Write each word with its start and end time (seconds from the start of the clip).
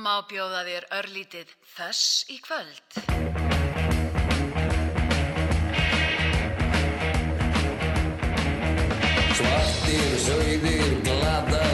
Má 0.00 0.22
bjóða 0.24 0.62
þér 0.64 0.84
örlítið 0.96 1.50
þess 1.74 2.24
í 2.32 2.38
kvöld. 2.40 3.00
Svartir, 9.40 10.14
sögðir, 10.24 10.94
glatað 11.04 11.69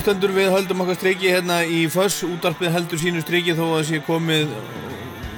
hlustendur, 0.00 0.32
við 0.32 0.46
höldum 0.48 0.80
okkar 0.80 0.96
striki 0.96 1.28
hérna 1.28 1.58
í 1.68 1.82
Föss, 1.92 2.22
útarpið 2.24 2.70
heldur 2.72 3.00
sínu 3.02 3.20
striki 3.20 3.52
þó 3.52 3.66
að 3.66 3.82
sé 3.90 3.98
komið 4.06 4.54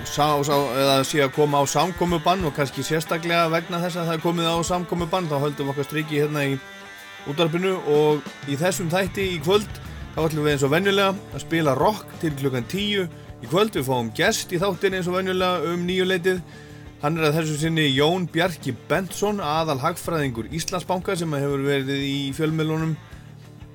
sá, 0.06 0.38
sá, 0.46 0.54
eða 0.78 0.92
sé 1.08 1.18
að 1.24 1.32
koma 1.34 1.58
á 1.58 1.66
samkomubann 1.66 2.46
og 2.46 2.54
kannski 2.54 2.84
sérstaklega 2.86 3.48
vegna 3.50 3.80
þess 3.82 3.98
að 3.98 4.06
það 4.06 4.14
er 4.14 4.22
komið 4.22 4.50
á 4.54 4.56
samkomubann 4.68 5.26
þá 5.32 5.34
höldum 5.42 5.72
okkar 5.72 5.88
striki 5.88 6.22
hérna 6.22 6.46
í 6.46 6.54
útarpinu 7.32 7.74
og 7.90 8.22
í 8.46 8.54
þessum 8.60 8.92
þætti 8.92 9.26
í 9.32 9.42
kvöld 9.42 9.82
þá 10.14 10.20
ætlum 10.28 10.46
við 10.46 10.54
eins 10.54 10.66
og 10.68 10.74
venjulega 10.76 11.10
að 11.10 11.42
spila 11.48 11.74
rock 11.80 12.18
til 12.22 12.30
klukkan 12.38 12.70
10 12.70 13.08
í 13.42 13.50
kvöld 13.50 13.74
við 13.74 13.88
fáum 13.90 14.14
gest 14.14 14.54
í 14.54 14.62
þáttin 14.62 15.00
eins 15.00 15.10
og 15.10 15.18
venjulega 15.18 15.72
um 15.72 15.88
nýjuleitið 15.90 16.44
Hann 17.02 17.18
er 17.18 17.32
að 17.32 17.40
þessu 17.40 17.56
sinni 17.64 17.88
Jón 17.90 18.28
Bjarki 18.30 18.76
Bentsson, 18.86 19.40
aðal 19.42 19.80
hagfræðingur 19.82 20.52
Íslandsbanka 20.54 21.16
sem 21.18 21.32
hefur 21.34 21.64
verið 21.66 21.98
í 21.98 22.18
fjölmjölunum, 22.36 22.92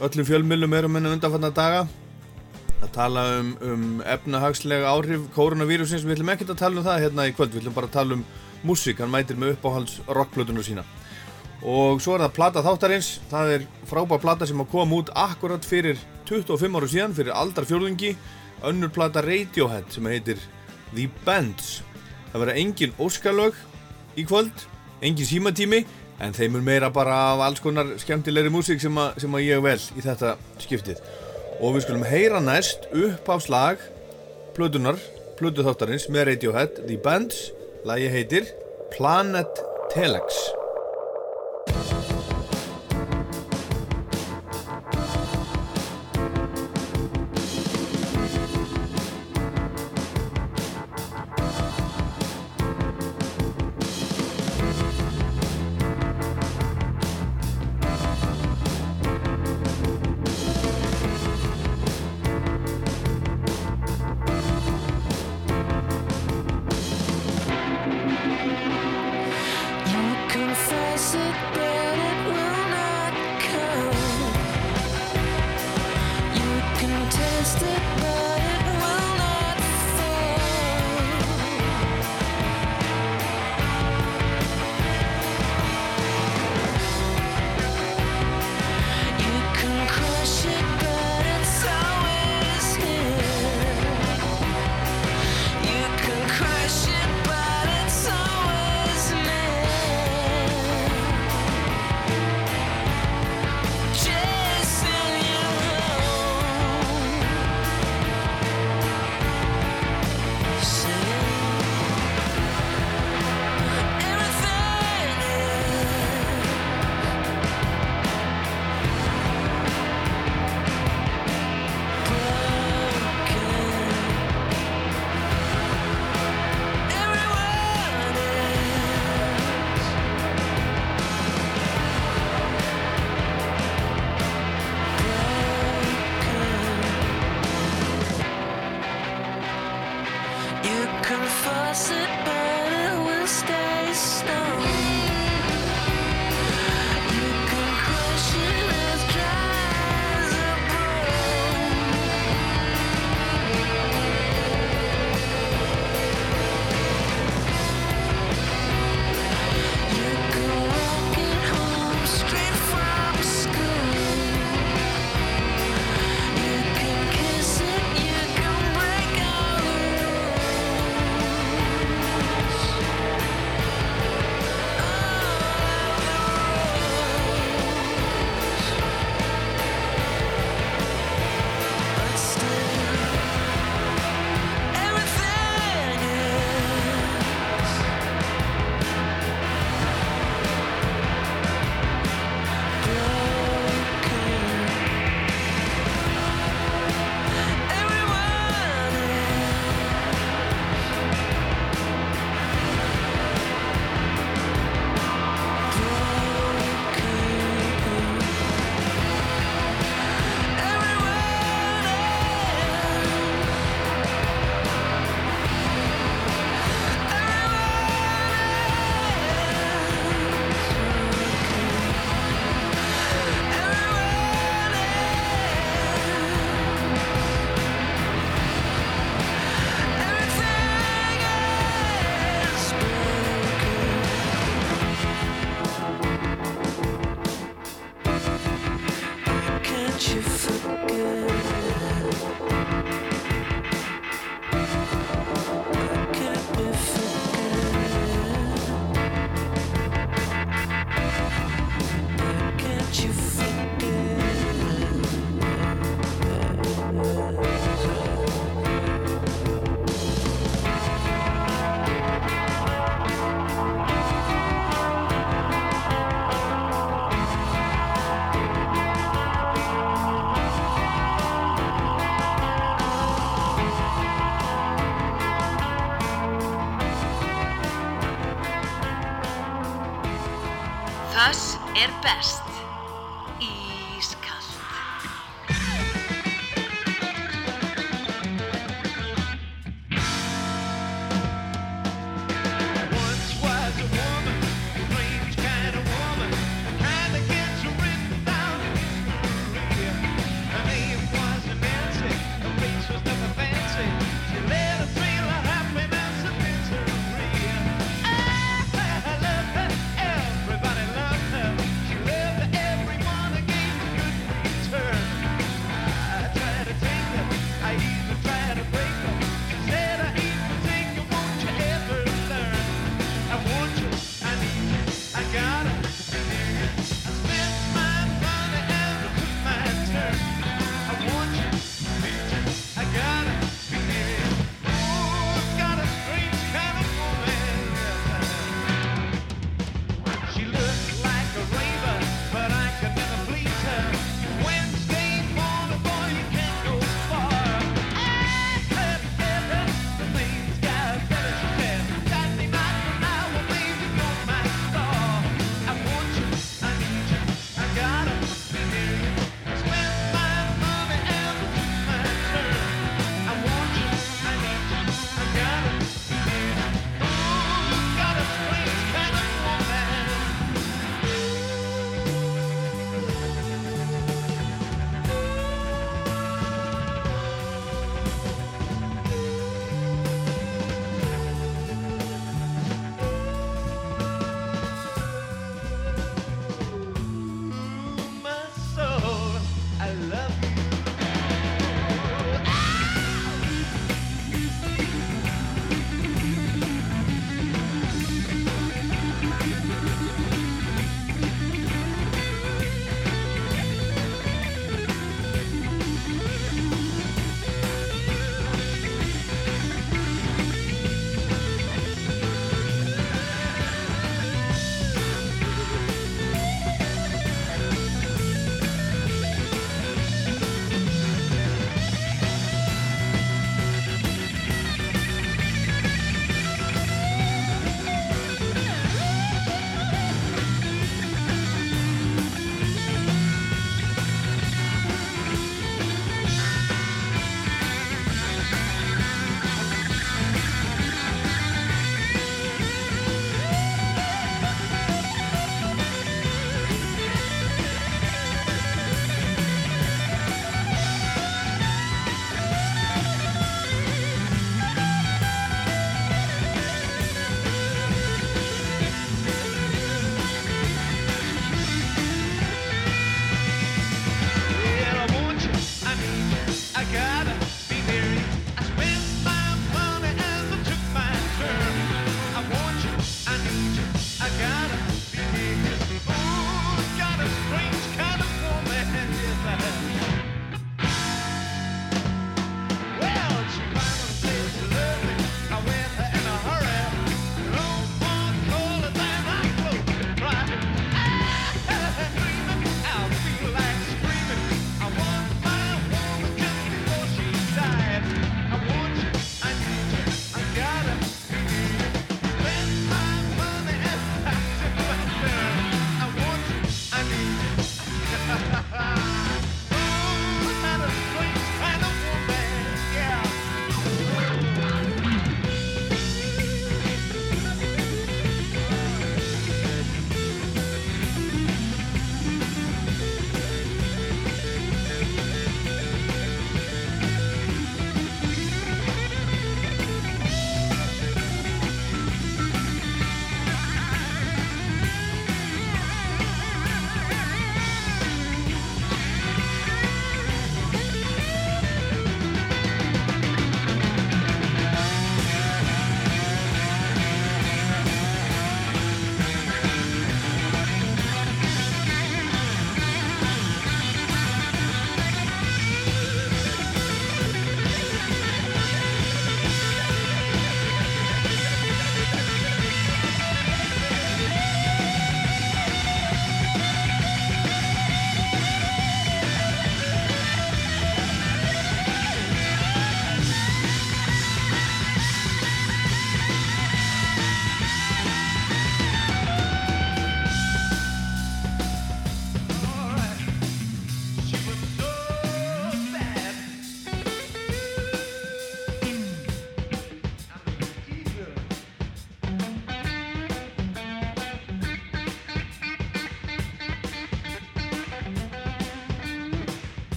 öllum 0.00 0.26
fjölmjölum 0.26 0.76
erum 0.78 0.96
enn 0.96 1.10
undanfanna 1.14 1.50
daga. 1.54 1.82
Að 2.80 2.92
tala 2.94 3.24
um, 3.40 3.50
um 3.60 3.82
efnahagslega 4.08 4.88
áhrif 4.88 5.26
koronavirusins, 5.34 6.06
við 6.06 6.16
ætlum 6.18 6.32
ekkert 6.32 6.54
að 6.54 6.62
tala 6.62 6.80
um 6.80 6.86
það 6.86 7.02
hérna 7.04 7.26
í 7.28 7.34
kvöld, 7.36 7.52
við 7.52 7.62
ætlum 7.62 7.76
bara 7.76 7.90
að 7.90 7.96
tala 7.98 8.16
um 8.16 8.24
músík, 8.64 9.02
hann 9.02 9.12
mætir 9.12 9.36
með 9.40 9.54
uppáhalds 9.56 9.98
rockplötunum 10.08 10.64
sína. 10.64 10.86
Og 11.60 12.00
svo 12.00 12.16
er 12.16 12.24
það 12.24 12.36
plata 12.38 12.64
þáttarins, 12.64 13.10
það 13.28 13.52
er 13.58 13.66
frábær 13.90 14.22
plata 14.22 14.48
sem 14.48 14.62
að 14.64 14.70
koma 14.72 15.02
út 15.02 15.12
akkurat 15.12 15.66
fyrir 15.68 16.00
25 16.30 16.80
áru 16.80 16.88
síðan, 16.88 17.16
fyrir 17.16 17.36
aldarfjörðungi, 17.36 18.14
önnur 18.64 18.92
plata 18.94 19.20
Radiohead 19.24 19.92
sem 19.92 20.08
heitir 20.08 20.40
The 20.94 21.10
Bands. 21.26 21.80
Það 22.32 22.46
verða 22.46 22.58
engin 22.62 22.96
óskalög 22.96 23.60
í 24.16 24.24
kvöld, 24.24 24.64
engin 25.04 25.28
símatími, 25.28 25.84
en 26.20 26.36
þeim 26.36 26.58
er 26.58 26.66
meira 26.66 26.90
bara 26.92 27.16
af 27.32 27.44
alls 27.46 27.62
konar 27.64 27.94
skemmtilegri 28.00 28.52
músík 28.52 28.82
sem, 28.82 29.00
sem 29.16 29.36
að 29.36 29.46
ég 29.46 29.64
vel 29.64 29.78
í 29.96 30.04
þetta 30.04 30.36
skiptið. 30.60 31.00
Og 31.60 31.76
við 31.76 31.86
skulum 31.86 32.06
heyra 32.08 32.40
næst 32.44 32.88
upp 32.92 33.28
á 33.28 33.36
slag 33.40 33.82
plötunar, 34.56 35.00
plötu 35.40 35.64
þáttarins 35.64 36.08
með 36.12 36.32
Radiohead, 36.32 36.80
The 36.86 37.00
Bands, 37.00 37.50
lagi 37.88 38.08
heitir 38.12 38.48
Planet 38.92 39.62
Telex. 39.94 40.59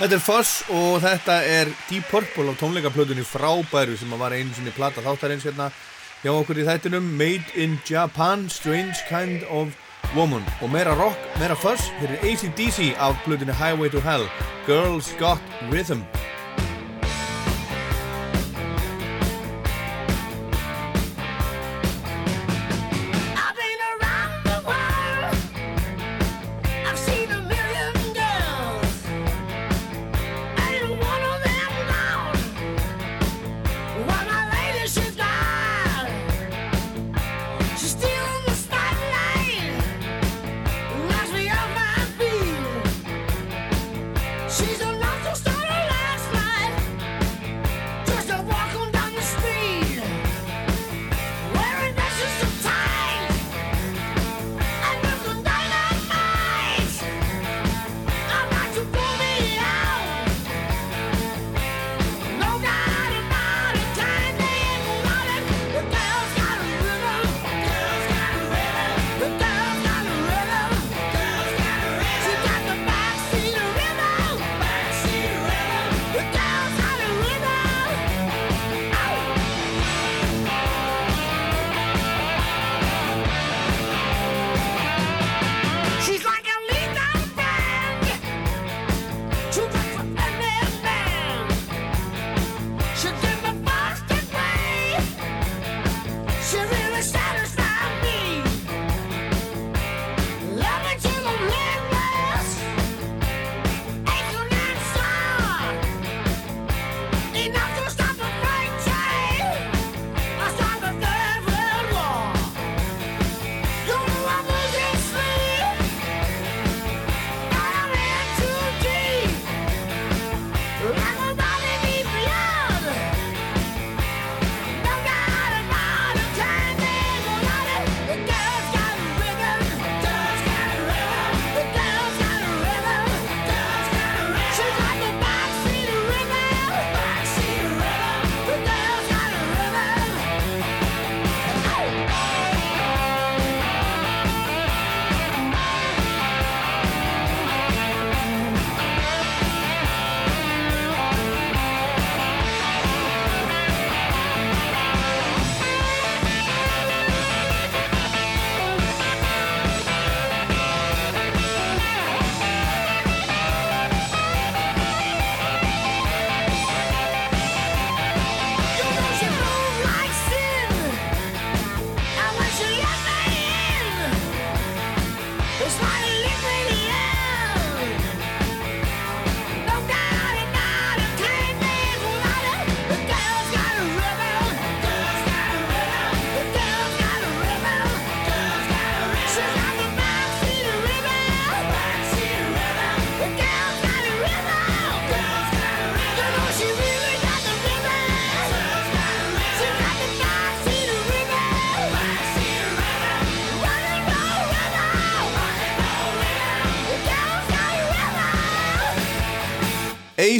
Þetta 0.00 0.16
er 0.16 0.22
Fuss 0.24 0.50
og 0.72 1.02
þetta 1.04 1.34
er 1.44 1.68
Deep 1.90 2.06
Purple 2.08 2.48
á 2.48 2.56
tónleikaplötunni 2.56 3.20
frábæru 3.20 3.98
sem 4.00 4.14
að 4.16 4.22
var 4.22 4.32
einu 4.32 4.54
sinni 4.56 4.72
plata 4.72 5.04
þáttarins 5.04 5.44
hérna 5.44 5.66
hjá 6.22 6.30
okkur 6.32 6.62
í 6.62 6.64
þættinum 6.64 7.10
Made 7.20 7.52
in 7.52 7.76
Japan, 7.84 8.46
Strange 8.48 8.96
Kind 9.10 9.44
of 9.52 9.76
Woman. 10.16 10.40
Og 10.64 10.72
meira 10.72 10.96
rock, 10.96 11.20
meira 11.36 11.52
Fuss 11.52 11.92
hér 12.00 12.16
er 12.16 12.24
ACDC 12.30 12.94
af 12.96 13.20
plötunni 13.26 13.52
Highway 13.52 13.92
to 13.92 14.00
Hell 14.00 14.24
Girls 14.64 15.12
Got 15.20 15.44
Rhythm 15.68 16.00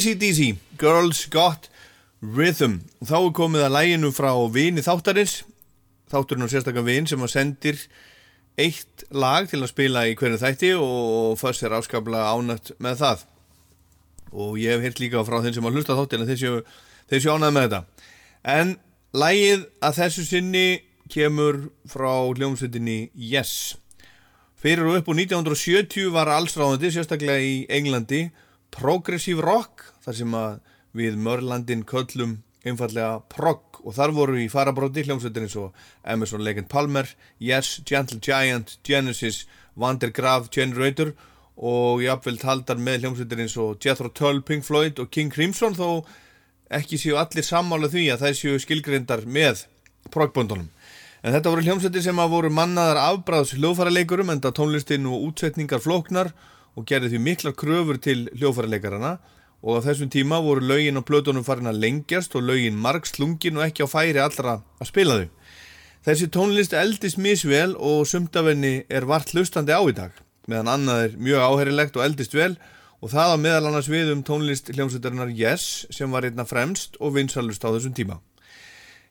rhythm. 0.01 0.21
ACDC, 0.21 0.59
Girls 0.79 1.27
Got 1.29 1.69
Rhythm. 2.23 2.81
Þá 3.05 3.17
er 3.17 3.33
komið 3.33 3.65
að 3.65 3.75
læginu 3.75 4.11
frá 4.13 4.33
vini 4.53 4.81
þáttarins. 4.81 5.43
Þátturinn 6.11 6.45
og 6.45 6.51
sérstaklega 6.51 6.87
vin 6.87 7.07
sem 7.07 7.21
að 7.21 7.33
sendir 7.33 7.81
eitt 8.59 9.05
lag 9.11 9.49
til 9.49 9.61
að 9.63 9.71
spila 9.71 10.07
í 10.09 10.17
hverju 10.19 10.41
þætti 10.41 10.73
og 10.77 11.39
fyrst 11.41 11.65
er 11.65 11.77
áskaplega 11.77 12.33
ánætt 12.35 12.73
með 12.81 13.01
það. 13.01 13.25
Og 14.33 14.59
ég 14.61 14.75
hef 14.75 14.85
heyrt 14.85 15.01
líka 15.01 15.25
frá 15.27 15.41
þeim 15.41 15.55
sem 15.55 15.69
að 15.69 15.77
hlusta 15.79 15.97
þáttina 15.99 16.29
þeir 16.29 16.41
séu, 16.41 16.63
þeir 17.11 17.23
séu 17.25 17.37
ánætt 17.37 17.57
með 17.57 17.67
þetta. 17.69 17.83
En 18.57 18.75
lægið 19.13 19.67
að 19.85 20.01
þessu 20.01 20.27
sinni 20.27 20.67
kemur 21.11 21.69
frá 21.89 22.13
hljómsveitinni 22.35 23.11
Yes. 23.15 23.77
Fyrir 24.61 24.85
og 24.91 25.01
upp 25.01 25.09
úr 25.09 25.17
1970 25.17 26.11
var 26.13 26.29
allsráðandi, 26.29 26.91
sérstaklega 26.93 27.41
í 27.41 27.65
Englandi, 27.73 28.27
progressive 28.71 29.41
rock, 29.41 29.90
þar 30.05 30.19
sem 30.21 30.37
að 30.37 30.61
við 30.97 31.19
Mörlandin 31.21 31.85
köllum 31.89 32.39
einfallega 32.67 33.21
prog 33.33 33.81
og 33.81 33.95
þar 33.97 34.13
voru 34.17 34.39
í 34.41 34.51
farabróti 34.53 35.05
hljómsveitir 35.07 35.47
eins 35.47 35.57
og 35.57 35.77
Emerson 36.05 36.45
Lake 36.45 36.61
and 36.61 36.69
Palmer, 36.69 37.09
Yes, 37.41 37.81
Gentle 37.89 38.21
Giant, 38.21 38.77
Genesis, 38.85 39.47
Vander 39.77 40.13
Graaf, 40.13 40.51
Generator 40.53 41.15
og 41.57 42.03
jafnvel 42.05 42.41
taldar 42.41 42.81
með 42.81 43.05
hljómsveitir 43.05 43.45
eins 43.45 43.57
og 43.61 43.81
Jethro 43.85 44.11
Tull, 44.13 44.43
Pink 44.45 44.67
Floyd 44.67 45.01
og 45.01 45.11
King 45.13 45.33
Crimson 45.33 45.77
þó 45.77 46.05
ekki 46.71 47.01
séu 47.01 47.17
allir 47.21 47.45
sammála 47.47 47.91
því 47.91 48.07
að 48.13 48.27
þær 48.27 48.37
séu 48.39 48.61
skilgreyndar 48.63 49.25
með 49.27 49.65
progböndunum. 50.13 50.69
En 51.21 51.35
þetta 51.35 51.53
voru 51.53 51.65
hljómsveitir 51.67 52.05
sem 52.05 52.21
að 52.21 52.33
voru 52.33 52.53
mannaðar 52.55 53.03
afbráðs 53.03 53.53
hljóðfæraleikurum 53.59 54.33
enda 54.33 54.53
tónlistin 54.57 55.09
og 55.11 55.27
útsetningar 55.29 55.83
flóknar 55.85 56.33
og 56.79 56.87
gerði 56.89 57.13
því 57.13 57.21
miklar 57.25 57.57
kröfur 57.59 58.01
til 58.01 58.23
hljóðfæralekarana 58.39 59.19
og 59.61 59.81
á 59.81 59.85
þessum 59.85 60.11
tíma 60.13 60.41
voru 60.41 60.65
lögin 60.65 60.97
á 60.97 61.03
plötunum 61.05 61.45
farin 61.45 61.69
að 61.69 61.83
lengjast 61.85 62.35
og 62.37 62.47
lögin 62.49 62.79
margslungin 62.81 63.61
og 63.61 63.67
ekki 63.67 63.85
á 63.85 63.89
færi 63.93 64.21
allra 64.23 64.61
að 64.81 64.89
spila 64.89 65.19
þau. 65.21 65.29
Þessi 66.01 66.31
tónlist 66.33 66.73
eldist 66.73 67.21
misvel 67.21 67.75
og 67.77 68.07
sumtavenni 68.09 68.87
er 68.89 69.05
vart 69.05 69.35
hlustandi 69.35 69.77
á 69.77 69.85
í 69.85 69.93
dag, 69.93 70.15
meðan 70.49 70.73
annað 70.75 71.03
er 71.05 71.19
mjög 71.21 71.45
áherilegt 71.45 71.99
og 72.01 72.07
eldist 72.07 72.37
vel 72.37 72.55
og 73.05 73.13
það 73.13 73.37
á 73.37 73.43
meðal 73.43 73.69
annars 73.69 73.91
við 73.93 74.15
um 74.15 74.25
tónlist 74.25 74.73
hljómsveitarinnar 74.73 75.33
Yes 75.37 75.87
sem 75.93 76.09
var 76.13 76.25
einna 76.25 76.49
fremst 76.49 76.97
og 77.01 77.19
vinsalust 77.19 77.65
á 77.65 77.69
þessum 77.69 77.97
tíma. 77.97 78.21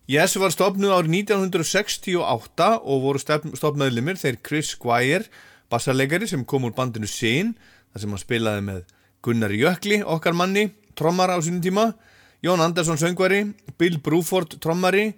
Yes 0.09 0.33
var 0.41 0.49
stopnuð 0.49 0.95
árið 0.95 1.13
1968 1.29 2.69
og 2.81 3.03
voru 3.05 3.21
stopnaðlimir 3.21 4.17
þeir 4.17 4.39
Chris 4.41 4.73
Squire, 4.73 5.27
bassarleikari 5.69 6.25
sem 6.25 6.41
kom 6.41 6.65
úr 6.65 6.73
bandinu 6.73 7.05
Sin, 7.05 7.53
þar 7.93 8.01
sem 8.01 8.15
hann 8.15 8.23
spilaði 8.23 8.65
með 8.65 8.87
Gunnar 9.25 9.51
Jökli, 9.51 9.99
okkar 10.03 10.33
manni, 10.33 10.69
trommara 10.95 11.35
á 11.35 11.39
sínum 11.43 11.61
tíma, 11.63 11.93
Jón 12.43 12.61
Andersson 12.63 12.97
söngvari, 12.97 13.53
Bill 13.77 13.99
Bruford 13.99 14.59
trommari, 14.63 15.13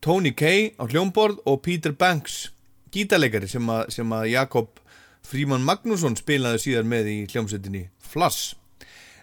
Tony 0.00 0.32
Kay 0.34 0.74
á 0.78 0.86
hljómborð 0.90 1.42
og 1.46 1.62
Peter 1.62 1.92
Banks, 1.94 2.50
gítarleikari 2.90 3.46
sem, 3.50 3.62
sem 3.88 4.14
að 4.14 4.30
Jakob 4.32 4.80
Fríman 5.26 5.62
Magnússon 5.62 6.16
spilaði 6.18 6.62
síðar 6.62 6.86
með 6.88 7.10
í 7.12 7.18
hljómsveitinni 7.30 7.88
Flass. 8.02 8.56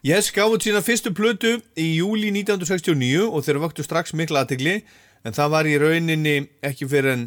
Gáði 0.06 0.54
út 0.54 0.64
sína 0.64 0.84
fyrstu 0.86 1.12
plötu 1.18 1.58
í 1.76 1.96
júli 1.98 2.30
1969 2.30 3.26
og 3.26 3.42
þeir 3.44 3.62
vöktu 3.64 3.84
strax 3.84 4.14
mikla 4.14 4.44
aðtegli 4.46 4.84
en 5.26 5.34
það 5.34 5.52
var 5.56 5.68
í 5.68 5.80
rauninni 5.82 6.36
ekki 6.62 6.88
fyrir 6.88 7.16
en 7.16 7.24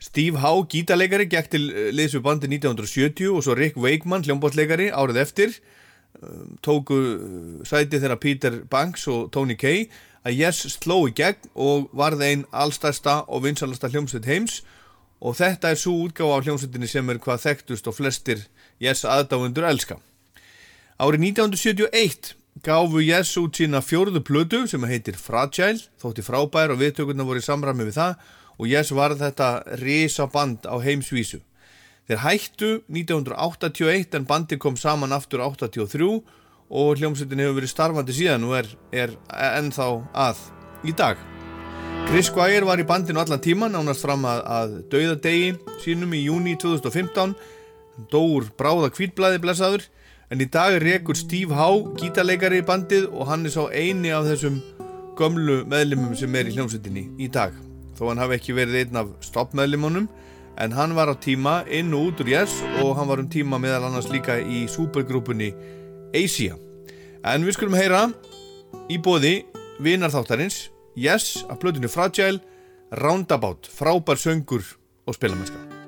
Steve 0.00 0.40
Howe, 0.40 0.64
gítarleikari, 0.68 1.26
gekk 1.28 1.50
til 1.52 1.66
eh, 1.72 1.90
liðs 1.92 2.14
við 2.16 2.24
bandi 2.24 2.48
1970 2.48 3.34
og 3.34 3.42
svo 3.44 3.56
Rick 3.56 3.76
Wakeman, 3.76 4.22
hljómbóttleikari, 4.24 4.88
árið 4.92 5.20
eftir 5.24 5.56
tóku 6.64 6.96
uh, 6.96 7.60
sæti 7.64 8.00
þeirra 8.00 8.18
Peter 8.20 8.60
Banks 8.70 9.06
og 9.08 9.30
Tony 9.32 9.56
Kay 9.56 9.86
að 10.26 10.36
Yes 10.36 10.66
sló 10.74 11.02
í 11.08 11.14
gegn 11.16 11.48
og 11.54 11.88
varð 11.96 12.24
einn 12.26 12.44
allstærsta 12.52 13.22
og 13.28 13.46
vinsalasta 13.46 13.88
hljómsveit 13.88 14.28
heims 14.28 14.60
og 15.20 15.36
þetta 15.36 15.72
er 15.72 15.80
svo 15.80 15.96
útgáfa 16.06 16.38
af 16.38 16.46
hljómsveitinni 16.46 16.88
sem 16.88 17.08
er 17.12 17.20
hvað 17.20 17.44
þekktust 17.46 17.88
og 17.88 17.96
flestir 17.96 18.46
Yes 18.80 19.04
aðdáundur 19.04 19.66
elska. 19.68 19.98
Árið 21.00 21.26
1971 21.32 22.34
gáfu 22.64 23.00
Yes 23.04 23.36
út 23.40 23.56
sína 23.56 23.80
fjórðu 23.84 24.20
plötu 24.24 24.66
sem 24.68 24.84
heitir 24.88 25.16
Fragile, 25.16 25.80
þótti 26.00 26.24
frábær 26.24 26.74
og 26.74 26.80
viðtökurna 26.80 27.24
voru 27.24 27.40
í 27.40 27.44
samræmi 27.44 27.88
við 27.88 28.00
það 28.00 28.26
og 28.60 28.68
Yes 28.68 28.92
var 28.92 29.16
þetta 29.16 29.50
risaband 29.80 30.68
á 30.68 30.76
heimsvísu. 30.80 31.40
Þeir 32.10 32.24
hættu 32.24 32.68
1981 32.90 34.16
en 34.18 34.24
bandi 34.26 34.56
kom 34.58 34.74
saman 34.74 35.12
aftur 35.14 35.44
83 35.44 36.06
og 36.10 36.96
hljómsveitin 36.98 37.38
hefur 37.38 37.60
verið 37.60 37.70
starfandi 37.70 38.14
síðan 38.16 38.46
og 38.48 38.56
er, 38.58 38.70
er 38.90 39.12
ennþá 39.60 39.86
að 40.18 40.40
í 40.90 40.94
dag. 40.98 41.20
Chris 42.08 42.26
Squire 42.26 42.66
var 42.66 42.80
í 42.82 42.86
bandinu 42.88 43.20
allan 43.22 43.38
tíman 43.38 43.76
nánast 43.76 44.02
fram 44.02 44.26
að, 44.26 44.40
að 44.42 44.74
dauðadegi 44.90 45.52
sínum 45.84 46.16
í 46.18 46.24
júni 46.24 46.56
2015 46.58 47.36
dóur 48.10 48.48
bráða 48.58 48.88
kvítblæði 48.96 49.38
blessaður. 49.44 49.84
En 50.34 50.42
í 50.42 50.48
dag 50.50 50.80
rekur 50.82 51.14
Steve 51.14 51.54
Howe 51.54 51.92
gítarleikari 52.00 52.58
í 52.58 52.66
bandið 52.66 53.06
og 53.12 53.30
hann 53.30 53.46
er 53.46 53.54
sá 53.54 53.68
eini 53.70 54.10
af 54.10 54.26
þessum 54.32 54.58
gömlu 55.14 55.60
meðlimum 55.70 56.18
sem 56.18 56.34
er 56.34 56.50
í 56.50 56.56
hljómsveitinni 56.58 57.06
í 57.22 57.30
dag. 57.30 57.54
Þó 57.94 58.08
hann 58.08 58.24
hafi 58.24 58.40
ekki 58.40 58.58
verið 58.58 58.80
einn 58.82 59.00
af 59.04 59.14
stoppmeðlimunum 59.28 60.10
en 60.60 60.72
hann 60.76 60.94
var 60.94 61.08
á 61.08 61.16
tíma 61.16 61.62
inn 61.72 61.94
og 61.96 62.10
út 62.12 62.22
úr 62.22 62.32
Yes 62.34 62.60
og 62.82 62.92
hann 62.98 63.08
var 63.08 63.22
um 63.22 63.28
tíma 63.32 63.58
meðal 63.60 63.88
annars 63.88 64.10
líka 64.12 64.36
í 64.36 64.66
supergrúpunni 64.68 65.54
Asia. 66.14 66.58
En 67.24 67.44
við 67.46 67.56
skulum 67.56 67.78
heyra 67.78 68.06
í 68.92 69.00
bóði 69.00 69.40
vinarþáttarins 69.80 70.68
Yes 71.00 71.44
af 71.48 71.60
plötunni 71.62 71.88
Fragile 71.88 72.42
Roundabout, 73.00 73.70
frábær 73.70 74.18
söngur 74.20 74.64
og 75.06 75.16
spilamennska 75.16 75.79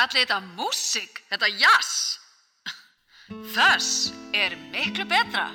Kallið 0.00 0.22
þetta 0.22 0.36
músík, 0.56 1.18
þetta 1.28 1.48
jazz. 1.60 1.88
Þess 3.52 4.14
er 4.32 4.54
miklu 4.72 5.04
betra. 5.04 5.50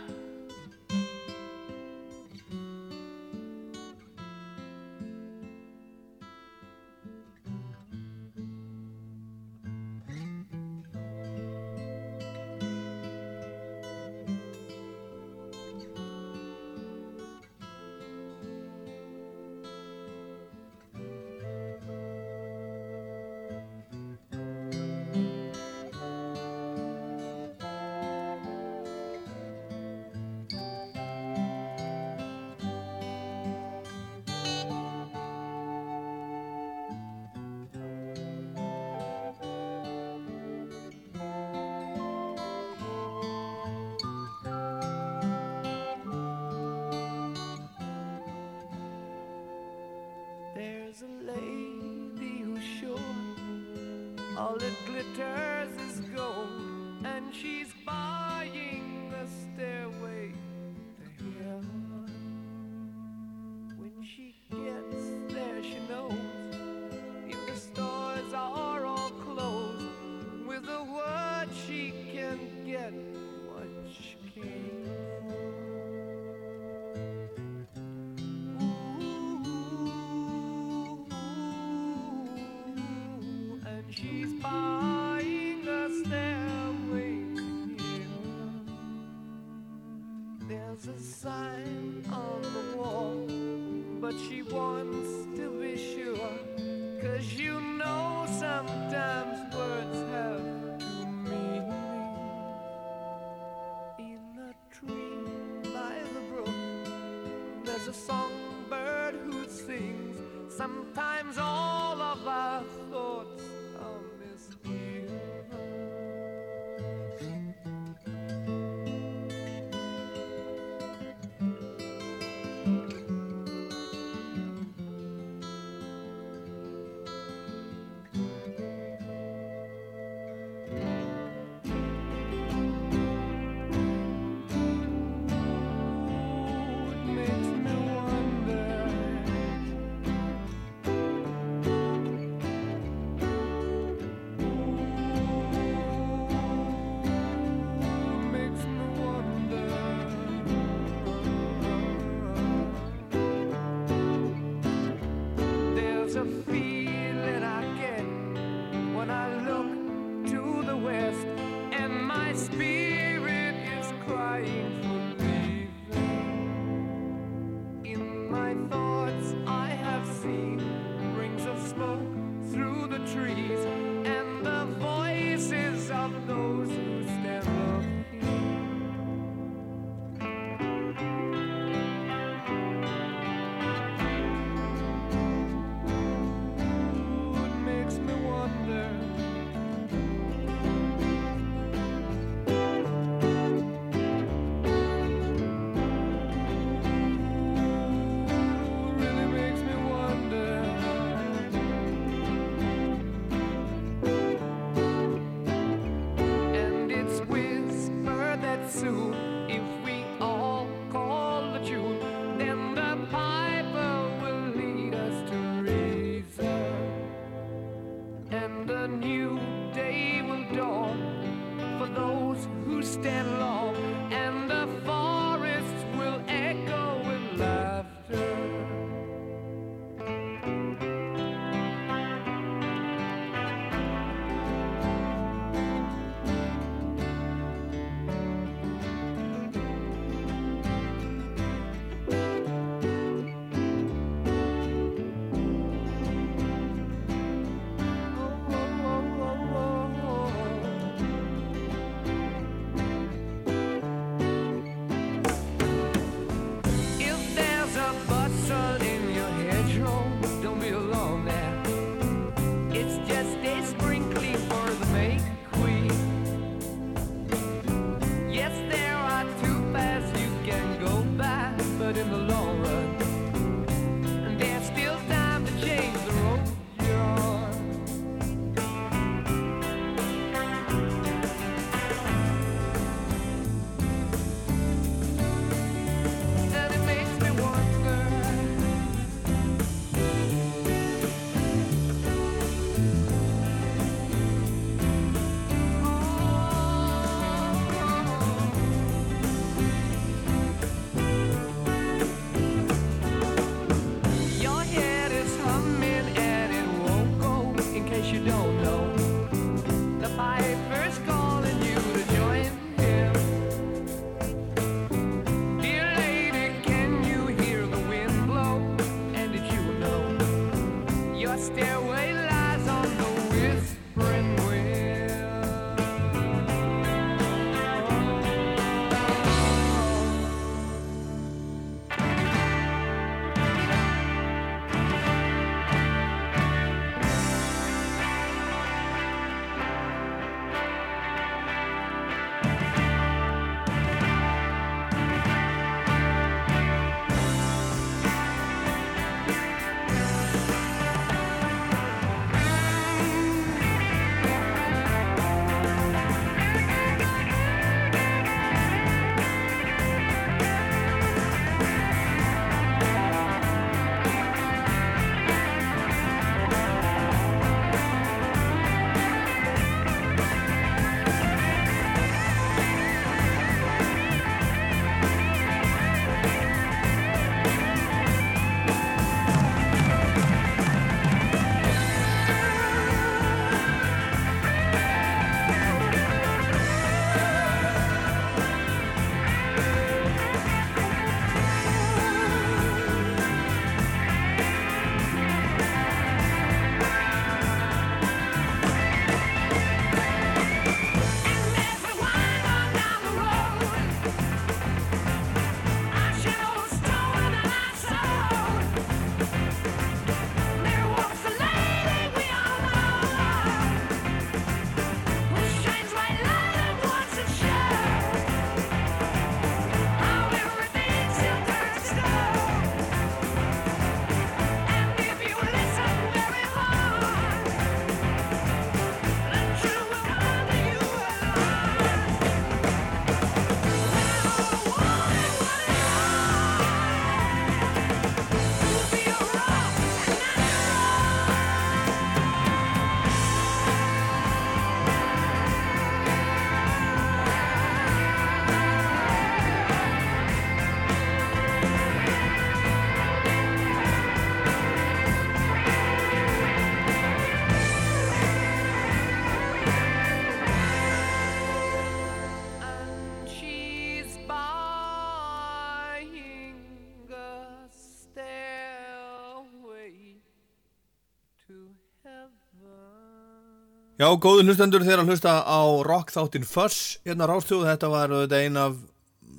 Já, 474.05 474.11
góðu 474.21 474.43
hlustendur 474.45 474.83
þeir 474.85 475.01
að 475.01 475.07
hlusta 475.09 475.31
á 475.41 475.65
rock 475.81 476.11
þáttinn 476.13 476.43
Fuss 476.45 476.99
hérna 477.07 477.25
rástöðu, 477.25 477.63
þetta 477.65 477.87
var 477.89 478.11
þetta 478.13 478.37
ein 478.37 478.57
af 478.61 478.73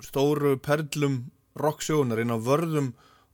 stóru 0.02 0.56
perlum 0.58 1.20
rocksjónar, 1.54 2.18
ein 2.18 2.32
af 2.34 2.40
vörðum 2.48 2.88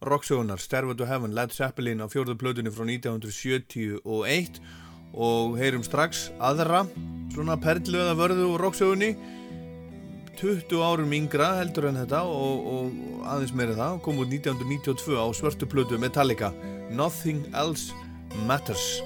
rocksjónar, 0.04 0.60
Stairway 0.60 0.98
to 0.98 1.06
Heaven, 1.08 1.32
Led 1.32 1.54
Zeppelin 1.56 2.04
á 2.04 2.06
fjórðu 2.12 2.34
plötunni 2.36 2.68
frá 2.74 2.84
1971 2.84 4.60
og 5.16 5.56
heyrum 5.56 5.86
strax 5.86 6.26
aðra 6.36 6.82
svona 7.32 7.56
perlu 7.62 8.02
eða 8.02 8.18
vörðu 8.18 8.50
úr 8.50 8.66
rocksjónni 8.66 9.14
20 10.42 10.84
árum 10.84 11.16
yngra 11.16 11.54
heldur 11.62 11.88
en 11.88 12.02
þetta 12.02 12.26
og, 12.28 12.68
og 12.74 13.24
aðeins 13.32 13.56
meira 13.56 13.78
það. 13.78 13.96
Kom 14.04 14.20
út 14.20 14.28
1992 14.28 15.16
á 15.16 15.24
svörtu 15.32 15.70
plötu 15.70 15.96
Metallica. 16.02 16.52
Nothing 16.92 17.46
Else 17.56 17.96
Matters 18.44 19.00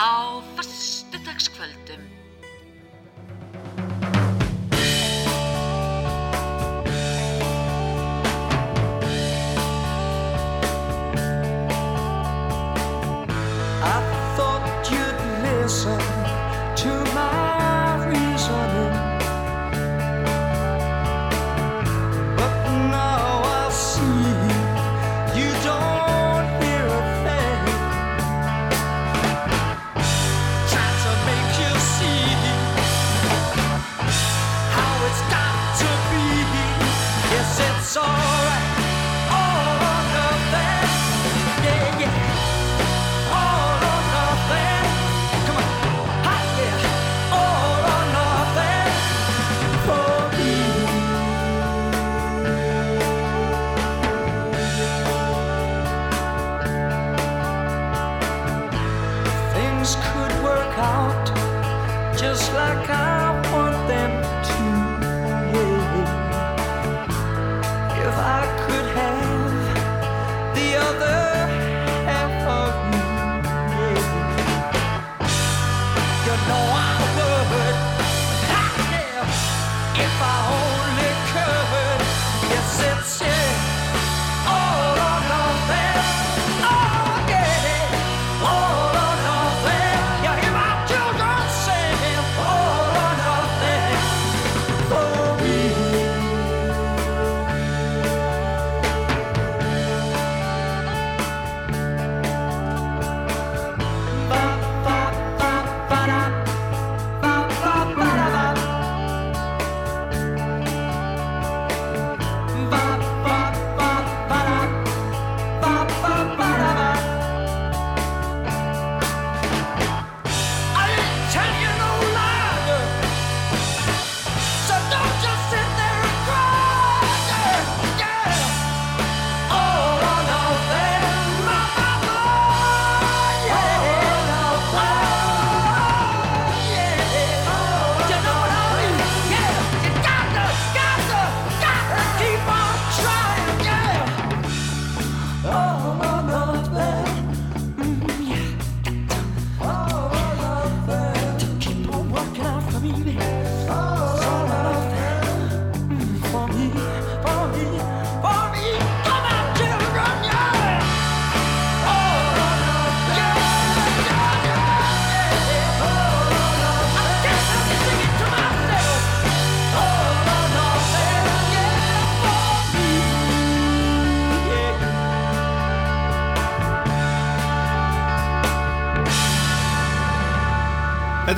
á 0.00 0.40
föstudagskvöldum. 0.56 2.19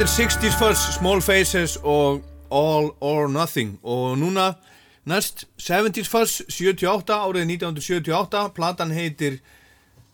Er 0.02 0.06
60s 0.06 0.58
Fuzz, 0.58 0.96
Small 0.98 1.22
Faces 1.22 1.78
og 1.82 2.24
All 2.50 2.90
or 3.00 3.28
Nothing. 3.28 3.78
Og 3.82 4.18
núna 4.18 4.52
næst 5.04 5.44
70s 5.62 6.08
Fuzz 6.10 6.40
78, 6.50 7.14
árið 7.14 7.44
1978 7.46 8.48
platan 8.56 8.90
heitir 8.90 9.38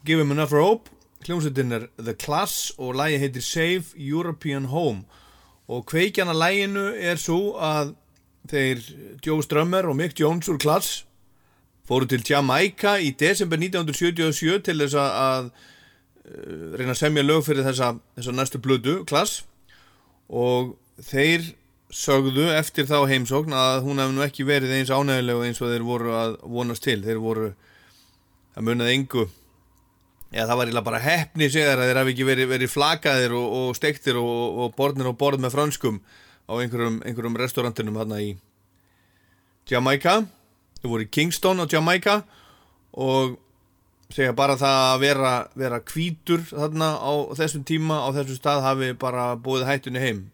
Give 0.05 0.21
Him 0.21 0.33
Enough 0.33 0.53
Rope 0.53 0.91
hljómsveitin 1.25 1.73
er 1.73 1.87
The 1.99 2.13
Class 2.13 2.73
og 2.79 2.95
lægi 3.01 3.17
heitir 3.17 3.41
Save 3.41 3.83
European 3.97 4.65
Home. 4.65 5.03
Og 5.69 5.87
kveikjan 5.87 6.29
að 6.29 6.43
læginu 6.45 6.85
er 6.93 7.17
svo 7.17 7.57
að 7.57 7.97
þeir 8.51 8.85
Joe 9.27 9.43
Strummer 9.43 9.89
og 9.89 9.97
Mick 9.97 10.21
Jones 10.21 10.53
úr 10.53 10.61
Class 10.61 11.07
fóru 11.89 12.05
til 12.05 12.25
Jamaica 12.31 12.99
í 13.01 13.15
desember 13.17 13.57
1977 13.57 14.63
til 14.69 14.81
þess 14.85 15.01
að 15.01 15.49
uh, 15.49 16.77
reyna 16.77 16.93
að 16.93 17.07
semja 17.07 17.25
lög 17.25 17.47
fyrir 17.49 17.65
þessa, 17.65 17.95
þessa 18.21 18.37
næstu 18.37 18.61
blödu, 18.61 19.05
Class 19.09 19.49
og 20.29 20.77
þeir 21.01 21.47
sögðu 21.95 22.51
eftir 22.53 22.85
þá 22.89 23.01
heimsókn 23.09 23.55
að 23.57 23.83
hún 23.87 24.01
hefði 24.03 24.17
nú 24.17 24.25
ekki 24.27 24.45
verið 24.49 24.75
eins 24.77 24.93
ánægileg 24.93 25.45
eins 25.47 25.61
og 25.63 25.73
þeir 25.73 25.85
voru 25.87 26.15
að 26.17 26.37
vonast 26.45 26.85
til. 26.85 27.01
Þeir 27.05 27.21
voru 27.23 27.51
að 28.55 28.67
munað 28.69 28.93
engu. 28.93 29.25
Eða 30.29 30.51
það 30.51 30.59
var 30.61 30.87
bara 30.91 31.01
heppni 31.01 31.49
segðar 31.49 31.81
að 31.81 31.89
þeir 31.89 32.01
hafi 32.03 32.13
ekki 32.13 32.29
verið, 32.29 32.51
verið 32.51 32.73
flakaðir 32.75 33.37
og, 33.39 33.47
og 33.61 33.77
stektir 33.79 34.19
og, 34.21 34.59
og 34.61 34.75
borðnir 34.77 35.09
og 35.09 35.17
borð 35.21 35.41
með 35.41 35.55
franskum 35.57 36.03
á 36.45 36.53
einhverjum, 36.61 37.01
einhverjum 37.09 37.39
restaurantinum 37.41 37.97
þarna 37.97 38.21
í 38.21 38.35
Jamaica. 39.69 40.21
Þeir 40.83 40.93
voru 40.93 41.07
í 41.07 41.13
Kingston 41.13 41.65
á 41.65 41.65
Jamaica 41.65 42.21
og 42.93 43.39
segja 44.15 44.33
bara 44.37 44.57
það 44.59 44.81
að 44.87 45.03
vera, 45.05 45.33
vera 45.59 45.81
kvítur 45.85 46.43
þarna 46.49 46.91
á 46.97 47.13
þessum 47.39 47.65
tíma 47.69 48.01
á 48.05 48.09
þessum 48.17 48.41
stað 48.41 48.65
hafi 48.65 48.91
bara 48.99 49.31
búið 49.37 49.69
hættunni 49.69 50.03
heim. 50.03 50.25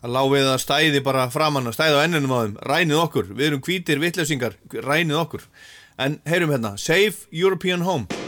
Það 0.00 0.14
lá 0.16 0.22
við 0.32 0.48
að 0.48 0.62
stæði 0.62 1.02
bara 1.04 1.28
framann 1.32 1.72
stæði 1.74 1.98
á 2.00 2.04
ennunum 2.06 2.32
á 2.32 2.38
þeim, 2.44 2.56
rænið 2.70 3.02
okkur. 3.04 3.34
Við 3.34 3.50
erum 3.50 3.64
hvítir 3.66 4.00
vitleysingar, 4.00 4.56
rænið 4.72 5.22
okkur. 5.24 5.46
En 6.00 6.20
heyrum 6.28 6.54
hérna, 6.54 6.76
Save 6.80 7.28
European 7.32 7.84
Home 7.84 8.19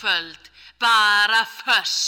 kvöld 0.00 0.38
bara 0.80 1.44
föss. 1.44 2.05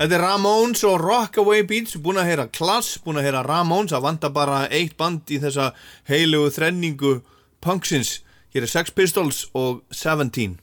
Þetta 0.00 0.16
er 0.16 0.22
Ramones 0.24 0.80
og 0.88 0.94
Rockaway 1.02 1.60
Beats, 1.68 1.98
búin 2.00 2.16
að 2.16 2.30
heyra 2.30 2.46
Klass, 2.48 2.94
búin 3.04 3.18
að 3.20 3.26
heyra 3.26 3.42
Ramones, 3.44 3.92
að 3.92 4.06
vanda 4.06 4.30
bara 4.32 4.62
eitt 4.72 4.94
band 4.96 5.28
í 5.28 5.36
þessa 5.42 5.74
heilugu 6.08 6.54
þrenningu 6.54 7.12
punksins. 7.60 8.14
Hér 8.56 8.64
er 8.64 8.72
Sex 8.72 8.96
Pistols 8.96 9.42
og 9.52 9.82
Seventeen. 9.92 10.56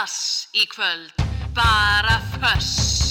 dass 0.00 0.48
í 0.56 0.64
kvöld, 0.66 1.12
bara 1.52 2.16
föss. 2.40 3.09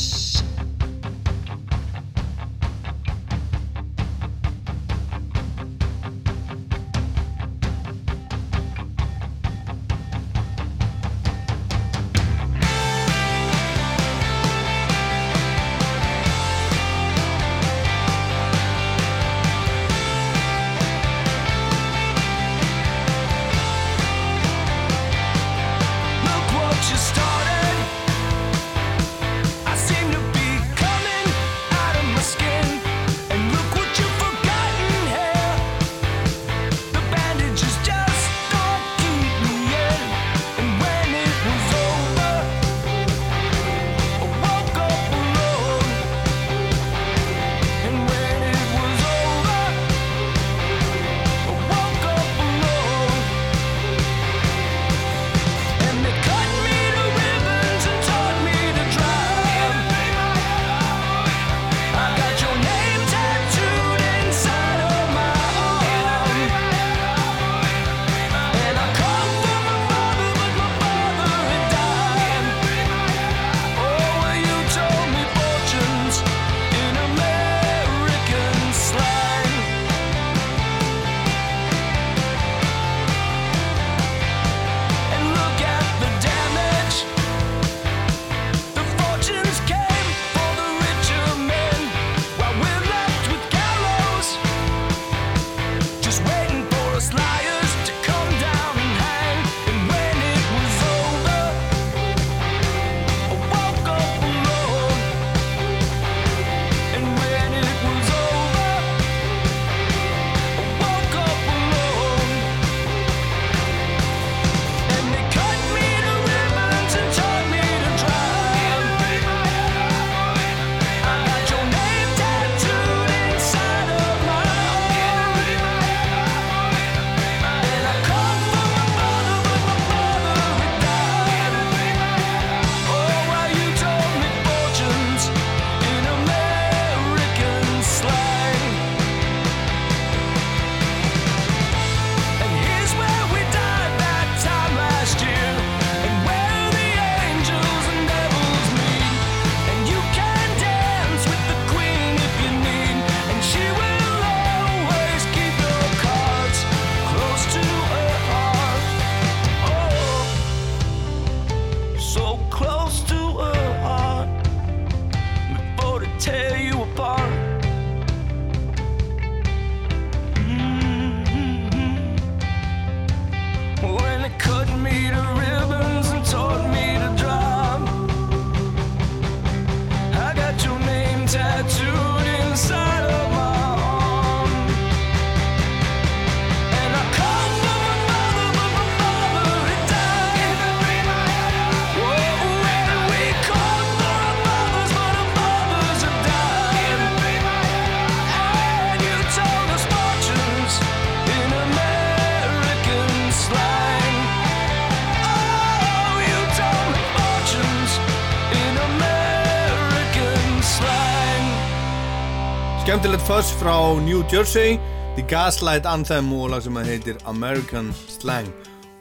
Rush 213.39 213.55
frá 213.55 213.95
New 214.03 214.21
Jersey 214.27 214.77
The 215.15 215.23
Gaslight 215.23 215.85
Anthem 215.87 216.27
og 216.35 216.49
lag 216.51 216.65
sem 216.65 216.75
að 216.75 216.89
heitir 216.91 217.21
American 217.31 217.87
Slang. 218.11 218.49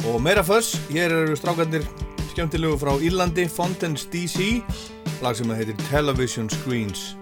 Og 0.07 0.21
meira 0.23 0.45
fuss, 0.47 0.77
hér 0.93 1.11
eru 1.11 1.35
strákandir 1.35 1.83
skemmtilegu 2.31 2.79
frá 2.79 2.93
Írlandi, 3.03 3.49
Fontaine's 3.51 4.07
DC 4.13 4.61
lag 5.27 5.35
sem 5.35 5.51
að 5.51 5.65
heitir 5.65 5.87
Television 5.89 6.47
Screens. 6.55 7.18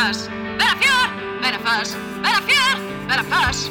fas, 0.00 0.28
vera 0.58 0.76
fjör, 0.80 1.40
vera 1.42 1.58
fas, 1.58 1.96
vera 2.22 2.40
fjör, 2.46 3.06
vera 3.08 3.22
fas. 3.22 3.69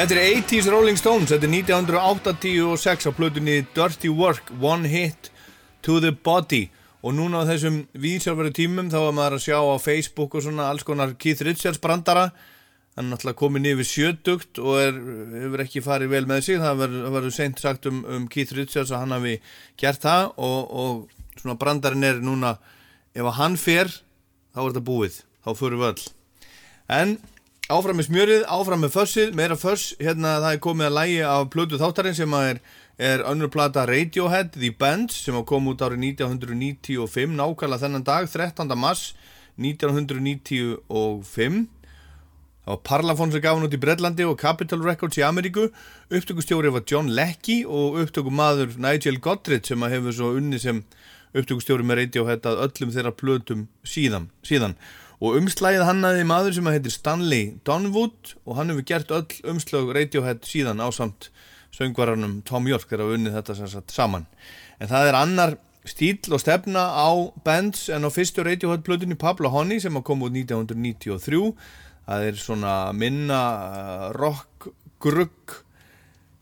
Þetta 0.00 0.14
er 0.16 0.38
80s 0.40 0.66
Rolling 0.72 0.96
Stones, 0.96 1.28
þetta 1.28 1.44
er 1.44 1.50
1986 1.58 3.04
á 3.04 3.12
plötunni 3.12 3.56
Dirty 3.76 4.08
Work, 4.08 4.46
One 4.56 4.88
Hit 4.88 5.26
to 5.84 5.98
the 6.00 6.08
Body. 6.08 6.70
Og 7.04 7.12
núna 7.18 7.42
á 7.44 7.48
þessum 7.50 7.82
vísjálfari 7.92 8.48
tímum 8.56 8.88
þá 8.88 8.96
var 8.96 9.12
maður 9.18 9.34
að 9.36 9.42
sjá 9.44 9.58
á 9.60 9.76
Facebook 9.76 10.38
og 10.38 10.46
svona 10.46 10.70
alls 10.72 10.86
konar 10.88 11.12
Keith 11.20 11.44
Richards 11.44 11.82
brandara. 11.84 12.30
Hann 12.96 13.10
er 13.10 13.12
náttúrulega 13.12 13.40
komin 13.42 13.68
yfir 13.68 13.88
sjötugt 13.90 14.62
og 14.64 14.78
er, 14.80 15.02
hefur 15.34 15.64
ekki 15.66 15.82
farið 15.84 16.14
vel 16.14 16.22
með 16.30 16.46
sig. 16.46 16.62
Það 16.64 16.80
verður 16.86 17.34
seint 17.36 17.60
sagt 17.60 17.88
um, 17.90 17.98
um 18.08 18.24
Keith 18.32 18.56
Richards 18.56 18.94
að 18.94 19.02
hann 19.02 19.12
hafi 19.18 19.34
gert 19.84 20.00
það 20.06 20.30
og, 20.40 20.72
og 20.80 21.42
svona 21.42 21.58
brandarinn 21.60 22.08
er 22.08 22.22
núna 22.24 22.54
ef 23.12 23.20
að 23.26 23.36
hann 23.42 23.60
fer 23.60 23.92
þá 23.92 24.62
er 24.64 24.70
þetta 24.70 24.84
búið, 24.88 25.20
þá 25.44 25.52
förum 25.60 25.84
við 25.84 25.92
öll. 25.92 26.08
En 26.88 27.14
áfram 27.70 28.00
með 28.00 28.08
smjörið, 28.08 28.42
áfram 28.50 28.80
með 28.84 28.94
fössið, 28.96 29.28
meira 29.38 29.56
föss 29.58 29.84
hérna 30.00 30.30
það 30.42 30.54
er 30.54 30.62
komið 30.64 30.86
að 30.88 30.96
lægi 30.96 31.20
af 31.30 31.42
plötu 31.54 31.76
þáttarinn 31.80 32.18
sem 32.18 32.32
er, 32.40 32.56
er 32.98 33.18
önnur 33.30 33.50
plata 33.54 33.80
Radiohead 33.88 34.48
The 34.56 34.70
Band 34.78 35.08
sem 35.14 35.36
kom 35.46 35.70
út 35.70 35.84
árið 35.84 36.00
1995 36.10 37.36
nákvæmlega 37.38 37.82
þennan 37.84 38.06
dag, 38.06 38.24
13. 38.30 38.74
mars 38.74 39.02
1995 39.60 41.68
Það 42.60 42.74
var 42.74 42.82
Parlophone 42.86 43.32
sem 43.32 43.42
gaf 43.42 43.56
hann 43.56 43.66
út 43.66 43.74
í 43.74 43.80
Bredlandi 43.80 44.24
og 44.28 44.38
Capitol 44.38 44.82
Records 44.84 45.18
í 45.18 45.24
Ameríku. 45.24 45.70
Upptökustjóri 46.12 46.70
var 46.70 46.84
John 46.86 47.08
Leckie 47.16 47.64
og 47.64 47.96
upptökumadur 48.02 48.76
Nigel 48.78 49.16
Godrich 49.24 49.70
sem 49.70 49.80
hefur 49.80 50.12
svo 50.14 50.28
unni 50.36 50.60
sem 50.60 50.82
upptökustjóri 51.32 51.86
með 51.88 52.04
Radiohead 52.04 52.44
að 52.46 52.60
öllum 52.66 52.92
þeirra 52.94 53.14
plötum 53.16 53.64
síðan. 53.82 54.28
síðan. 54.46 54.76
Og 55.20 55.36
umslæðið 55.36 55.84
hannaði 55.84 56.26
maður 56.28 56.54
sem 56.56 56.68
að 56.70 56.76
heitir 56.78 56.94
Stanley 56.94 57.48
Donwood 57.68 58.34
og 58.46 58.54
hann 58.56 58.72
hefur 58.72 58.86
gert 58.88 59.10
öll 59.12 59.52
umslög 59.52 59.90
Radiohead 59.92 60.46
síðan 60.48 60.80
á 60.80 60.88
samt 60.96 61.28
söngvaranum 61.76 62.38
Tom 62.48 62.68
York 62.70 62.88
þegar 62.88 63.04
að 63.04 63.16
unnið 63.18 63.36
þetta 63.36 63.56
sagt 63.60 63.92
saman. 63.92 64.24
En 64.80 64.88
það 64.88 65.10
er 65.10 65.18
annar 65.18 65.56
stíl 65.88 66.32
og 66.32 66.40
stefna 66.40 66.86
á 66.96 67.08
bands 67.44 67.88
en 67.92 68.08
á 68.08 68.10
fyrstu 68.12 68.44
Radiohead 68.44 68.84
plötunni 68.84 69.16
Pablo 69.20 69.52
Honey 69.52 69.80
sem 69.80 69.96
að 69.96 70.06
koma 70.08 70.28
út 70.28 70.36
1993 70.36 71.42
það 72.10 72.26
er 72.28 72.38
svona 72.40 72.74
minna 72.96 73.40
uh, 73.40 74.06
rock 74.16 74.70
grugg 75.00 75.60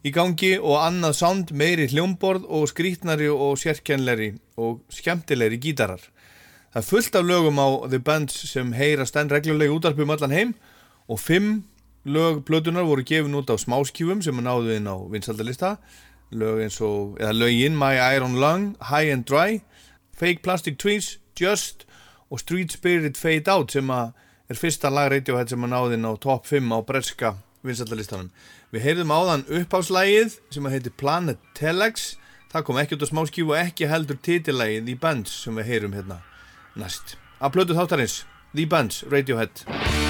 í 0.06 0.12
gangi 0.14 0.54
og 0.58 0.78
annað 0.80 1.16
sound 1.18 1.50
meiri 1.50 1.88
hljómborð 1.90 2.46
og 2.46 2.68
skrítnari 2.70 3.28
og 3.30 3.58
sérkennleri 3.60 4.32
og 4.58 4.80
skemmtilegri 4.94 5.58
gítarar 5.62 6.02
það 6.72 6.80
er 6.82 6.88
fullt 6.88 7.18
af 7.18 7.24
lögum 7.24 7.62
á 7.62 7.68
The 7.88 7.98
Bands 7.98 8.36
sem 8.50 8.72
heyrast 8.76 9.16
enn 9.16 9.30
reglulega 9.32 9.74
útarpum 9.74 10.12
allan 10.14 10.34
heim 10.34 10.54
og 11.08 11.20
fimm 11.20 11.64
lög 12.04 12.44
plötunar 12.48 12.86
voru 12.88 13.04
gefin 13.04 13.36
út 13.38 13.50
á 13.52 13.56
smáskjúfum 13.56 14.22
sem 14.24 14.38
að 14.38 14.48
náðu 14.48 14.76
inn 14.76 14.88
á 14.88 14.96
vinsaldalista 15.12 15.76
lög 16.30 16.62
eins 16.64 16.80
og, 16.84 17.16
eða 17.20 17.32
lögin 17.32 17.76
My 17.78 17.96
Iron 18.16 18.36
Lung, 18.40 18.76
High 18.90 19.12
and 19.12 19.24
Dry 19.24 19.62
Fake 20.18 20.42
Plastic 20.42 20.78
Trees, 20.78 21.18
Just 21.40 21.86
og 22.30 22.40
Street 22.40 22.72
Spirit 22.72 23.16
Fade 23.16 23.50
Out 23.50 23.72
sem 23.72 23.90
er 23.90 24.56
fyrsta 24.56 24.90
lag 24.90 25.12
Radiohead 25.12 25.52
sem 25.52 25.64
að 25.64 25.72
náði 25.74 25.98
inn 25.98 26.08
á 26.08 26.12
top 26.20 26.48
5 26.48 26.72
á 26.74 26.78
breska 26.84 27.34
vinsaldalistanum. 27.66 28.30
Við 28.72 28.84
heyrðum 28.84 29.14
áðan 29.14 29.46
uppáslægið 29.60 30.38
sem 30.50 30.66
að 30.66 30.76
heiti 30.76 30.94
Planet 31.00 31.40
Telex. 31.56 32.16
Það 32.52 32.66
kom 32.68 32.80
ekki 32.80 32.98
út 32.98 33.06
á 33.06 33.12
smáskífu 33.12 33.54
og 33.54 33.60
ekki 33.60 33.90
heldur 33.90 34.18
titilægið 34.20 34.90
The 34.90 34.98
Bands 35.00 35.38
sem 35.44 35.56
við 35.56 35.72
heyrum 35.72 35.96
hérna 35.96 36.22
næst. 36.80 37.16
Að 37.42 37.54
plötu 37.58 37.78
þáttarins 37.78 38.22
The 38.54 38.66
Bands, 38.66 39.04
Radiohead 39.10 40.07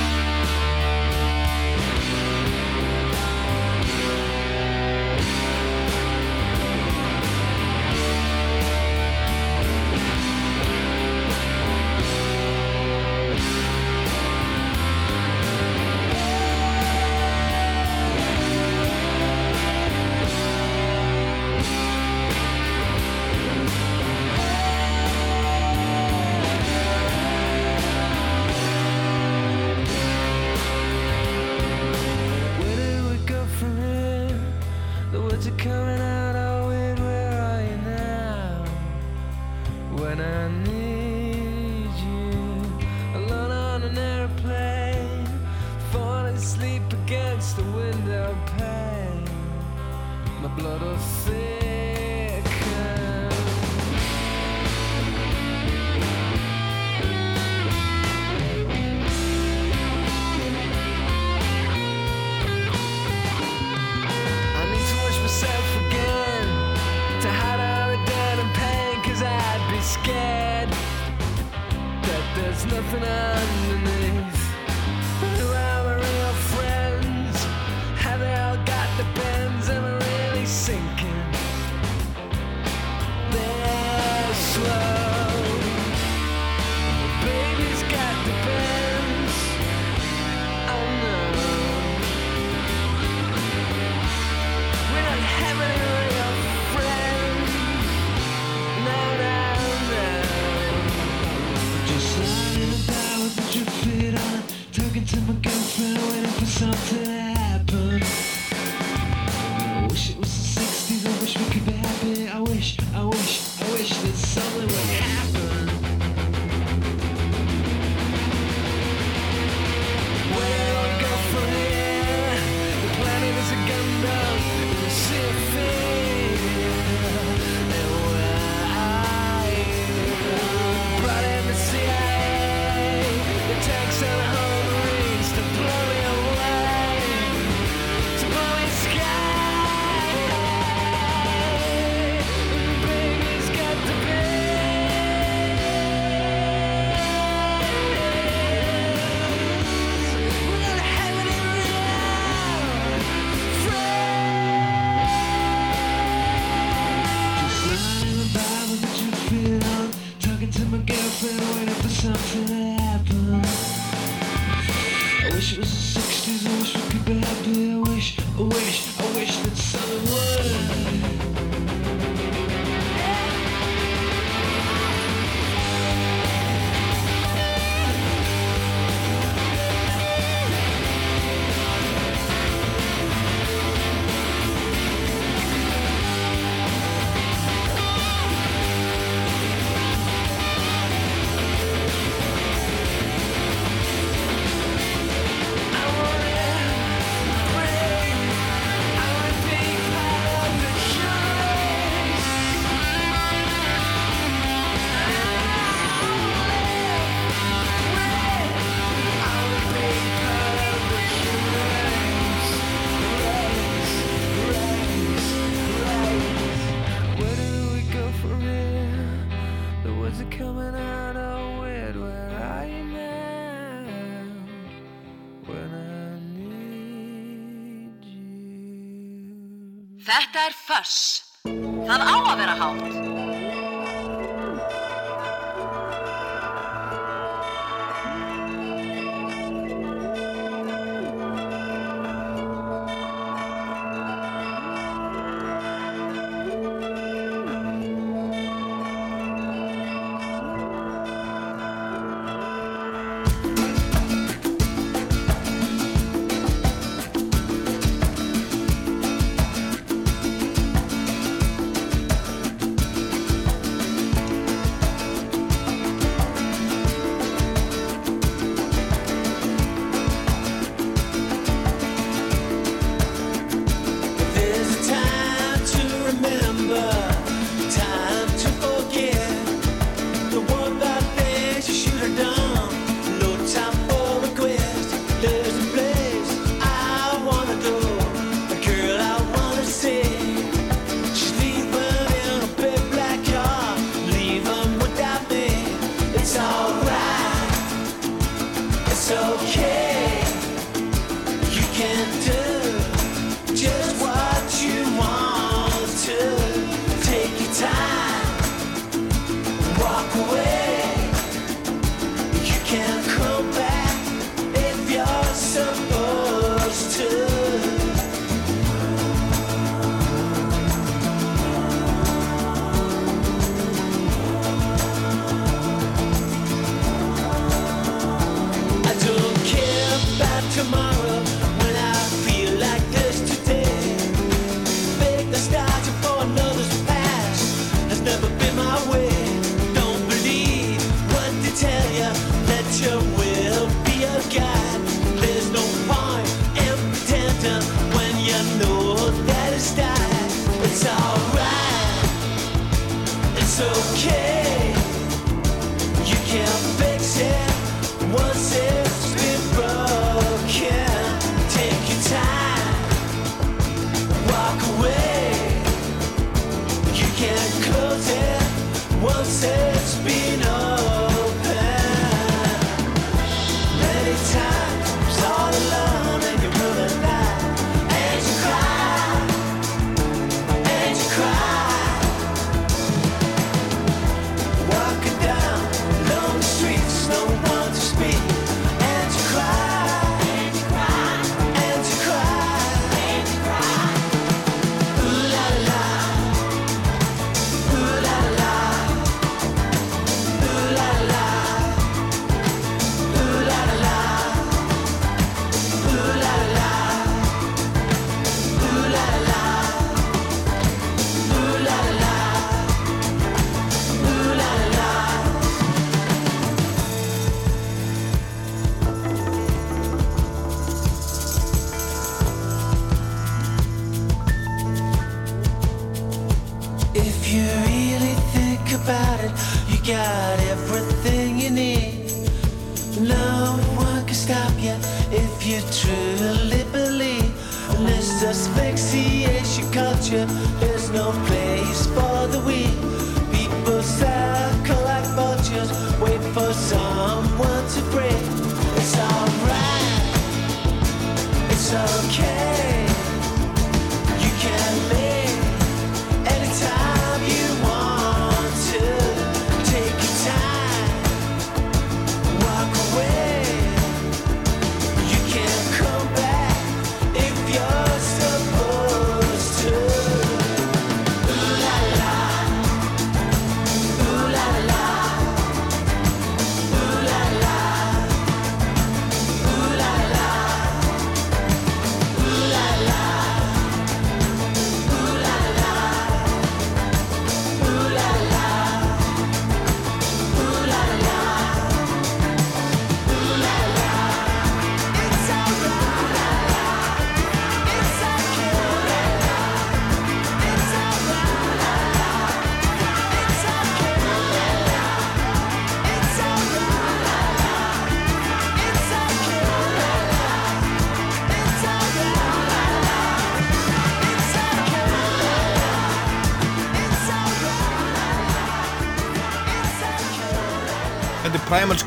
Fuss. 230.78 231.24
Það 231.42 232.04
á 232.06 232.14
að 232.14 232.36
vera 232.38 232.54
hátt. 232.60 232.97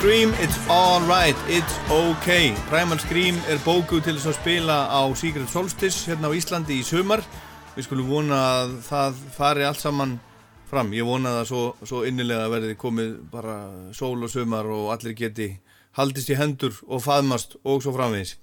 Scream, 0.01 0.33
It's 0.39 0.57
Alright, 0.67 1.37
It's 1.47 1.75
Okay. 1.91 2.55
Primal 2.69 2.97
Scream 2.97 3.35
er 3.45 3.59
bókuð 3.61 3.99
til 4.01 4.15
þess 4.15 4.31
að 4.31 4.37
spila 4.39 4.77
á 4.89 5.01
Secret 5.13 5.51
Solstice 5.53 6.09
hérna 6.09 6.25
á 6.25 6.33
Íslandi 6.33 6.79
í 6.81 6.81
sumar. 6.81 7.21
Við 7.75 7.85
skulum 7.85 8.09
vona 8.09 8.39
að 8.63 8.73
það 8.87 9.19
fari 9.35 9.67
allt 9.67 9.77
saman 9.77 10.15
fram. 10.71 10.89
Ég 10.97 11.05
vona 11.05 11.35
það 11.35 11.45
svo, 11.51 11.61
svo 11.85 12.01
innilega 12.09 12.49
verði 12.49 12.79
komið 12.81 13.13
bara 13.29 13.59
sól 13.93 14.17
og 14.25 14.33
sumar 14.33 14.65
og 14.73 14.89
allir 14.95 15.13
geti 15.13 15.51
haldist 15.93 16.33
í 16.33 16.39
hendur 16.39 16.81
og 16.89 17.05
faðmast 17.05 17.59
og 17.61 17.85
svo 17.85 17.93
framvegis. 17.93 18.39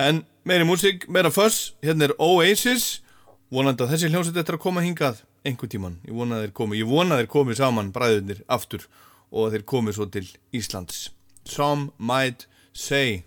En 0.00 0.24
meiri 0.48 0.64
músík, 0.64 1.10
meira 1.12 1.28
fuss, 1.28 1.74
hérna 1.84 2.08
er 2.08 2.16
Oasis. 2.16 3.02
Vonandi 3.52 3.84
að 3.84 3.92
þessi 3.92 4.14
hljómsveit 4.14 4.40
eftir 4.40 4.56
að 4.56 4.64
koma 4.64 4.80
hingað 4.80 5.20
einhver 5.44 5.68
tíman, 5.68 6.00
ég 6.08 6.16
vona 6.16 6.40
að 6.40 6.46
þeir 6.46 6.56
komi 6.56 6.80
ég 6.80 6.88
vona 6.88 7.18
að 7.18 7.26
þeir 7.26 7.34
komi 7.36 7.54
saman 7.60 7.92
bræðunir 7.92 8.40
aftur 8.48 8.88
og 9.32 9.52
þeir 9.54 9.66
komi 9.66 9.94
svo 9.94 10.08
til 10.10 10.28
Íslands. 10.52 11.10
Some 11.46 11.90
might 11.98 12.46
say 12.72 13.24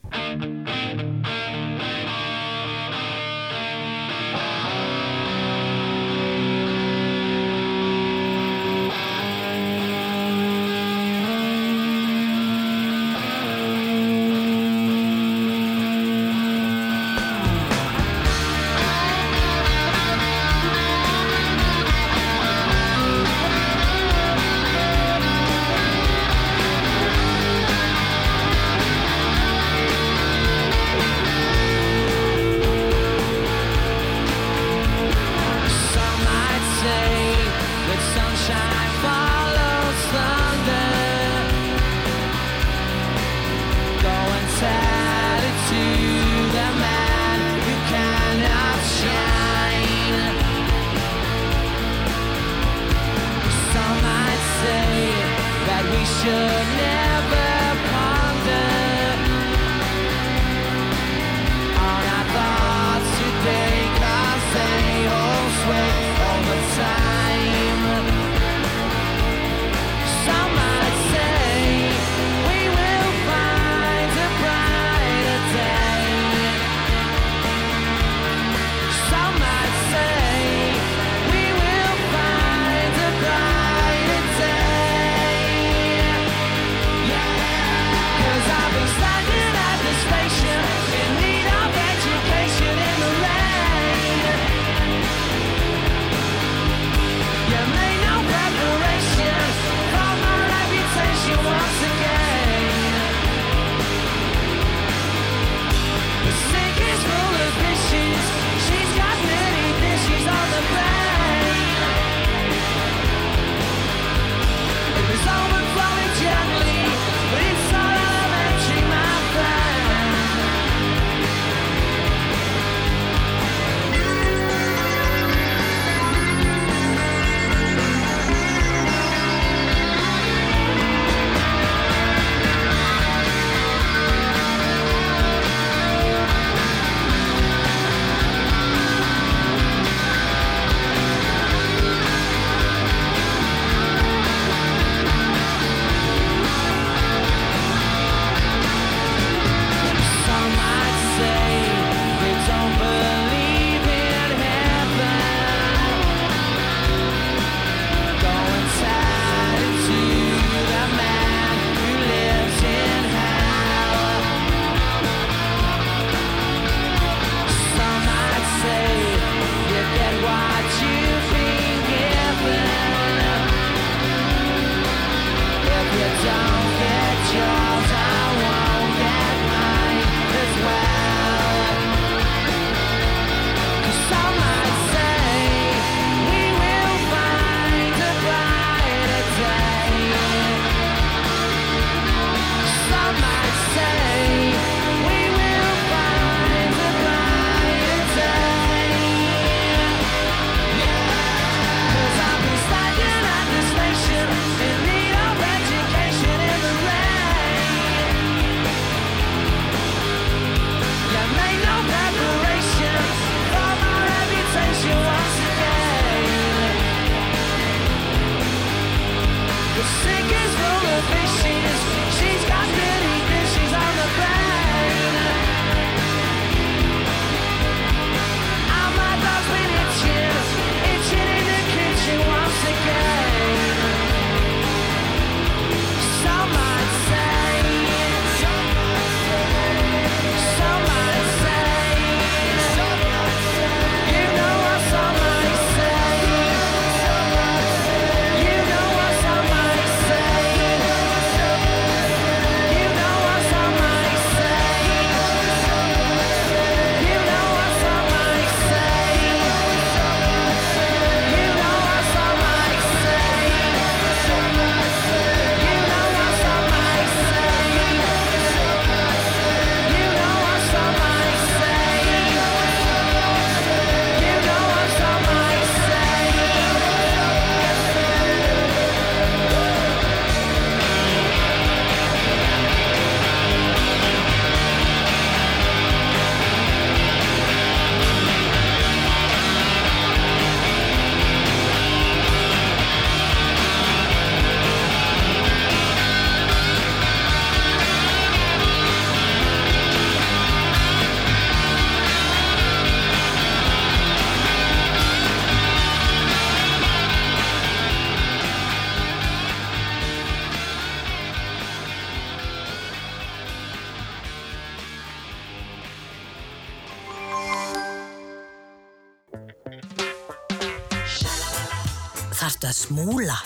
að 322.70 322.78
smúla? 322.78 323.38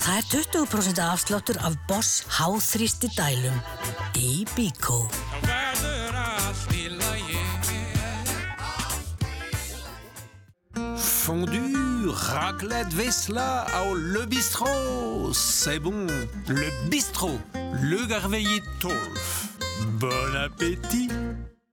Það 0.00 0.16
er 0.18 0.26
20% 0.32 1.00
afsláttur 1.04 1.58
af 1.64 1.76
Boss 1.88 2.24
háþrýsti 2.38 3.10
dælum 3.16 3.56
í 4.16 4.44
Bíkó. 4.56 5.04
Fondue, 11.24 12.12
raclette, 12.12 12.92
veisla 12.96 13.64
au 13.80 13.94
Le 13.94 14.26
Bistrot. 14.26 15.32
C'est 15.32 15.80
bon. 15.80 16.06
Le 16.48 16.68
Bistrot. 16.90 17.40
Le 17.80 18.06
Garveillé 18.06 18.60
12. 18.80 18.92
Bon 20.00 20.36
appétit. 20.36 21.10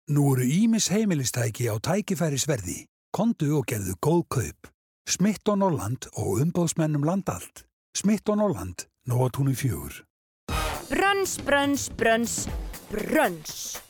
Nú 0.07 0.33
eru 0.33 0.47
Ímis 0.47 0.87
heimilistæki 0.91 1.67
á 1.67 1.75
tækifærisverði. 1.83 2.85
Kondu 3.11 3.57
og 3.59 3.67
gerðu 3.67 3.95
góð 3.99 4.23
kaup. 4.31 4.71
Smitt 5.11 5.49
og 5.51 5.57
Norland 5.59 6.05
og 6.15 6.39
umbóðsmennum 6.39 7.03
landallt. 7.03 7.65
Smitt 7.97 8.29
og 8.31 8.37
Norland, 8.39 8.85
nóatúni 9.11 9.51
fjögur. 9.59 10.05
Brönns, 10.87 11.33
brönns, 11.43 11.89
brönns, 11.99 12.47
brönns. 12.91 13.81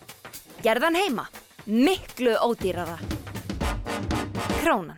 Gerðan 0.65 0.97
heima. 0.97 1.27
Miklu 1.65 2.33
ódýrara. 2.41 2.97
Krónan. 4.63 4.97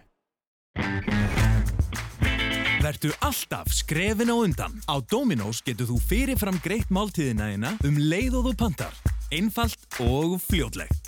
Vertu 2.83 3.11
alltaf 3.19 3.67
skrefin 3.75 4.31
á 4.31 4.35
undan. 4.39 4.79
Á 4.87 5.03
Dominos 5.03 5.59
getur 5.63 5.91
þú 5.91 5.99
fyrirfram 6.07 6.61
greitt 6.63 6.87
máltíðina 6.87 7.51
þína 7.51 7.75
um 7.83 7.99
leið 7.99 8.39
og 8.39 8.47
þú 8.47 8.55
pantar. 8.63 8.95
Einfalt 9.31 9.99
og 9.99 10.39
fljótlegt. 10.39 11.03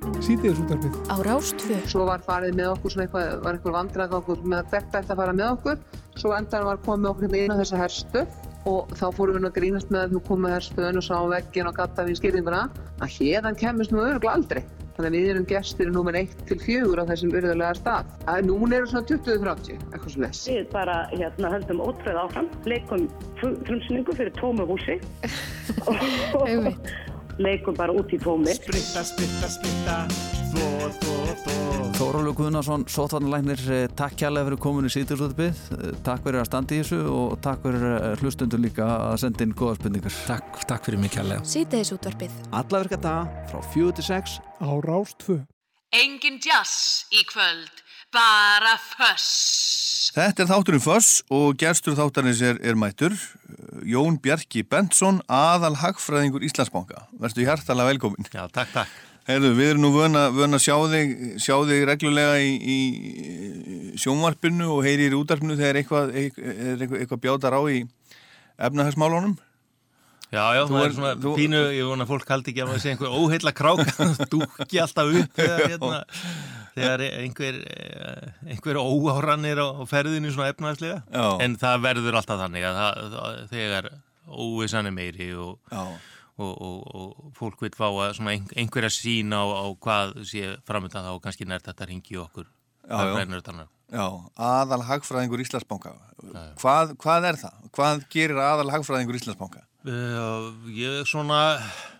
Dominos. 0.00 0.26
Sýtiðis 0.26 0.60
útarpið. 0.64 0.98
Á 1.12 1.16
Rástvö. 1.24 1.78
Svo 1.90 2.06
var 2.08 2.22
farið 2.24 2.56
með 2.58 2.72
okkur 2.74 2.94
svona 2.94 3.06
eitthvað, 3.06 3.32
var 3.44 3.56
eitthvað 3.56 3.76
vandræðgangur 3.76 4.44
með 4.52 4.70
hvert 4.72 4.96
ætti 5.00 5.12
að 5.12 5.20
fara 5.20 5.34
með 5.36 5.48
okkur. 5.54 5.80
Svo 6.20 6.34
endan 6.36 6.66
var 6.68 6.82
komið 6.84 7.10
okkur 7.10 7.26
hérna 7.26 7.44
inn 7.44 7.54
á 7.54 7.60
þessa 7.60 7.80
herstöð 7.80 8.36
og 8.70 8.90
þá 8.92 9.06
fórum 9.16 9.38
við 9.38 9.48
að 9.48 9.56
grínast 9.56 9.92
með 9.92 10.02
að 10.02 10.12
þú 10.14 10.22
komið 10.28 10.44
með 10.44 10.54
herstöðun 10.56 11.00
og 11.00 11.06
sá 11.06 11.16
veggin 11.32 11.70
og 11.70 11.78
gatta 11.78 12.04
við 12.04 12.20
skýringuna 12.20 12.66
að 13.00 13.16
hérðan 13.16 13.58
kemist 13.60 13.94
nú 13.94 14.02
öruglega 14.04 14.36
aldrei. 14.36 14.62
Þannig 14.96 15.08
að 15.08 15.14
við 15.16 15.30
erum 15.32 15.46
gestir 15.48 15.92
nummer 15.94 16.16
1 16.18 16.32
til 16.48 16.58
4 16.60 17.00
á 17.00 17.08
þessum 17.08 17.30
urðulega 17.32 17.76
stað. 17.78 18.10
Að 18.28 18.42
núna 18.50 18.76
eru 18.76 18.90
svona 18.90 19.06
20-30, 19.08 19.78
eitthvað 19.86 20.12
svo 20.12 20.24
les. 20.26 20.40
Við 20.50 20.66
bara 20.74 20.96
hérna, 21.14 21.52
höldum 21.54 21.80
ótröð 21.86 22.18
áfram, 22.20 22.50
leikum 22.68 23.06
frumsynningu 23.40 24.16
fyrir 24.18 24.34
tómu 24.36 24.66
húsi 24.68 24.98
og 25.88 26.50
leikum 27.40 27.76
bara 27.76 27.94
út 27.96 28.12
í 28.12 28.20
tómi. 28.20 28.54
Spritta, 28.56 29.04
spritta, 29.06 29.50
spritta 29.58 29.98
Þó, 30.50 30.64
þó, 31.00 31.12
þó 31.44 31.70
Þórólur 32.00 32.32
Guðnarsson, 32.32 32.86
sótvarnalæknir, 32.88 33.60
eh, 33.70 33.86
takk 33.92 34.14
kjærlega 34.16 34.48
fyrir 34.48 34.60
kominu 34.64 34.88
í 34.88 34.94
síðursútbið, 34.94 35.58
takk 36.06 36.24
fyrir 36.24 36.40
að 36.40 36.48
standa 36.48 36.74
í 36.74 36.78
þessu 36.80 37.00
og 37.12 37.34
takk 37.44 37.60
fyrir 37.66 37.84
eh, 37.90 38.14
hlustundur 38.22 38.62
líka 38.62 38.86
að 39.10 39.18
senda 39.20 39.44
inn 39.44 39.52
góða 39.52 39.76
spurningar. 39.76 40.16
Takk, 40.30 40.64
takk 40.70 40.88
fyrir 40.88 41.02
mig 41.02 41.12
kjærlega. 41.12 41.44
Sýtiðis 41.44 41.92
útvarpið. 41.98 42.40
Alla 42.56 42.82
virka 42.82 42.96
daga 43.04 43.46
frá 43.52 43.60
4 43.76 43.94
til 44.00 44.08
6 44.08 44.40
á 44.64 44.70
Rástvö. 44.88 45.38
Engin 45.92 46.40
jazz 46.40 47.04
í 47.12 47.20
kvöld, 47.28 47.84
bara 48.16 48.78
föss. 48.96 49.89
Þetta 50.00 50.44
er 50.44 50.48
þátturinn 50.48 50.82
Föss 50.82 51.10
og 51.34 51.58
gerstur 51.60 51.96
þáttarins 51.98 52.40
er, 52.46 52.56
er 52.64 52.78
mættur 52.78 53.12
Jón 53.86 54.16
Bjarki 54.22 54.62
Bentsson 54.64 55.20
aðal 55.28 55.74
hagfræðingur 55.82 56.44
Íslandsbanka. 56.46 57.04
Verstu 57.20 57.44
hjartalega 57.44 57.90
velkomin 57.92 58.28
Já, 58.32 58.46
takk, 58.48 58.72
takk. 58.72 58.94
Heyrðu, 59.28 59.50
við 59.58 59.68
erum 59.74 59.82
nú 59.84 59.90
vöna, 59.94 60.22
að 60.32 60.64
sjá 60.64 60.74
sjá 61.44 61.54
þig 61.68 61.84
reglulega 61.86 62.38
í, 62.40 62.54
í 62.56 62.78
sjónvarpinu 64.00 64.70
og 64.72 64.80
heyrir 64.88 65.12
í 65.12 65.18
útarpinu 65.20 65.58
þegar 65.60 65.78
eitthvað, 65.82 66.14
eitthvað, 66.16 66.48
eitthvað, 66.80 66.96
eitthvað 67.04 67.22
bjátar 67.26 67.54
á 67.54 67.62
í 67.70 67.82
efnahagsmálunum. 68.58 69.36
Já, 70.30 70.44
já, 70.56 70.62
Þú 70.64 70.74
það 70.78 70.84
er- 70.86 70.96
svona 70.96 71.12
þú- 71.20 71.36
pínu, 71.36 71.60
ég 71.76 71.86
vona 71.90 72.06
fólk 72.08 72.28
haldi 72.32 72.52
ekki 72.54 72.62
að 72.64 72.68
maður 72.70 72.82
sé 72.84 72.90
einhver 72.94 73.14
óheilla 73.20 73.52
kráka, 73.60 74.08
dúkki 74.32 74.78
alltaf 74.82 75.14
upp 75.20 75.38
þegar, 75.40 75.64
hérna, 75.74 76.02
þegar 76.80 77.04
einhver, 77.08 77.58
eh, 77.70 78.30
einhver 78.54 78.80
óáran 78.80 79.46
er 79.48 79.60
á 79.62 79.68
ferðinu 79.88 80.32
svona 80.34 80.52
efnaðslega. 80.54 81.02
Já. 81.12 81.26
En 81.44 81.56
það 81.60 81.84
verður 81.88 82.20
alltaf 82.20 82.40
þannig 82.44 82.68
að 82.68 82.80
það, 82.80 83.02
það, 83.16 83.42
þegar 83.54 83.90
óvissan 84.30 84.90
er 84.90 84.96
meiri 84.96 85.32
og, 85.34 85.58
og, 85.74 86.54
og, 86.54 86.78
og 86.94 87.34
fólk 87.38 87.66
vil 87.66 87.74
fá 87.76 87.88
að 87.88 88.14
svona 88.20 88.36
ein, 88.36 88.48
einhverja 88.56 88.92
sín 88.94 89.34
á, 89.36 89.42
á 89.42 89.66
hvað 89.76 90.16
sé 90.28 90.56
framöndan 90.68 91.06
þá 91.06 91.12
og 91.14 91.22
kannski 91.24 91.48
nært 91.48 91.68
þetta 91.68 91.90
ringi 91.90 92.18
okkur. 92.20 92.48
Já, 92.90 93.06
já. 93.06 93.68
Já, 93.90 94.06
aðal 94.38 94.84
hagfræðingur 94.86 95.40
Íslandsbanka 95.42 95.92
hvað, 96.60 96.92
hvað 97.02 97.26
er 97.26 97.38
það? 97.40 97.62
Hvað 97.74 98.04
gerir 98.12 98.38
aðal 98.38 98.70
hagfræðingur 98.70 99.18
Íslandsbanka? 99.18 99.64
Uh, 99.80 100.50
ég 100.76 101.08
svona 101.08 101.40
já, 101.56 101.64
ég 101.64 101.99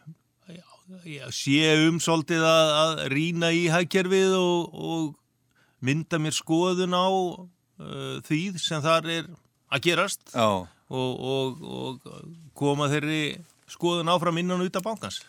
sé 1.34 1.60
um 1.86 2.00
svolítið 2.02 2.44
að, 2.46 2.72
að 2.80 3.02
rýna 3.14 3.52
í 3.54 3.66
hagkerfið 3.72 4.34
og, 4.38 4.74
og 4.74 5.84
mynda 5.84 6.20
mér 6.20 6.36
skoðun 6.36 6.96
á 6.96 7.08
uh, 7.10 8.18
því 8.26 8.42
sem 8.60 8.82
þar 8.84 9.08
er 9.10 9.30
að 9.70 9.84
gerast 9.86 10.34
og, 10.34 10.66
og, 10.90 11.62
og 11.62 12.10
koma 12.58 12.90
þeirri 12.90 13.38
skoðun 13.70 14.10
áfram 14.10 14.40
innan 14.42 14.62
og 14.62 14.70
utan 14.70 14.84
bankans. 14.84 15.20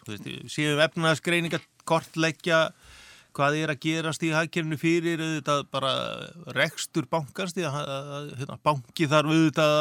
Séum 0.49 0.81
efnaðsgreininga 0.81 1.61
kortleggja 1.85 2.71
hvað 3.35 3.59
er 3.61 3.71
að 3.71 3.83
gerast 3.85 4.23
í 4.25 4.31
hagkerfinu 4.33 4.77
fyrir 4.79 5.21
auðvitað 5.21 5.67
bara 5.71 5.91
rekstur 6.57 7.05
bankans 7.11 7.53
því 7.55 7.67
að, 7.69 7.77
að, 7.81 8.09
að 8.17 8.31
hérna, 8.41 8.57
banki 8.65 9.07
þarf 9.11 9.35
auðvitað 9.35 9.77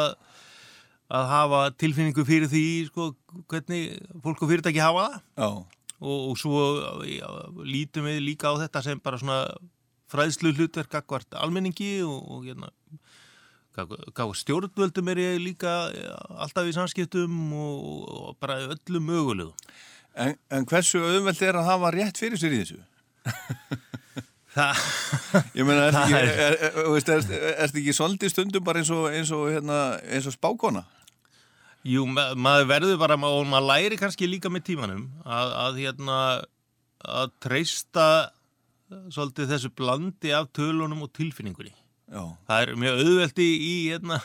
að 1.11 1.25
hafa 1.31 1.59
tilfinningu 1.81 2.23
fyrir 2.27 2.47
því 2.51 2.63
sko, 2.87 3.09
hvernig 3.51 3.97
fólk 4.23 4.43
og 4.45 4.51
fyrirtæki 4.51 4.81
hafa 4.83 5.07
það 5.09 5.43
Já. 5.43 5.49
og, 6.01 6.17
og 6.31 6.37
svo 6.39 6.61
já, 7.07 7.27
lítum 7.67 8.07
við 8.07 8.21
líka 8.29 8.51
á 8.51 8.59
þetta 8.63 8.83
sem 8.85 9.01
bara 9.03 9.19
svona 9.21 9.41
fræðslu 10.11 10.53
hlutverk 10.55 10.95
akkvart 11.01 11.35
almenningi 11.39 11.99
og, 12.07 12.17
og 12.35 12.47
hérna 12.47 12.71
stjórnvöldum 14.35 15.07
er 15.13 15.21
ég 15.23 15.37
líka 15.39 15.71
ja, 15.95 16.15
alltaf 16.43 16.67
í 16.67 16.73
samskiptum 16.75 17.37
og, 17.55 17.85
og 18.11 18.37
bara 18.43 18.59
öllum 18.73 19.07
mögulegu 19.11 19.53
En, 20.11 20.33
en 20.51 20.65
hversu 20.67 20.99
auðvelt 20.99 21.39
er 21.47 21.55
að 21.55 21.69
hafa 21.69 21.91
rétt 21.95 22.17
fyrir 22.19 22.35
sér 22.35 22.51
í 22.51 22.57
þessu? 22.65 22.81
Það 24.51 24.81
Ég 25.55 25.63
meina, 25.63 25.85
ertu 25.87 26.01
ekki, 26.03 26.17
er, 26.19 26.55
er- 26.67 27.53
er, 27.55 27.71
ekki 27.71 27.93
svolítið 27.95 28.33
stundum 28.33 28.65
bara 28.67 28.81
eins 28.81 28.91
og, 28.91 29.05
eins 29.07 29.31
og, 29.31 29.45
hérna, 29.53 29.77
eins 30.11 30.27
og 30.27 30.35
spákona? 30.35 30.83
Jú, 31.87 32.05
ma 32.05 32.31
maður 32.37 32.67
verður 32.69 32.99
bara, 33.01 33.17
og 33.17 33.47
maður 33.49 33.69
læri 33.71 33.97
kannski 33.97 34.29
líka 34.29 34.51
með 34.53 34.67
tímanum 34.69 35.07
að, 35.25 35.53
að 35.63 35.79
hérna 35.81 36.17
að 37.01 37.31
treysta 37.41 38.07
svolítið 39.11 39.55
þessu 39.55 39.71
blandi 39.73 40.33
af 40.35 40.51
tölunum 40.55 41.07
og 41.07 41.13
tilfinningunni. 41.15 41.73
Já. 42.11 42.23
Það 42.47 42.61
er 42.61 42.71
mjög 42.83 43.01
auðvelt 43.01 43.41
í, 43.41 43.51
hérna, 43.87 44.19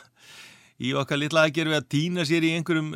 í 0.82 0.92
okkar 0.98 1.20
litla 1.22 1.46
aðgerfi 1.46 1.76
að 1.78 1.88
týna 1.94 2.26
sér 2.28 2.44
í 2.44 2.52
einhverjum 2.58 2.92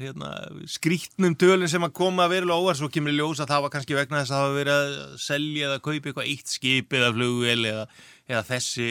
hérna, 0.00 0.32
skrítnum 0.68 1.36
tölum 1.38 1.70
sem 1.70 1.86
að 1.86 1.94
koma 1.96 2.26
verulega 2.28 2.60
óvar, 2.60 2.78
svo 2.78 2.90
kemur 2.92 3.14
í 3.14 3.18
ljós 3.20 3.40
að 3.40 3.54
það 3.54 3.66
var 3.66 3.74
kannski 3.76 3.98
vegna 3.98 4.22
þess 4.22 4.34
að 4.34 4.36
það 4.36 4.48
hafa 4.48 4.58
verið 4.58 4.80
að 4.80 5.20
selja 5.24 5.68
eða 5.68 5.84
kaupa 5.86 6.10
eitthvað 6.10 6.32
eitt 6.32 6.56
skip 6.58 6.98
eða 6.98 7.12
flugvél 7.14 7.60
eða, 7.70 7.86
eða 8.28 8.42
þessi, 8.50 8.90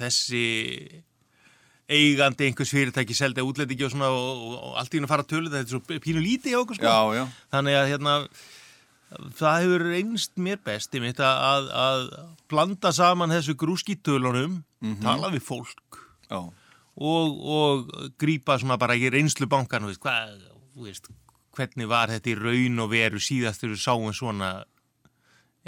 þessi 0.00 0.46
eigandi 1.88 2.46
einhvers 2.48 2.70
fyrirtæki 2.72 3.14
seldi 3.16 3.42
að 3.42 3.48
útlendingi 3.50 3.84
og 3.84 3.90
svona 3.92 4.08
og, 4.08 4.44
og, 4.48 4.52
og 4.70 4.76
allt 4.80 4.94
í 4.94 4.98
hún 5.00 5.04
að 5.08 5.12
fara 5.12 5.24
að 5.26 5.32
tölu 5.34 5.50
þetta 5.52 5.64
er 5.66 5.72
svo 5.74 6.00
pínu 6.06 6.22
lítið 6.24 6.56
á 6.56 6.62
okkur 6.62 6.78
sko 6.78 6.86
Já, 6.88 7.00
já. 7.18 7.24
þannig 7.52 7.76
að 7.80 7.90
hérna 7.92 8.14
það 9.38 9.58
hefur 9.62 9.84
reynst 9.92 10.32
mér 10.42 10.62
best 10.64 10.94
ég 10.96 11.02
mitt 11.04 11.20
að, 11.22 11.68
að 11.70 12.06
blanda 12.50 12.90
saman 12.96 13.34
þessu 13.34 13.56
grúskítölunum 13.60 14.62
Mhm. 14.84 14.98
tala 15.00 15.30
við 15.32 15.40
fólk 15.46 16.00
Já. 16.28 16.40
og, 16.44 17.28
og 17.40 17.92
grípa 18.20 18.58
svona 18.60 18.76
bara 18.76 18.96
í 19.00 19.06
reynslu 19.08 19.46
bankan 19.48 19.86
veist, 19.88 20.00
hvað, 20.02 20.34
veist, 20.76 21.08
hvernig 21.56 21.88
var 21.88 22.10
þetta 22.12 22.32
í 22.32 22.34
raun 22.36 22.82
og 22.84 22.90
veru 22.92 23.16
síðast 23.22 23.62
þegar 23.62 23.72
við 23.76 23.80
sáum 23.84 24.12
svona 24.12 24.50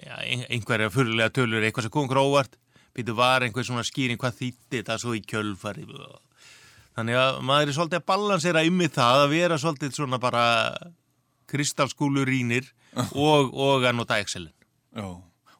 ja, 0.05 0.19
ein- 0.21 0.45
einhverja 0.53 0.91
fyrirlega 0.93 1.33
tölur 1.33 1.65
eitthvað 1.65 1.87
sem 1.89 1.95
kom 1.97 2.09
gróvart 2.11 2.59
býtu 2.97 3.17
var 3.17 3.45
einhver 3.45 3.67
svona 3.67 3.85
skýring 3.87 4.21
hvað 4.21 4.41
þýtti 4.41 4.81
þetta 4.81 4.99
svo 5.01 5.15
í 5.17 5.23
kjölfari 5.25 5.85
þannig 6.97 7.19
að 7.21 7.41
maður 7.45 7.71
er 7.73 7.77
svolítið 7.77 8.01
að 8.01 8.07
balansera 8.09 8.65
ymmið 8.67 8.95
það 8.97 9.23
að 9.25 9.33
vera 9.35 9.59
svolítið 9.61 9.99
svona 9.99 10.21
bara 10.23 10.45
kristalskúlu 11.51 12.25
rínir 12.27 12.71
og, 13.27 13.53
og 13.53 13.85
að 13.85 13.99
nota 14.01 14.21
Excel 14.23 14.49
Já. 14.97 15.09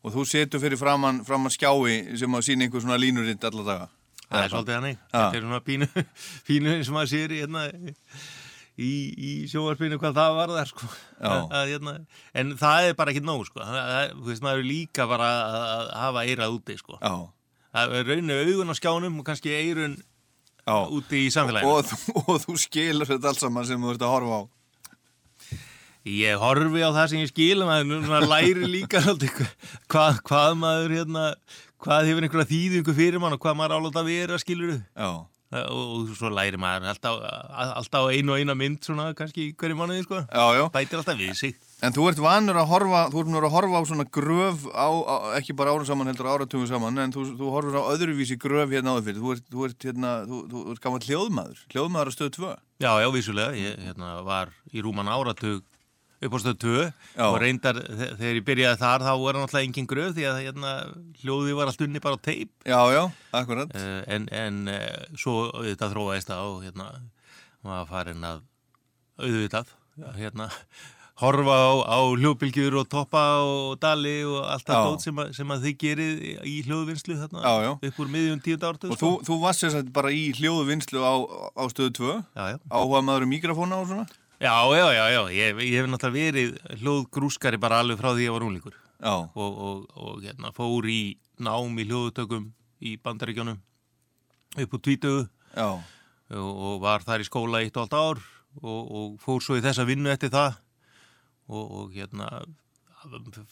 Og 0.07 0.15
þú 0.15 0.23
setur 0.31 0.63
fyrir 0.63 0.79
framann, 0.79 1.19
framann 1.27 1.53
skjái 1.53 2.17
sem 2.17 2.35
að 2.39 2.45
sína 2.47 2.65
einhver 2.65 2.83
svona 2.85 2.97
línurind 3.01 3.43
alla 3.45 3.65
daga. 3.67 3.89
það 4.31 4.43
er 4.43 4.53
svolítið 4.53 4.77
hannig 4.79 4.99
þetta 5.03 5.39
er 5.39 5.45
svona 5.45 5.63
pínu, 5.67 5.89
pínu 6.49 6.75
eins 6.77 6.91
og 6.91 6.97
maður 6.97 7.13
sér 7.13 7.35
í, 7.35 7.41
hérna, 7.45 7.67
í, 8.77 8.91
í 9.17 9.31
sjónvarpinu 9.51 9.99
hvað 10.01 10.19
það 10.19 10.35
var 10.41 10.53
þar 10.59 10.71
sko. 10.73 10.89
Hérna, 11.55 11.95
en 12.37 12.53
það 12.61 12.89
er 12.91 12.99
bara 12.99 13.15
ekki 13.15 13.23
nóg 13.25 13.47
sko. 13.49 13.63
það, 13.65 14.13
veist, 14.29 14.45
maður 14.45 14.63
er 14.65 14.69
líka 14.69 15.07
bara 15.11 15.31
að, 15.31 15.57
að 15.77 15.95
hafa 16.03 16.25
eirað 16.29 16.59
úti 16.59 16.77
sko. 16.81 16.99
Það 17.77 17.97
er 18.01 18.07
rauninu 18.11 18.37
augun 18.43 18.73
á 18.73 18.77
skjánum 18.79 19.19
og 19.21 19.27
kannski 19.29 19.53
eirun 19.57 19.97
Já. 20.67 20.77
úti 20.91 21.27
í 21.27 21.31
samfélaginu 21.31 21.73
og, 21.77 21.85
þú- 21.87 22.23
og 22.27 22.39
þú 22.43 22.55
skilur 22.59 23.07
þetta 23.07 23.31
alls 23.31 23.43
saman 23.45 23.67
sem 23.69 23.79
þú 23.81 23.93
ert 23.95 24.03
að 24.07 24.15
horfa 24.17 24.39
á 24.41 24.43
Ég 26.07 26.39
horfi 26.39 26.83
á 26.87 26.91
það 26.95 27.09
sem 27.11 27.23
ég 27.25 27.31
skil 27.33 27.65
maður 27.67 28.27
læri 28.31 28.67
líka 28.71 29.01
hvað, 29.03 30.21
hvað 30.27 30.53
maður 30.61 30.93
hérna 30.95 31.25
hvað 31.83 32.09
hefur 32.11 32.27
einhverja 32.27 32.51
þýðingu 32.53 32.95
fyrir 32.97 33.19
mann 33.23 33.35
og 33.35 33.43
hvað 33.43 33.57
maður 33.59 33.75
álátt 33.81 33.99
að 34.01 34.11
vera 34.13 34.39
skilur 34.39 34.77
Já. 34.79 35.11
Og, 35.53 36.09
svo 36.19 36.31
læri 36.35 36.59
maður 36.59 36.89
alltaf, 36.91 37.21
alltaf 37.79 38.09
einu 38.11 38.35
og 38.35 38.41
eina 38.43 38.57
mynd 38.59 38.83
svona 38.83 39.13
kannski 39.15 39.53
hverju 39.55 39.79
mánuði 39.79 40.03
sko 40.07 40.25
Já, 40.27 40.45
já. 40.59 40.65
bætir 40.75 40.99
alltaf 40.99 41.19
við 41.21 41.35
sig 41.39 41.55
En 41.85 41.93
þú 41.93 42.07
ert 42.09 42.21
vanur 42.25 42.57
að 42.57 42.71
horfa, 42.71 43.01
þú 43.13 43.21
ert 43.21 43.29
vanur 43.29 43.45
að 43.45 43.53
horfa 43.53 43.81
á 43.81 43.83
svona 43.85 44.07
gröf 44.09 44.63
á, 44.73 44.89
á 44.89 45.17
ekki 45.37 45.53
bara 45.53 45.75
árum 45.77 45.85
saman 45.85 46.09
heldur 46.09 46.31
áratugum 46.33 46.65
saman, 46.71 46.97
en 47.03 47.13
þú, 47.13 47.25
þú 47.37 47.51
horfur 47.53 47.77
á 47.77 47.93
öðruvísi 47.93 48.39
gröf 48.41 48.73
hérna 48.73 48.95
áður 48.97 49.05
fyrir. 49.11 49.21
Þú 49.21 49.35
ert, 49.35 49.45
þú 49.53 49.67
ert 49.69 49.85
hérna, 49.85 50.13
þú, 50.25 50.39
þú 50.55 50.63
ert 50.73 50.83
gaman 50.87 51.05
hljóðmaður, 51.05 51.61
hljóðmaður 51.75 52.09
á 52.09 52.13
stöðu 52.17 52.33
2. 52.39 52.55
Já, 52.81 52.91
já, 53.05 53.09
vissulega, 53.13 53.61
ég 53.61 53.85
hérna, 53.91 54.15
var 54.25 54.55
í 54.73 54.87
rúman 54.89 55.13
áratug 55.13 55.61
upp 56.29 56.37
á 56.37 56.41
stöð 56.43 56.57
2 56.65 56.75
Já. 56.83 57.25
og 57.27 57.37
reyndar 57.43 57.79
þe- 57.83 58.11
þegar 58.19 58.39
ég 58.41 58.47
byrjaði 58.51 58.81
þar 58.83 59.05
þá 59.07 59.13
var 59.23 59.39
náttúrulega 59.41 59.69
engin 59.69 59.89
gröf 59.91 60.13
því 60.17 60.27
að 60.31 60.41
hérna, 60.45 60.73
hljóði 61.23 61.57
var 61.59 61.71
allt 61.73 61.85
unni 61.87 62.03
bara 62.05 62.19
á 62.19 62.25
teip 62.27 62.51
Já, 62.69 62.81
já, 62.97 63.03
akkurat 63.41 63.73
uh, 63.77 64.03
En, 64.17 64.29
en 64.33 64.61
uh, 64.69 65.07
svo 65.19 65.37
auðvitað 65.55 65.95
þróaðist 65.97 66.33
það 66.35 66.51
og 66.53 66.61
hérna 66.67 66.91
maður 67.67 67.89
farin 67.95 68.29
að 68.35 68.45
auðvitað 69.17 69.73
hérna 70.21 70.51
horfa 71.17 71.55
á, 71.57 71.69
á 71.89 71.99
hljóðbylgjur 72.21 72.75
og 72.77 72.89
toppa 72.93 73.21
og 73.41 73.79
dali 73.81 74.19
og 74.29 74.43
allt 74.53 74.67
það 74.69 74.83
stótt 74.85 75.05
sem, 75.07 75.21
sem 75.39 75.55
að 75.55 75.63
þið 75.65 75.77
gerið 75.81 76.19
í 76.45 76.57
hljóðvinnslu 76.67 77.17
þarna 77.23 77.41
Já, 77.41 77.55
já. 77.65 77.71
upp 77.89 78.01
úr 78.05 78.11
miðjum 78.13 78.43
tíund 78.45 78.67
áratu 78.69 78.91
Og 78.93 79.01
þú, 79.01 79.11
þú 79.25 79.39
varst 79.47 79.65
sér 79.65 79.73
sagt 79.79 79.89
bara 79.97 80.13
í 80.13 80.27
hljóðvinnslu 80.37 81.01
á, 81.01 81.15
á 81.57 81.63
stöðu 81.73 81.95
2, 81.97 82.13
já, 82.37 82.45
já. 82.53 82.59
áhuga 82.69 83.01
maður 83.09 83.25
um 83.25 83.33
mikrofóna 83.33 83.81
og 83.81 83.89
svona. 83.89 84.05
Já, 84.41 84.53
já, 84.77 84.87
já, 84.93 85.05
já, 85.15 85.23
ég, 85.33 85.61
ég 85.65 85.79
hef 85.81 85.87
náttúrulega 85.89 86.17
verið 86.17 86.51
hljóðgrúskari 86.83 87.59
bara 87.61 87.79
alveg 87.81 87.97
frá 88.01 88.11
því 88.13 88.27
ég 88.27 88.35
var 88.35 88.45
úlingur 88.45 88.75
Já. 89.01 89.13
og, 89.33 89.33
og, 89.69 89.87
og 89.97 90.19
hérna, 90.25 90.51
fór 90.57 90.85
í 90.93 91.17
nám 91.41 91.79
í 91.81 91.87
hljóðutökum 91.89 92.51
í 92.85 92.97
bandaríkjónum 93.01 93.59
upp 94.61 94.77
úr 94.77 94.83
tvítugu 94.85 95.23
Já. 95.57 95.69
og, 96.37 96.53
og 96.69 96.77
var 96.85 97.05
þar 97.07 97.25
í 97.25 97.29
skóla 97.29 97.63
eitt 97.65 97.77
og 97.81 97.87
allt 97.87 97.97
ár 97.97 98.21
og, 98.61 98.83
og 99.01 99.17
fór 99.25 99.41
svo 99.45 99.57
í 99.57 99.65
þessa 99.65 99.85
vinnu 99.89 100.13
eftir 100.13 100.33
það 100.33 100.57
og, 101.49 101.65
og 101.81 101.97
hérna 101.97 102.29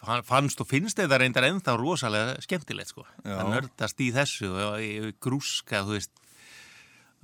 fann- 0.01 0.25
fannst 0.27 0.61
og 0.61 0.69
finnst 0.69 0.99
þetta 1.01 1.19
reyndar 1.21 1.47
ennþá 1.49 1.77
rosalega 1.81 2.37
skemmtilegt 2.45 2.93
sko 2.93 3.05
Já. 3.25 3.39
að 3.41 3.53
nördast 3.55 4.01
í 4.05 4.11
þessu 4.17 4.51
og 4.53 5.11
grúska, 5.23 5.85
þú 5.87 5.97
veist 5.97 6.13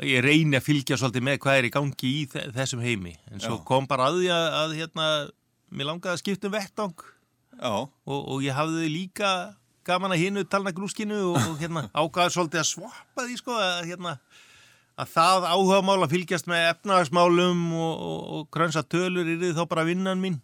ég 0.07 0.23
reyni 0.25 0.57
að 0.59 0.67
fylgja 0.67 0.97
svolítið 1.01 1.25
með 1.27 1.39
hvað 1.45 1.59
er 1.61 1.69
í 1.69 1.73
gangi 1.75 2.11
í 2.11 2.27
þe- 2.31 2.49
þessum 2.57 2.83
heimi 2.85 3.15
en 3.31 3.41
svo 3.43 3.57
Já. 3.59 3.65
kom 3.69 3.89
bara 3.91 4.07
að 4.11 4.21
því 4.21 4.29
að, 4.35 4.47
að 4.61 4.75
hérna, 4.81 5.09
mér 5.71 5.89
langaði 5.91 6.13
að 6.15 6.21
skipta 6.23 6.49
um 6.51 6.55
vettvang 6.55 7.03
og, 7.61 8.21
og 8.21 8.45
ég 8.45 8.57
hafði 8.57 8.87
líka 8.93 9.33
gaman 9.87 10.15
að 10.15 10.23
hinu 10.23 10.45
talna 10.49 10.73
grúskinu 10.77 11.19
og, 11.33 11.41
og 11.41 11.59
hérna, 11.61 11.87
ágaði 12.01 12.37
svolítið 12.37 12.63
að 12.63 12.69
svappa 12.71 13.27
því 13.27 13.41
sko, 13.41 13.57
að, 13.59 13.83
hérna, 13.91 14.15
að 15.01 15.13
það 15.17 15.49
áhuga 15.51 15.81
mál 15.89 15.99
að 16.05 16.15
fylgjast 16.15 16.49
með 16.51 16.69
efnahagsmálum 16.75 17.67
og, 17.75 18.07
og, 18.07 18.23
og 18.39 18.49
krönsa 18.55 18.85
tölur 18.87 19.29
er 19.35 19.53
þá 19.57 19.65
bara 19.71 19.87
vinnan 19.89 20.23
mín 20.23 20.41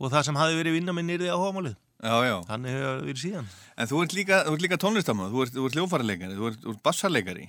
og 0.00 0.08
það 0.14 0.30
sem 0.30 0.38
hafi 0.40 0.58
verið 0.58 0.78
vinnan 0.78 0.96
minn 0.96 1.12
er 1.12 1.22
því 1.26 1.32
áhuga 1.36 1.54
málið 1.60 1.78
Já, 2.00 2.14
já. 2.24 2.36
Þannig 2.48 2.72
hefur 2.72 3.00
verið 3.04 3.18
síðan 3.20 3.48
En 3.76 3.88
þú 3.90 3.98
ert 4.00 4.14
líka, 4.16 4.36
líka 4.56 4.76
tónlistamöð, 4.80 5.34
þú 5.34 5.42
ert, 5.44 5.58
ert 5.60 5.74
hljófarleikari, 5.76 6.36
þú 6.38 6.46
ert, 6.48 6.62
ert 6.70 6.78
bassarleikari. 6.86 7.42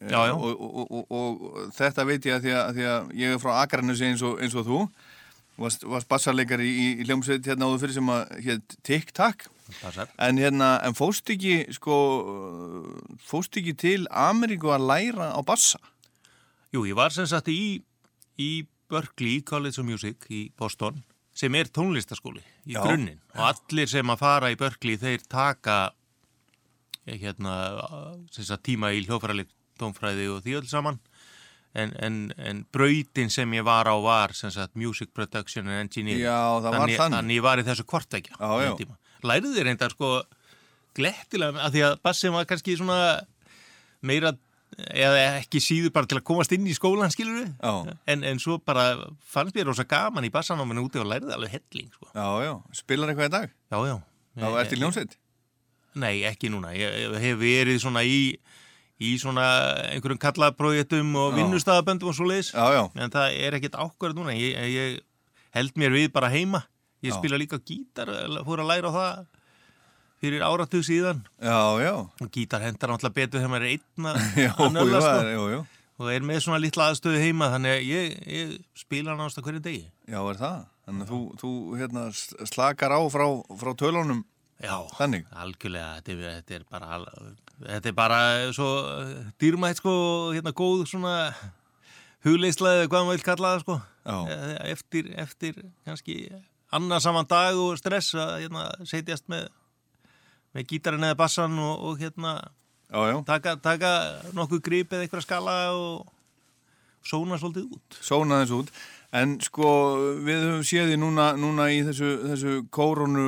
Já, 0.00 0.26
já. 0.28 0.34
Og, 0.34 0.60
og, 0.60 0.90
og, 0.90 1.04
og, 1.10 1.58
þetta 1.76 2.04
veit 2.04 2.26
ég 2.28 2.36
að 2.36 2.46
því 2.46 2.54
að, 2.56 2.72
því 2.76 2.88
að 2.92 3.12
ég 3.22 3.34
er 3.34 3.42
frá 3.42 3.52
Akranusi 3.62 4.08
eins 4.10 4.24
eins 4.44 4.56
og 4.58 4.66
þú. 4.68 4.80
Varst, 5.56 5.86
varst 5.88 6.08
bassarleikari 6.10 6.68
í, 6.68 6.86
í 7.00 7.06
hljómsveit 7.08 7.46
hérna 7.48 7.70
áður 7.70 7.86
fyrir 7.86 7.96
sem 7.96 8.10
að 8.12 8.34
hétt. 8.44 8.76
Passar. 9.80 10.10
En 10.22 10.38
hérna, 10.38 10.76
en 10.86 10.94
fóst 10.94 11.26
ekki, 11.32 11.64
sko, 11.74 11.96
fóst 13.26 13.56
ekki 13.58 13.74
til 13.74 14.04
Ameríku 14.12 14.70
að 14.70 14.86
læra 14.92 15.32
á 15.34 15.40
bassa? 15.46 15.80
Jú, 16.74 16.84
ég 16.86 16.94
var 16.98 17.14
sem 17.14 17.26
sagt 17.26 17.48
í, 17.50 17.80
í 18.38 18.50
Berkeley 18.90 19.40
College 19.42 19.80
of 19.80 19.88
Music 19.88 20.28
í 20.30 20.46
Boston 20.58 21.02
sem 21.36 21.54
er 21.58 21.68
tónlistaskóli 21.68 22.40
í 22.64 22.76
Já. 22.76 22.80
grunninn 22.84 23.20
og 23.34 23.42
allir 23.50 23.90
sem 23.90 24.12
að 24.12 24.22
fara 24.22 24.52
í 24.52 24.58
Berkeley 24.60 24.96
þeir 25.00 25.24
taka 25.28 25.78
eh, 27.04 27.18
hérna 27.20 27.56
tíma 28.62 28.94
í 28.96 29.02
hljófræðileg 29.04 29.50
tónfræði 29.80 30.28
og 30.32 30.42
því 30.44 30.56
öll 30.60 30.70
saman 30.70 30.98
en, 31.76 31.92
en, 32.00 32.16
en 32.38 32.62
brautin 32.72 33.30
sem 33.32 33.52
ég 33.58 33.66
var 33.66 33.88
á 33.90 33.96
var 34.00 34.32
sem 34.36 34.52
sagt 34.54 34.76
Music 34.80 35.12
Production 35.14 35.68
and 35.68 35.86
Engineering 35.86 36.24
Já, 36.24 36.38
þannig, 36.64 36.96
þannig. 36.96 37.18
Þannig 37.18 37.38
ég 37.40 37.44
var 37.44 37.60
í 37.60 37.66
þessu 37.66 37.86
kvartækja 37.88 38.38
Já, 38.40 38.50
já. 38.64 38.96
Lærið 39.26 39.56
þið 39.58 39.68
reyndar 39.68 39.94
sko 39.96 40.10
glettilega 40.96 41.66
að 41.66 41.76
því 41.76 41.86
að 41.90 41.96
bassin 42.06 42.32
var 42.36 42.48
kannski 42.48 42.76
svona 42.78 42.98
meira 44.06 44.32
eða 44.76 45.20
ekki 45.38 45.60
síður 45.62 45.92
bara 45.94 46.08
til 46.10 46.18
að 46.18 46.26
komast 46.26 46.52
inn 46.52 46.66
í 46.68 46.74
skólan 46.76 47.12
skilur 47.12 47.38
við 47.38 47.52
en, 48.12 48.24
en 48.26 48.40
svo 48.42 48.58
bara 48.60 48.88
fannst 49.24 49.56
mér 49.56 49.70
rosa 49.70 49.86
gaman 49.88 50.26
í 50.26 50.32
bassanáminu 50.32 50.84
úti 50.88 51.00
og 51.00 51.08
lærið 51.08 51.32
alveg 51.36 51.54
helling 51.56 51.92
sko. 51.94 52.08
Já, 52.12 52.26
já. 52.44 52.52
Spilar 52.76 53.12
eitthvað 53.12 53.30
í 53.30 53.34
dag? 53.36 53.54
Já, 53.72 53.78
já. 53.88 53.94
Já, 54.36 54.46
ertu 54.60 54.76
í 54.76 54.80
hljómsveit? 54.82 55.16
Nei, 55.96 56.14
ekki 56.28 56.50
núna. 56.52 56.74
Ég, 56.76 56.92
ég 57.06 57.16
hef 57.22 57.38
verið 57.40 57.80
svona 57.80 58.02
í, 58.04 58.34
í 59.02 59.12
svona 59.20 59.44
einhverjum 59.92 60.20
kallaprójetum 60.22 61.10
og 61.20 61.34
vinnustafaböndum 61.36 62.08
og 62.12 62.16
svo 62.16 62.28
leiðis. 62.30 62.52
En 62.56 63.12
það 63.12 63.36
er 63.44 63.56
ekkert 63.58 63.76
ákvarð 63.76 64.16
núna. 64.20 64.32
Ég, 64.36 64.56
ég 64.72 65.00
held 65.56 65.76
mér 65.80 65.92
við 65.96 66.10
bara 66.14 66.30
heima. 66.32 66.62
Ég 67.04 67.12
Já. 67.12 67.18
spila 67.20 67.36
líka 67.38 67.58
gítar, 67.60 68.08
fór 68.46 68.62
að 68.64 68.70
læra 68.70 68.88
á 68.88 68.96
það 68.96 69.26
fyrir 70.24 70.42
áratug 70.42 70.84
síðan. 70.86 71.20
Já, 71.44 71.58
já. 71.84 71.92
Og 72.24 72.30
gítar 72.32 72.64
hendar 72.64 72.88
náttúrulega 72.94 73.18
betur 73.20 73.42
þegar 73.42 73.52
maður 73.52 73.66
er 73.66 73.74
einn 73.76 74.08
að 74.08 74.16
já, 74.46 74.52
sko. 74.56 75.64
Og 75.96 76.08
er 76.12 76.24
með 76.28 76.40
svona 76.44 76.60
litla 76.60 76.90
aðstöðu 76.90 77.20
heima, 77.22 77.46
þannig 77.54 77.72
að 77.72 77.84
ég, 77.88 78.16
ég 78.28 78.56
spila 78.76 79.14
náttúrulega 79.16 79.46
hverju 79.46 79.62
degi. 79.64 79.84
Já, 80.08 80.18
er 80.28 80.40
það? 80.40 80.58
Þannig 80.86 81.04
að 81.06 81.12
þú, 81.12 81.20
þú 81.40 81.52
hérna, 81.80 82.02
slakar 82.52 82.92
á 82.96 83.00
frá, 83.12 83.24
frá 83.60 83.70
tölunum 83.80 84.20
Já, 84.62 84.76
þannig? 84.96 85.24
algjörlega, 85.36 85.94
þetta 86.00 86.12
er, 86.16 86.36
þetta 86.40 86.54
er 86.58 86.66
bara 86.72 86.90
al- 86.96 87.08
þetta 87.62 87.90
er 87.90 87.96
bara 87.96 88.18
svo 88.56 88.66
uh, 88.84 89.12
dýrmætt 89.40 89.80
sko, 89.80 89.94
hérna 90.36 90.52
góð 90.56 90.86
svona 90.90 91.14
hugleislega 92.26 92.82
eða 92.82 92.90
hvað 92.90 93.06
maður 93.06 93.18
vil 93.18 93.28
kalla 93.28 93.52
það 93.54 93.64
sko. 93.64 93.78
Eh, 94.06 94.56
eftir, 94.70 95.08
eftir 95.18 95.62
kannski 95.86 96.16
annar 96.74 97.02
saman 97.02 97.26
dag 97.30 97.58
og 97.58 97.78
stress 97.78 98.14
að 98.14 98.44
hérna, 98.44 98.68
setjast 98.86 99.26
með 99.30 99.48
með 100.56 100.68
gítarinn 100.70 101.04
eða 101.04 101.18
bassan 101.20 101.56
og, 101.60 101.80
og 101.84 101.98
hérna 102.00 102.36
já, 102.88 103.00
já. 103.10 103.16
Taka, 103.28 103.56
taka 103.60 103.90
nokkuð 104.36 104.62
grip 104.64 104.94
eða 104.94 105.04
eitthvað 105.04 105.26
skala 105.26 105.56
og 105.76 106.06
sóna 107.06 107.38
svolítið 107.40 107.76
út 107.76 107.98
Sóna 108.00 108.40
þessu 108.42 108.62
út. 108.62 108.72
En 109.16 109.36
sko, 109.40 109.68
við 110.26 110.42
höfum 110.44 110.64
séð 110.66 110.90
því 110.90 110.96
núna, 111.00 111.26
núna 111.40 111.68
í 111.72 111.78
þessu, 111.86 112.08
þessu 112.32 112.54
kórunu 112.74 113.26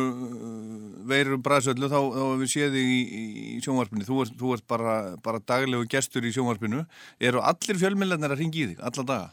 veiru 1.09 1.39
bræðsöllu, 1.41 1.89
þá, 1.89 1.99
höfum 2.17 2.43
við 2.43 2.51
séð 2.53 2.75
því 2.77 2.83
í, 2.85 3.23
í 3.55 3.61
sjónvarpinu. 3.65 4.05
Þú 4.05 4.19
ert, 4.25 4.35
þú 4.41 4.53
ert 4.57 4.67
bara, 4.69 4.95
bara 5.25 5.41
daglegu 5.49 5.87
gestur 5.91 6.27
í 6.29 6.33
sjónvarpinu. 6.35 6.83
Eru 7.25 7.41
allir 7.41 7.81
fjölmillarnir 7.81 8.35
að 8.35 8.43
ringi 8.43 8.65
í 8.65 8.67
þig, 8.73 8.83
alla 8.91 9.07
daga? 9.09 9.31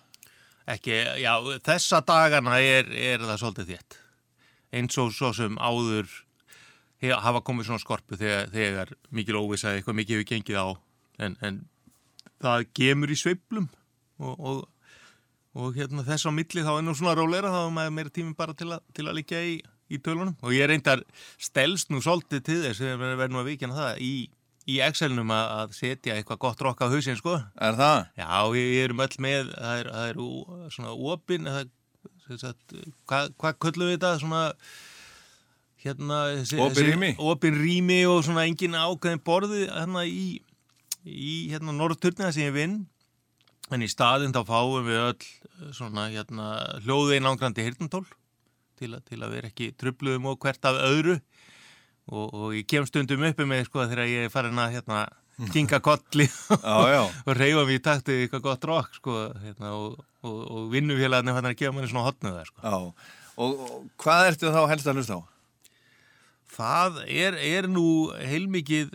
Ekki, 0.76 0.96
já, 1.22 1.34
þessa 1.68 2.00
dagana 2.08 2.60
er, 2.64 2.88
er 2.90 3.26
það 3.26 3.42
svolítið 3.44 3.74
þétt. 3.74 3.98
Eins 4.76 4.98
og 5.02 5.12
svo 5.14 5.30
sem 5.36 5.58
áður 5.62 6.08
he- 7.04 7.20
hafa 7.26 7.42
komið 7.46 7.68
svona 7.70 7.84
skorpu 7.84 8.18
þegar, 8.18 8.50
þegar 8.54 8.94
mikil 9.14 9.38
óvisa 9.42 9.70
eða 9.74 9.82
eitthvað 9.82 10.00
mikið 10.00 10.18
hefur 10.22 10.30
gengið 10.32 10.58
á. 10.62 10.68
En, 11.26 11.36
en 11.46 11.60
það 12.44 12.66
gemur 12.80 13.14
í 13.14 13.20
sveiflum 13.20 13.68
og, 14.20 14.34
og, 14.40 14.64
og 15.56 15.78
hérna 15.80 16.04
þess 16.04 16.28
á 16.28 16.32
milli 16.36 16.64
þá 16.66 16.72
er 16.78 16.84
nú 16.84 16.94
svona 16.98 17.14
róleira 17.16 17.52
þá 17.54 17.60
er 17.66 17.76
maður 17.78 17.94
meira 17.96 18.12
tími 18.16 18.34
bara 18.36 18.54
til, 18.58 18.68
að 18.76 18.82
til 18.98 19.06
að 19.08 19.16
liggja 19.22 19.40
í, 19.48 19.54
í 19.96 20.00
tölunum. 20.04 20.34
Og 20.44 20.52
ég 20.56 20.68
reyndar 20.68 21.04
stelst 21.40 21.94
nú 21.94 22.02
svolítið 22.04 22.42
til 22.50 22.58
þess, 22.66 22.82
við 22.84 23.00
verðum 23.22 23.40
að 23.40 23.48
vikina 23.54 23.78
það, 23.78 24.02
í, 24.04 24.14
í 24.68 24.80
Excel-num 24.84 25.32
að, 25.32 25.54
að 25.62 25.78
setja 25.78 26.18
eitthvað 26.20 26.42
gott 26.44 26.64
rokk 26.68 26.84
á 26.84 26.92
hausinn, 26.92 27.20
sko. 27.20 27.38
Er 27.62 27.78
það? 27.80 28.02
Já, 28.20 28.28
við, 28.52 28.68
við 28.74 28.84
erum 28.90 29.04
öll 29.06 29.16
með, 29.28 29.54
það 29.56 29.80
er, 29.84 29.92
það 29.96 30.10
er 30.12 30.20
ú- 30.26 30.70
svona 30.76 30.96
opin, 31.14 31.48
eða, 31.54 31.64
hvað, 33.08 33.32
hvað 33.40 33.60
köllum 33.68 33.92
við 33.92 33.96
þetta, 33.96 34.12
svona, 34.26 34.44
hérna, 35.86 36.20
Opin 36.66 36.90
rými? 36.90 37.12
Opin 37.22 37.60
rými 37.62 38.00
og 38.10 38.24
svona 38.26 38.46
engin 38.50 38.76
ákveðin 38.80 39.22
borði 39.26 39.64
hérna 39.70 40.04
í, 40.10 40.42
í 41.06 41.36
hérna 41.52 41.76
Norðturniða 41.78 42.34
sem 42.36 42.48
ég 42.50 42.56
vinn 42.56 42.76
en 43.74 43.86
í 43.86 43.90
staðinn 43.90 44.36
þá 44.36 44.44
fáum 44.48 44.86
við 44.86 45.02
öll 45.02 45.16
eh, 45.16 45.74
svona 45.76 46.08
hérna 46.14 46.52
hljóðeinangrandi 46.86 47.66
hirtantól 47.66 48.06
til, 48.80 48.94
til 49.08 49.22
að 49.24 49.36
vera 49.38 49.52
ekki 49.52 49.72
trubluðum 49.80 50.32
og 50.32 50.40
hvert 50.44 50.68
af 50.68 50.80
öðru 50.86 51.20
og, 52.12 52.26
og 52.30 52.50
ég 52.58 52.68
kem 52.70 52.86
stundum 52.88 53.26
uppi 53.26 53.48
með 53.50 53.66
sko 53.70 53.86
þegar 53.88 54.12
ég 54.12 54.28
er 54.28 54.34
farin 54.34 54.62
að 54.62 54.78
hérna 54.78 55.06
kinga 55.54 55.82
kolli 55.84 56.28
og 56.56 57.32
reyfa 57.36 57.66
mig 57.68 57.80
í 57.80 57.84
takti 57.84 58.22
eitthvað 58.24 58.46
gott 58.46 58.68
rock 58.70 59.00
sko 59.00 59.16
hérna, 59.44 59.74
og, 59.76 60.04
og, 60.24 60.38
og 60.46 60.68
vinnufélagarnir 60.74 61.36
hann 61.36 61.50
að 61.50 61.58
gefa 61.60 61.76
manni 61.76 61.92
svona 61.92 62.06
hotnuð 62.08 62.38
það 62.38 62.52
sko. 62.52 62.62
Já, 62.64 62.76
og, 63.44 63.64
og 63.66 63.90
hvað 64.00 64.30
ertu 64.30 64.54
þá 64.56 64.62
helst 64.72 64.92
að 64.92 65.02
hlusta 65.02 65.20
á? 65.20 65.22
Það 66.56 67.02
er, 67.12 67.36
er 67.36 67.68
nú 67.68 67.88
heilmikið 68.16 68.94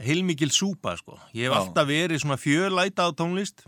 heilmikil 0.00 0.52
súpa 0.54 0.96
sko. 0.96 1.18
Ég 1.34 1.48
hef 1.48 1.54
Já. 1.54 1.60
alltaf 1.60 1.88
verið 1.88 2.22
svona 2.22 2.38
fjörlæta 2.40 3.08
á 3.08 3.10
tónlist 3.12 3.66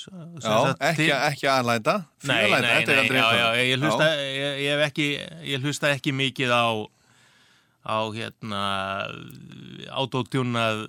Sem 0.00 0.14
Já, 0.40 0.74
ekki, 0.80 1.10
ekki 1.12 1.48
aðlæta, 1.50 1.98
Nei, 2.24 2.46
fjölæta, 2.46 2.60
nei, 2.62 2.70
þetta 2.72 2.92
er 2.92 2.96
nei, 2.96 3.00
aldrei 3.02 3.18
já, 3.18 3.26
já, 3.36 3.48
ég 3.58 3.82
hlusta, 3.82 4.06
ég, 4.16 4.60
ég, 4.62 4.68
hef 4.70 4.84
ekki, 4.86 5.08
ég 5.50 5.66
hlusta 5.66 5.90
ekki 5.92 6.14
mikið 6.16 6.54
á 6.56 6.64
á 7.84 8.00
hérna 8.16 8.62
autotjúnað 9.92 10.86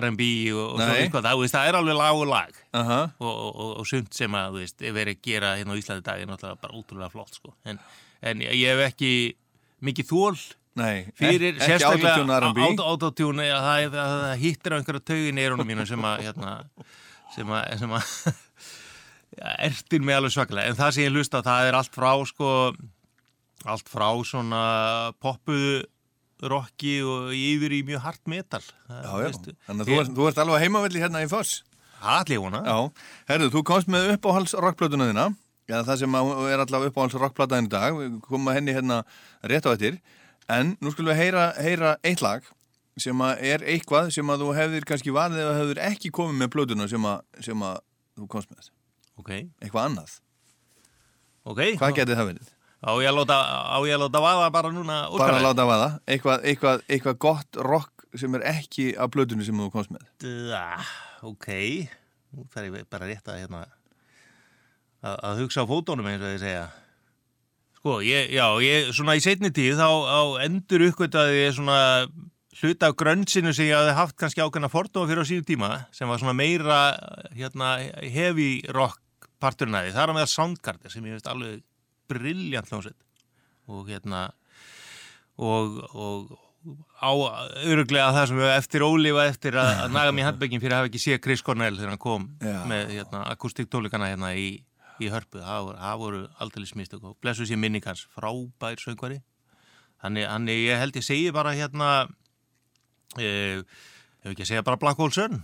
R&B 0.00 0.28
og, 0.54 0.62
og 0.64 0.80
svo 0.80 0.86
Nei. 0.88 1.02
eitthvað, 1.02 1.26
það, 1.28 1.42
það 1.52 1.68
er 1.68 1.78
alveg 1.80 1.98
lag 1.98 2.20
og 2.22 2.30
lag 2.30 2.60
Aha. 2.78 3.00
og, 3.20 3.28
og, 3.32 3.50
og, 3.52 3.72
og 3.82 3.88
sumt 3.90 4.16
sem 4.16 4.38
að, 4.38 4.54
þú 4.56 4.62
veist, 4.62 4.80
er 4.80 4.96
verið 4.96 5.18
að 5.18 5.26
gera 5.28 5.50
hérna 5.58 5.76
á 5.76 5.80
Íslandi 5.82 6.06
dag 6.06 6.22
er 6.22 6.30
náttúrulega 6.30 6.62
bara 6.62 6.78
útrúlega 6.80 7.12
flott, 7.12 7.36
sko 7.36 7.52
en, 7.68 7.82
en 8.24 8.46
ég 8.46 8.64
hef 8.72 8.84
ekki 8.86 9.12
mikið 9.84 10.08
þól 10.08 10.40
Nei, 10.78 11.08
fyrir 11.18 11.56
ekki- 11.56 11.74
ekki 11.76 11.86
autotune 11.88 12.86
autotjúna, 12.92 13.46
það, 13.50 13.86
það, 13.94 14.12
það 14.24 14.36
hittir 14.44 14.74
á 14.74 14.76
einhverja 14.78 15.04
taugin 15.12 15.40
í 15.40 15.44
eyrunum 15.46 15.68
mínu 15.72 15.86
sem 15.90 16.06
að 16.10 16.22
hérna, 16.28 16.52
sem 17.34 17.52
að, 17.58 17.78
sem 17.82 17.94
að 17.98 18.12
ja, 19.38 19.52
ertir 19.68 20.04
mig 20.06 20.16
alveg 20.18 20.34
svaklega 20.36 20.70
en 20.72 20.78
það 20.78 20.94
sem 20.96 21.06
ég 21.08 21.14
hlusta 21.16 21.42
það 21.46 21.68
er 21.72 21.78
allt 21.80 21.94
frá 21.98 22.10
sko, 22.30 22.50
allt 23.68 23.90
frá 23.90 24.08
svona 24.26 24.62
poppuðu 25.22 25.80
rocki 26.48 27.00
og 27.02 27.32
yfir 27.34 27.72
í 27.74 27.80
mjög 27.82 28.04
hart 28.04 28.20
metal. 28.30 28.62
Það, 28.86 28.98
Já, 29.02 29.10
já, 29.24 29.56
þannig 29.66 29.80
að 29.82 29.88
þú 29.90 29.96
ert, 30.04 30.12
þú 30.14 30.26
ert 30.30 30.36
alveg 30.44 30.60
heimavelli 30.62 31.00
hérna 31.02 31.22
í 31.24 31.30
Foss. 31.32 31.56
Já, 32.62 32.76
herðu, 33.32 33.48
þú 33.56 33.62
komst 33.66 33.88
með 33.90 34.12
uppáhalds 34.14 34.54
rockplötuna 34.62 35.08
þína, 35.10 35.24
já, 35.66 35.80
það 35.88 35.96
sem 36.04 36.14
er 36.14 36.62
allavega 36.62 36.92
uppáhalds 36.92 37.16
rockplata 37.18 37.58
í 37.58 37.66
dag, 37.72 37.96
við 37.98 38.20
komum 38.28 38.52
að 38.52 38.60
henni 38.60 38.76
hérna 38.76 39.00
rétt 39.50 39.66
á 39.66 39.74
eftir, 39.74 39.98
en 40.48 40.76
nú 40.80 40.92
skulum 40.94 41.12
við 41.12 41.20
heyra, 41.22 41.48
heyra 41.60 41.96
eitt 42.06 42.22
lag 42.24 42.46
sem 42.98 43.20
er 43.38 43.62
eitthvað 43.62 44.08
sem 44.14 44.30
að 44.32 44.40
þú 44.42 44.54
hefðir 44.56 44.86
kannski 44.88 45.12
varðið 45.14 45.44
eða 45.44 45.58
hefðir 45.60 45.80
ekki 45.86 46.10
komið 46.14 46.40
með 46.40 46.52
plötuna 46.56 46.88
sem 46.90 47.04
sem 47.46 47.62
að 47.68 47.76
þú 48.18 48.26
komst 48.32 48.50
með. 48.50 48.70
Ok. 49.18 49.30
Eitthvað 49.62 49.84
annað. 49.84 50.16
Ok. 51.48 51.60
Hvað 51.78 51.94
getið 52.00 52.18
það 52.18 52.30
verið? 52.32 52.48
Á 52.78 52.90
ég 53.02 53.08
að 53.10 53.16
láta, 53.18 53.36
á 53.74 53.78
ég 53.86 53.94
að 53.96 54.02
láta 54.04 54.20
vaða 54.22 54.50
bara 54.54 54.70
núna 54.70 54.96
Bara 55.10 55.14
úrkvæði? 55.14 55.38
að 55.38 55.46
láta 55.48 55.64
vaða, 55.66 55.86
eitthvað, 56.06 56.44
eitthvað, 56.46 56.82
eitthvað 56.86 57.16
gott 57.24 57.58
rock 57.66 58.04
sem 58.18 58.34
er 58.38 58.44
ekki 58.52 58.84
af 58.98 59.10
plötunni 59.14 59.46
sem 59.46 59.58
þú 59.58 59.66
komst 59.74 59.90
með. 59.94 60.04
Da, 60.22 60.62
ok, 61.26 61.48
nú 62.34 62.46
þarf 62.54 62.68
ég 62.78 62.86
bara 62.90 63.08
rétt 63.10 63.30
að 63.32 63.40
hérna 63.42 63.64
að, 65.02 65.16
að 65.26 65.42
hugsa 65.42 65.64
á 65.66 65.70
fótónum 65.70 66.06
eins 66.10 66.22
og 66.22 66.30
þið 66.36 66.44
segja. 66.44 66.62
Sko, 67.78 68.00
ég, 68.02 68.32
já, 68.34 68.46
ég, 68.64 68.90
svona 68.96 69.14
í 69.14 69.22
setni 69.22 69.52
tíð 69.54 69.78
þá 69.78 69.86
á 69.86 70.22
endur 70.44 70.82
uppgötaði 70.88 71.44
ég 71.44 71.54
svona 71.54 71.80
hluta 72.58 72.88
af 72.90 72.96
grönnsinu 72.98 73.52
sem 73.54 73.68
ég 73.68 73.78
hafði 73.78 73.94
haft 73.94 74.16
kannski 74.18 74.42
ákveðna 74.42 74.70
fordóma 74.72 75.06
fyrir 75.06 75.22
á 75.22 75.30
síðan 75.30 75.46
tíma 75.46 75.68
sem 75.94 76.10
var 76.10 76.18
svona 76.18 76.34
meira 76.34 76.80
hérna 77.36 77.76
heavy 78.02 78.64
rock 78.74 78.98
því. 79.38 79.92
Það 79.94 80.02
er 80.02 80.10
að 80.10 80.16
meða 80.16 80.32
Soundgarden 80.32 80.90
sem 80.90 81.06
ég 81.06 81.14
veist 81.14 81.30
alveg 81.30 81.62
brilljant 82.10 82.72
hljómsveit 82.72 82.98
og 83.68 83.88
hérna 83.92 84.24
og, 85.38 85.78
og 85.94 86.36
á 86.98 87.10
öruglega 87.68 88.10
það 88.16 88.26
sem 88.30 88.40
við 88.40 88.52
eftir 88.56 88.84
ólifa 88.84 89.26
eftir 89.30 89.58
að, 89.60 89.70
að 89.84 89.94
naga 89.94 90.14
mér 90.16 90.28
handbökin 90.32 90.62
fyrir 90.62 90.74
að 90.74 90.82
hafa 90.82 90.90
ekki 90.90 91.02
séð 91.02 91.20
Chris 91.24 91.44
Cornell 91.46 91.76
þegar 91.76 91.94
hann 91.94 92.02
kom 92.02 92.26
Já. 92.42 92.58
með 92.68 92.94
hérna, 92.96 93.22
akustiktólikana 93.34 94.10
hérna 94.10 94.32
í, 94.34 94.48
í 95.04 95.10
hörpu. 95.12 95.42
Það 95.42 95.98
voru, 96.02 96.22
aldrei 96.42 96.66
smistök 96.68 97.04
og 97.04 97.18
blessu 97.22 97.46
sér 97.48 97.60
minning 97.60 97.84
hans, 97.86 98.06
frábær 98.14 98.80
söngvari. 98.82 99.20
Þannig, 100.02 100.28
þannig 100.30 100.64
ég 100.64 100.82
held 100.82 100.98
ég 100.98 101.06
segi 101.06 101.30
bara 101.34 101.54
hérna 101.58 101.88
eh, 103.18 103.62
ef 104.22 104.32
ekki 104.32 104.44
að 104.44 104.50
segja 104.52 104.66
bara 104.66 104.78
Black 104.78 105.00
Hole 105.00 105.14
Sun 105.14 105.40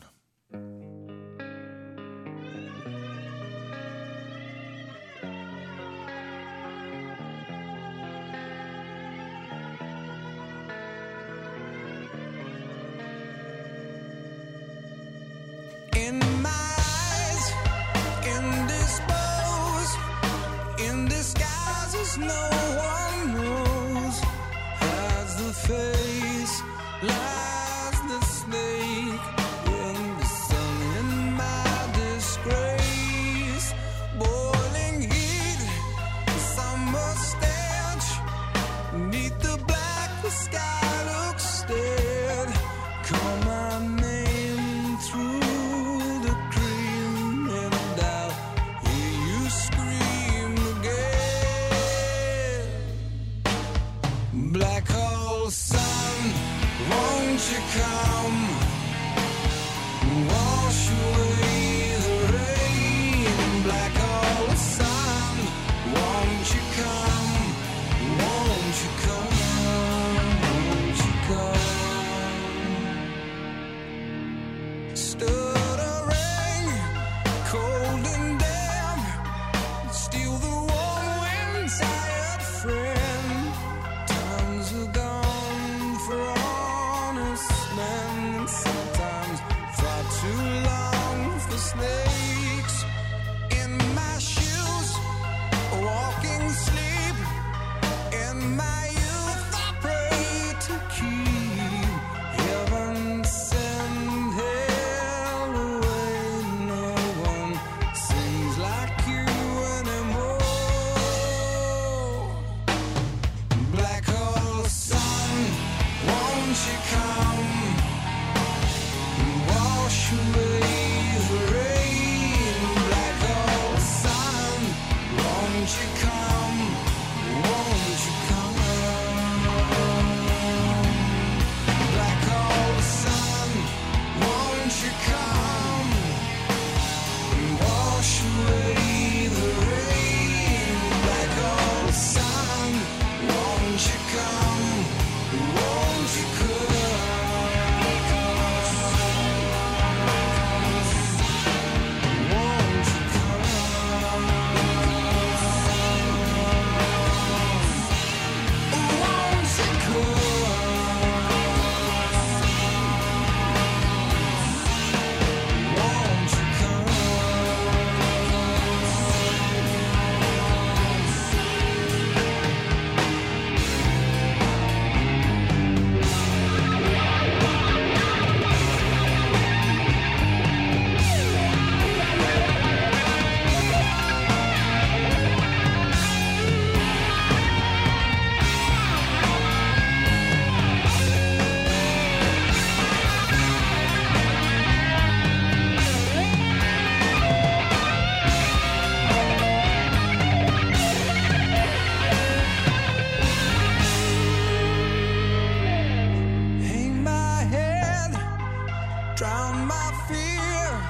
drown 209.17 209.67
my 209.67 209.91
fear 210.09 210.83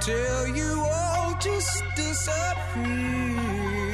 till 0.00 0.56
you 0.56 0.80
all 0.80 1.34
just 1.40 1.82
disappear. 1.96 3.85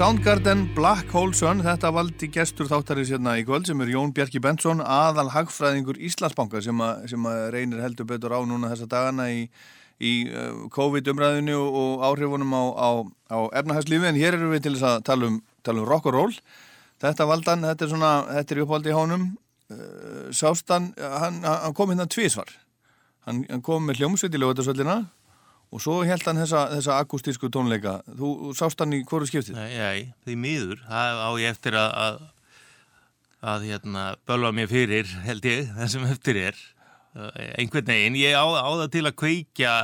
Soundgarden, 0.00 0.62
Black 0.72 1.10
Hole 1.12 1.34
Sun, 1.36 1.58
þetta 1.60 1.90
valdi 1.92 2.30
gestur 2.32 2.64
þáttarins 2.70 3.10
hérna 3.12 3.34
í 3.36 3.42
kvöld 3.44 3.66
sem 3.68 3.82
er 3.84 3.90
Jón 3.92 4.14
Bjarki 4.16 4.40
Benson, 4.40 4.78
aðal 4.80 5.26
hagfræðingur 5.34 5.98
Íslandsbanka 6.00 6.62
sem, 6.64 6.80
að- 6.80 7.02
sem 7.12 7.26
að 7.28 7.40
reynir 7.52 7.82
heldur 7.84 8.08
betur 8.08 8.32
á 8.32 8.40
núna 8.48 8.70
þessa 8.72 8.88
dagana 8.88 9.26
í, 9.28 9.42
í 10.00 10.12
uh, 10.32 10.64
COVID-umræðinu 10.72 11.58
og, 11.60 12.00
áhrifunum 12.08 12.56
á, 12.56 12.64
á, 12.80 12.88
á 13.28 13.38
efnahagslífi 13.60 14.08
en 14.08 14.16
hér 14.16 14.38
erum 14.38 14.54
við 14.56 14.64
til 14.70 14.74
þess 14.78 14.88
að 14.88 15.04
tala 15.10 15.28
um, 15.28 15.36
tala 15.68 15.84
um 15.84 15.90
rock 15.92 16.08
and 16.08 16.16
roll. 16.16 16.40
Þetta 17.04 17.28
valdan, 17.28 17.68
þetta 17.68 17.84
er 17.84 17.92
svona, 17.92 18.16
þetta 18.40 18.56
er 18.56 18.64
uppvaldi 18.64 18.94
í 18.94 18.96
hánum, 18.96 19.30
uh, 19.68 20.26
sástan, 20.32 20.94
hann, 20.96 21.42
hann 21.44 21.76
kom 21.76 21.92
hérna 21.92 22.08
tvísvar. 22.08 22.48
Hann, 23.28 23.44
hann 23.52 23.60
kom 23.60 23.84
með 23.84 24.00
hljómsveit 24.00 24.32
í 24.32 24.40
lögutarsvöllina 24.40 25.02
og 25.70 25.82
svo 25.82 26.00
held 26.06 26.26
hann 26.26 26.40
þessa, 26.42 26.64
þessa 26.74 26.98
akustísku 27.04 27.50
tónleika. 27.52 28.00
Þú 28.10 28.32
þú 28.42 28.52
sást 28.58 28.82
hann 28.82 28.96
í 28.96 29.02
hverju 29.06 29.30
skiptið? 29.30 29.56
Nei, 29.58 29.78
nei, 29.78 30.12
því 30.26 30.36
miður, 30.42 30.82
það 30.88 31.22
á 31.22 31.30
ég 31.38 31.54
eftir 31.54 31.78
að, 31.78 31.96
að, 32.04 32.20
að 33.54 33.66
hérna, 33.70 34.04
bölva 34.28 34.52
mér 34.56 34.70
fyrir, 34.70 35.16
held 35.26 35.46
ég, 35.48 35.70
það 35.78 35.92
sem 35.94 36.06
eftir 36.10 36.40
er. 36.48 36.62
Uh, 37.10 37.30
Einhvern 37.58 37.88
veginn, 37.90 38.18
ég 38.18 38.34
á, 38.38 38.44
á 38.46 38.70
það 38.82 38.88
til 38.94 39.04
að 39.06 39.18
kveikja 39.22 39.74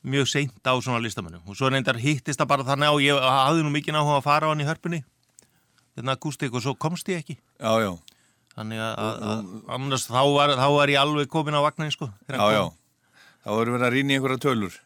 mjög 0.00 0.30
seint 0.30 0.66
á 0.66 0.74
svona 0.78 1.02
listamönnum. 1.02 1.42
Og 1.50 1.58
svo 1.58 1.70
reyndar 1.70 1.98
hittist 2.00 2.40
það 2.40 2.50
bara 2.54 2.66
þannig 2.70 2.90
á, 2.90 2.94
ég 3.04 3.26
hafði 3.26 3.66
nú 3.66 3.74
mikið 3.74 3.98
áhuga 4.00 4.18
að 4.18 4.26
fara 4.26 4.48
á 4.48 4.50
hann 4.54 4.62
í 4.62 4.68
hörpunni, 4.70 5.02
hérna 5.98 6.16
akústik 6.16 6.54
og 6.54 6.64
svo 6.64 6.74
komst 6.78 7.10
ég 7.12 7.22
ekki. 7.22 7.36
Já, 7.58 7.74
já. 7.84 7.92
Þannig 8.56 8.82
að, 8.82 9.42
annars 9.76 10.06
þá 10.10 10.20
var, 10.34 10.52
þá 10.58 10.66
var 10.74 10.90
ég 10.90 10.98
alveg 11.00 11.30
komin 11.30 11.54
á 11.54 11.62
vagnin, 11.62 11.92
sko. 11.94 12.10
Já, 12.26 12.42
já. 12.54 12.64
Það 13.44 13.58
voru 13.60 13.74
verið 13.76 13.86
að 13.88 13.94
rýna 13.96 14.12
í 14.12 14.16
einhverja 14.18 14.42
tölur 14.44 14.78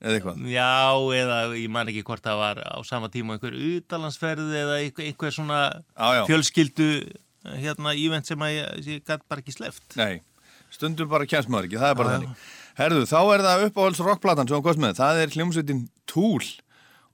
eða 0.00 0.16
eitthvað. 0.16 0.38
Já, 0.50 0.70
eða 1.20 1.36
ég 1.60 1.72
man 1.72 1.90
ekki 1.92 2.04
hvort 2.08 2.24
það 2.24 2.40
var 2.40 2.62
á 2.64 2.78
sama 2.88 3.10
tíma 3.12 3.36
einhver 3.36 3.56
utalansferð 3.56 4.54
eða 4.62 4.78
einhver, 4.80 5.34
svona 5.34 5.60
Já, 5.76 6.08
já. 6.18 6.22
fjölskyldu 6.30 6.88
hérna 7.60 7.92
ívent 7.96 8.28
sem 8.28 8.40
að 8.44 8.54
ég, 8.56 8.88
ég 8.88 9.04
gæti 9.04 9.28
bara 9.28 9.44
ekki 9.44 9.54
sleft. 9.54 9.84
Nei, 10.00 10.22
stundum 10.72 11.10
bara 11.12 11.28
kemst 11.28 11.52
maður 11.52 11.68
ekki, 11.68 11.80
það 11.82 11.92
er 11.92 12.00
bara 12.00 12.14
Já, 12.14 12.18
þannig. 12.18 12.48
Herðu, 12.80 13.04
þá 13.10 13.20
er 13.20 13.44
það 13.44 13.62
uppáhalds 13.68 14.02
rockplatan 14.06 14.48
sem 14.48 14.56
hann 14.56 14.64
kost 14.64 14.80
með. 14.80 14.98
Það 15.02 15.22
er 15.22 15.32
hljómsveitin 15.36 15.80
Tool 16.08 16.50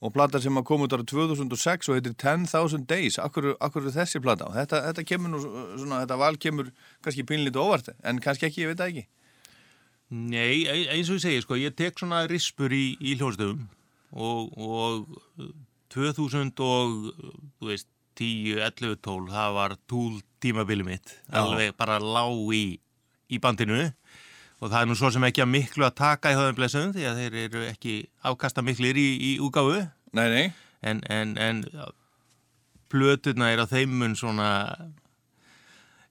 og 0.05 0.13
plata 0.15 0.39
sem 0.45 0.59
að 0.61 0.67
koma 0.69 0.87
út 0.87 0.95
ára 0.95 1.07
2006 1.09 1.89
og 1.91 1.97
heitir 1.99 2.15
10,000 2.21 2.87
Days. 2.87 3.17
Akkur, 3.19 3.55
akkur 3.65 3.87
er 3.89 3.95
þessi 3.97 4.21
plata? 4.23 4.51
Þetta, 4.55 4.83
þetta 4.91 5.05
kemur 5.09 5.33
nú 5.33 5.41
svona, 5.43 6.03
þetta 6.05 6.19
val 6.21 6.37
kemur 6.39 6.69
kannski 7.03 7.25
pínlítið 7.27 7.63
óvart, 7.65 7.91
en 8.07 8.21
kannski 8.23 8.47
ekki, 8.51 8.63
ég 8.67 8.75
veit 8.75 8.83
það 8.83 8.93
ekki. 8.93 9.07
Nei, 10.15 10.67
e- 10.71 10.87
eins 10.95 11.09
og 11.11 11.19
ég 11.19 11.25
segi, 11.25 11.43
sko, 11.43 11.59
ég 11.59 11.75
tek 11.75 11.99
svona 11.99 12.23
rispur 12.31 12.71
í, 12.71 12.95
í 13.03 13.17
hljóðstöfum 13.19 13.65
og, 14.15 14.53
og 14.55 15.17
uh, 15.43 15.51
2000 15.93 16.53
og, 16.63 17.11
þú 17.59 17.71
veist, 17.73 17.89
10, 18.17 18.61
11, 18.65 18.97
12, 19.05 19.33
það 19.35 19.57
var 19.59 19.75
túl 19.91 20.21
tímabili 20.41 20.87
mitt, 20.87 21.19
Já. 21.27 21.43
alveg 21.43 21.75
bara 21.77 21.99
lág 22.01 22.55
í, 22.55 22.65
í 23.29 23.41
bandinu 23.43 23.83
og 24.57 24.71
það 24.71 24.79
er 24.81 24.89
nú 24.89 24.97
svo 24.97 25.11
sem 25.13 25.27
ekki 25.29 25.43
að 25.45 25.53
miklu 25.53 25.85
að 25.85 25.99
taka 25.99 26.33
í 26.33 26.39
höfum 26.39 26.57
blessuðum 26.57 26.95
því 26.95 27.09
að 27.11 27.21
þeir 27.21 27.39
eru 27.43 27.65
ekki 27.67 27.97
afkasta 28.25 28.65
miklir 28.65 28.97
í, 28.97 29.09
í 29.21 29.33
úgáfu. 29.45 29.83
Nei, 30.17 30.29
nei. 30.33 30.47
En, 30.87 31.03
en, 31.13 31.35
en 31.37 31.61
ja, 31.75 31.91
plöturna 32.93 33.51
er 33.53 33.61
á 33.61 33.67
þeim 33.69 33.99
mun 34.01 34.17
svona 34.17 34.49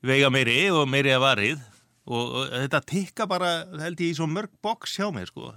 veiga 0.05 0.29
meiri 0.29 0.67
og 0.69 0.85
meiri 0.91 1.15
að 1.15 1.23
varið 1.25 1.63
og, 2.05 2.35
og 2.41 2.51
þetta 2.53 2.81
tikka 2.89 3.27
bara 3.29 3.51
held 3.81 4.01
ég 4.03 4.13
í 4.13 4.17
svo 4.17 4.27
mörg 4.29 4.51
boks 4.65 4.97
hjá 4.99 5.07
mér 5.13 5.29
sko. 5.31 5.51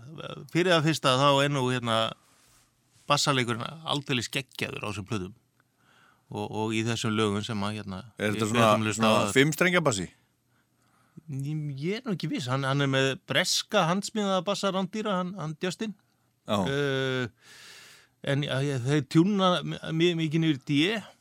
Fyrir 0.52 0.74
það 0.76 0.86
fyrsta 0.88 1.16
þá 1.20 1.28
er 1.44 1.52
nú 1.52 1.66
hérna 1.68 1.98
bassaleikurinn 3.08 3.64
aldrei 3.88 4.22
skeggjaður 4.24 4.84
á 4.84 4.88
þessum 4.90 5.08
plötum 5.08 5.34
og, 6.28 6.44
og 6.44 6.74
í 6.76 6.82
þessum 6.84 7.14
lögum 7.16 7.44
sem 7.44 7.62
að 7.64 7.78
hérna 7.80 8.02
Er 8.20 8.34
þetta 8.34 8.48
að 8.48 8.52
svona, 8.52 8.96
svona 8.98 9.12
það. 9.22 9.30
fimmstrengjabassi? 9.38 10.08
Ég 11.28 11.98
er 11.98 12.04
nú 12.06 12.14
ekki 12.14 12.28
viss, 12.30 12.48
hann, 12.48 12.64
hann 12.68 12.84
er 12.84 12.90
með 12.92 13.08
breska 13.28 13.86
handsmiðaða 13.88 14.44
bassarandýra, 14.46 15.16
hann, 15.22 15.32
hann 15.40 15.56
Justin 15.64 15.96
uh, 16.48 17.26
en 18.28 18.44
ja, 18.46 18.60
þeir 18.84 19.02
tjúna 19.12 19.50
mjög 19.66 20.20
mikið 20.20 20.44
niður 20.44 20.60
D 20.68 20.78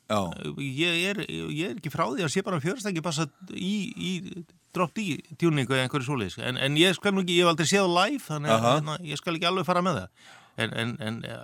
Já. 0.08 0.20
ég 0.64 1.02
er, 1.10 1.20
ég 1.28 1.64
er 1.72 1.80
ekki 1.80 1.92
frá 1.92 2.06
því 2.14 2.24
að 2.24 2.32
sé 2.32 2.44
bara 2.46 2.62
fjörstæki 2.64 3.04
bassa 3.04 3.26
í, 3.52 3.74
í 3.92 4.12
drop 4.78 4.96
D 4.96 5.20
tjúningu 5.36 5.76
eða 5.76 5.88
einhverju 5.88 6.08
svoleiðis 6.08 6.40
en, 6.40 6.62
en 6.62 6.80
ég 6.80 6.96
skal 6.98 7.14
nú 7.14 7.26
ekki, 7.26 7.40
ég 7.40 7.46
hef 7.46 7.54
aldrei 7.54 7.70
séð 7.74 7.92
live 7.92 8.24
þannig 8.26 8.54
að 8.54 8.60
Aha. 8.62 8.76
hérna, 8.78 9.00
ég 9.12 9.20
skal 9.20 9.36
ekki 9.36 9.50
alveg 9.50 9.68
fara 9.68 9.84
með 9.86 10.02
það 10.02 10.36
en, 10.58 10.74
en, 10.74 10.96
en 11.04 11.20
ja, 11.26 11.40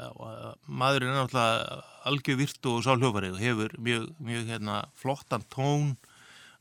maður 0.66 1.06
er 1.06 1.14
náttúrulega 1.14 1.82
algjör 2.10 2.40
virtu 2.40 2.74
og 2.78 2.84
sá 2.86 2.96
hljófari 2.96 3.32
og 3.34 3.40
hefur 3.42 3.76
mjög, 3.78 4.10
mjög 4.24 4.50
hérna, 4.50 4.82
flottan 5.00 5.46
tón 5.54 5.94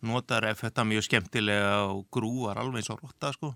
notar 0.02 0.46
þetta 0.58 0.84
mjög 0.86 1.06
skemmtilega 1.06 1.74
og 1.88 2.06
grúar 2.12 2.60
alveg 2.60 2.82
eins 2.82 2.92
og 2.92 3.02
rotta 3.02 3.32
sko. 3.34 3.52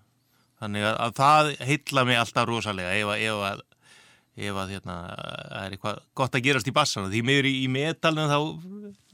þannig 0.63 0.87
að, 0.89 0.99
að 1.05 1.17
það 1.21 1.53
heilla 1.69 2.05
mig 2.09 2.21
alltaf 2.21 2.49
rosalega 2.49 2.95
ef 2.97 3.13
að, 3.13 3.25
ef 3.27 3.47
að, 3.51 3.63
ef 4.47 4.61
að 4.63 4.75
hérna, 4.77 4.99
það 5.13 5.63
er 5.63 5.77
eitthvað 5.77 6.03
gott 6.23 6.39
að 6.39 6.47
gerast 6.47 6.71
í 6.71 6.77
bassana 6.77 7.13
því 7.13 7.23
meður 7.27 7.51
í, 7.51 7.55
í 7.65 7.71
metalinu 7.73 8.29
þá 8.31 8.39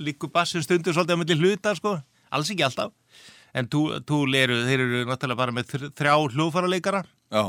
líkur 0.06 0.32
bassin 0.34 0.64
stundur 0.64 0.94
svolítið 0.94 1.16
að 1.16 1.22
milli 1.24 1.38
hluta 1.40 1.74
sko. 1.78 1.96
alls 2.30 2.52
ekki 2.52 2.66
alltaf 2.68 2.94
en 3.54 3.68
túl 3.68 4.34
eru, 4.38 4.62
þeir 4.66 4.80
eru 4.86 5.02
náttúrulega 5.08 5.40
bara 5.42 5.54
með 5.56 5.68
þr- 5.74 5.92
þrjá 5.98 6.14
hljóðfaraleikara 6.34 7.02
Já. 7.32 7.44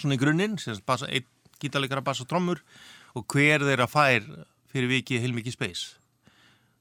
svona 0.00 0.16
í 0.16 0.20
grunninn, 0.20 0.56
einn 0.56 1.26
gítarleikara 1.60 2.04
bass 2.04 2.20
og 2.24 2.28
trommur 2.30 2.60
og 3.16 3.24
hver 3.32 3.64
þeirra 3.64 3.86
fær 3.88 4.24
fyrir 4.72 4.90
vikið 4.92 5.22
heilmikið 5.24 5.56
space 5.56 5.94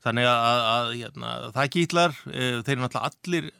þannig 0.05 0.27
að, 0.29 0.41
að, 0.47 0.63
að 0.71 0.89
hérna, 0.99 1.29
það 1.55 1.69
gítlar 1.75 2.17
e, 2.27 2.41
þeir 2.61 2.73
eru 2.75 2.83
náttúrulega 2.83 3.11
allir 3.11 3.51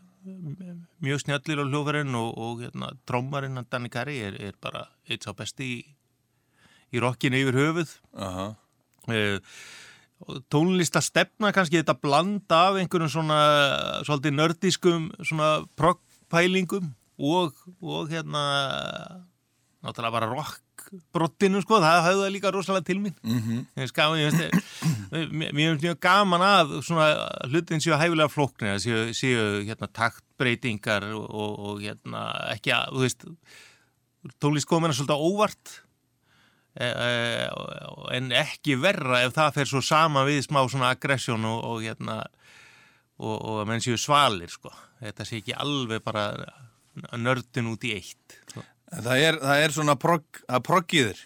mjög 1.06 1.22
snjallir 1.22 1.62
á 1.62 1.66
hljóðfærin 1.70 2.18
og, 2.18 2.30
og 2.42 2.64
hérna, 2.66 2.92
trommarinn 3.08 3.60
hann 3.60 3.68
Danny 3.72 3.92
Carey 3.94 4.20
er, 4.26 4.38
er 4.42 4.56
bara 4.62 4.88
eitt 5.10 5.26
sá 5.26 5.34
besti 5.38 5.68
í, 5.70 5.80
í 6.96 7.02
rockinu 7.04 7.40
yfir 7.44 7.60
höfuð 7.62 7.96
Aha. 8.28 8.48
e, 9.08 9.40
tónlista 10.50 11.02
stefna 11.04 11.52
kannski 11.56 11.82
þetta 11.82 11.98
blanda 12.02 12.62
af 12.70 12.78
einhverjum 12.82 13.12
svona 13.12 13.40
svolítið 14.08 14.38
nördiskum 14.38 15.10
svona 15.22 15.50
proggpælingum 15.78 16.94
og, 17.20 17.52
og 17.82 18.10
hérna 18.12 18.44
náttúrulega 19.86 20.16
bara 20.16 20.30
rock 20.32 20.62
brottinu 21.16 21.62
sko, 21.64 21.80
það 21.82 22.02
hafði 22.06 22.22
það 22.24 22.34
líka 22.36 22.52
rosalega 22.54 22.86
til 22.88 23.00
mín 23.02 23.14
Mhm. 23.24 23.62
Mér 23.76 23.84
finnst 23.84 23.96
gaman, 23.96 24.20
ég 24.20 24.32
finnst 24.32 25.32
mér 25.34 25.54
finnst 25.56 25.86
mjög 25.86 26.00
gaman 26.04 26.42
að 26.46 26.74
svona 26.86 27.08
hlutin 27.50 27.82
séu 27.84 27.98
hæfilega 27.98 28.30
flóknir 28.32 28.80
séu, 28.82 29.10
séu 29.14 29.64
hérna 29.66 29.88
taktbreytingar 29.92 31.08
og, 31.14 31.26
og, 31.30 31.60
og 31.60 31.82
hérna 31.82 32.26
ekki 32.56 32.74
að, 32.76 32.92
þú 32.96 33.06
veist 33.06 33.26
tónlist 34.42 34.70
komina 34.70 34.94
svolítið 34.94 35.26
óvart 35.30 35.76
en 36.76 38.32
ekki 38.36 38.76
verra 38.82 39.22
ef 39.24 39.36
það 39.38 39.54
fer 39.60 39.70
svo 39.70 39.82
sama 39.86 40.26
við 40.28 40.42
smá 40.44 40.60
svona 40.68 40.92
aggressjón 40.92 41.48
og, 41.48 41.62
og 41.64 41.86
hérna 41.86 42.18
og, 43.16 43.36
og 43.36 43.62
menn 43.70 43.84
séu 43.84 43.96
svalir 44.00 44.52
sko 44.52 44.74
þetta 45.00 45.28
sé 45.28 45.40
ekki 45.40 45.56
alveg 45.56 46.04
bara 46.04 46.30
nördin 47.20 47.72
út 47.72 47.86
í 47.88 47.94
eitt 47.98 48.38
sko. 48.50 48.64
Það 48.96 49.22
er, 49.28 49.40
það 49.42 49.62
er 49.64 49.74
svona 49.76 49.96
progg, 50.00 50.42
að 50.48 50.62
proggiður. 50.68 51.22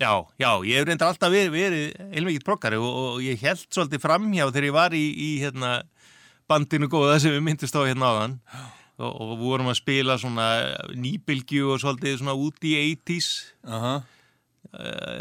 Já, 0.00 0.12
já, 0.40 0.50
ég 0.66 0.80
hef 0.80 0.86
reyndar 0.88 1.12
alltaf 1.12 1.30
verið, 1.30 1.52
verið 1.54 2.14
heilmikið 2.16 2.46
proggari 2.46 2.78
og, 2.80 2.88
og 2.90 3.18
ég 3.22 3.42
held 3.44 3.66
svolítið 3.68 4.02
framhjá 4.02 4.46
þegar 4.48 4.66
ég 4.66 4.74
var 4.74 4.96
í, 4.96 5.02
í 5.12 5.28
hérna, 5.42 5.74
bandinu 6.50 6.88
góða 6.90 7.20
sem 7.22 7.36
við 7.36 7.44
myndist 7.46 7.76
á 7.78 7.84
hérna 7.84 8.08
áðan 8.10 8.34
og, 9.02 9.36
vorum 9.38 9.70
að 9.70 9.78
spila 9.78 10.16
svona 10.18 10.48
nýbylgju 10.98 11.70
og 11.74 11.82
svolítið 11.84 12.18
svona 12.18 12.34
út 12.34 12.66
í 12.66 12.74
80s 12.80 13.30
Aha. 13.68 13.94
Eh, 14.00 14.18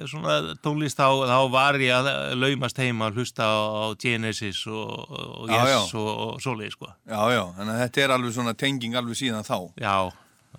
svona 0.08 0.36
tónlist 0.64 1.00
þá, 1.00 1.08
þá 1.28 1.38
var 1.52 1.78
ég 1.82 1.92
að 1.96 2.36
laumast 2.40 2.78
heima 2.80 3.10
að 3.10 3.18
hlusta 3.20 3.44
á, 3.44 3.58
á 3.58 3.86
Genesis 4.00 4.62
og, 4.70 5.12
og 5.12 5.50
Já, 5.52 5.58
Yes 5.60 5.72
já. 5.92 6.00
og, 6.00 6.10
og 6.28 6.42
svoleið 6.44 6.76
sko. 6.76 6.92
Já, 7.10 7.22
já, 7.36 7.42
þannig 7.58 7.74
að 7.76 7.82
þetta 7.86 8.04
er 8.06 8.14
alveg 8.16 8.36
svona 8.38 8.54
tenging 8.56 8.96
alveg 9.02 9.20
síðan 9.20 9.48
þá. 9.48 9.58
Já, 9.82 9.96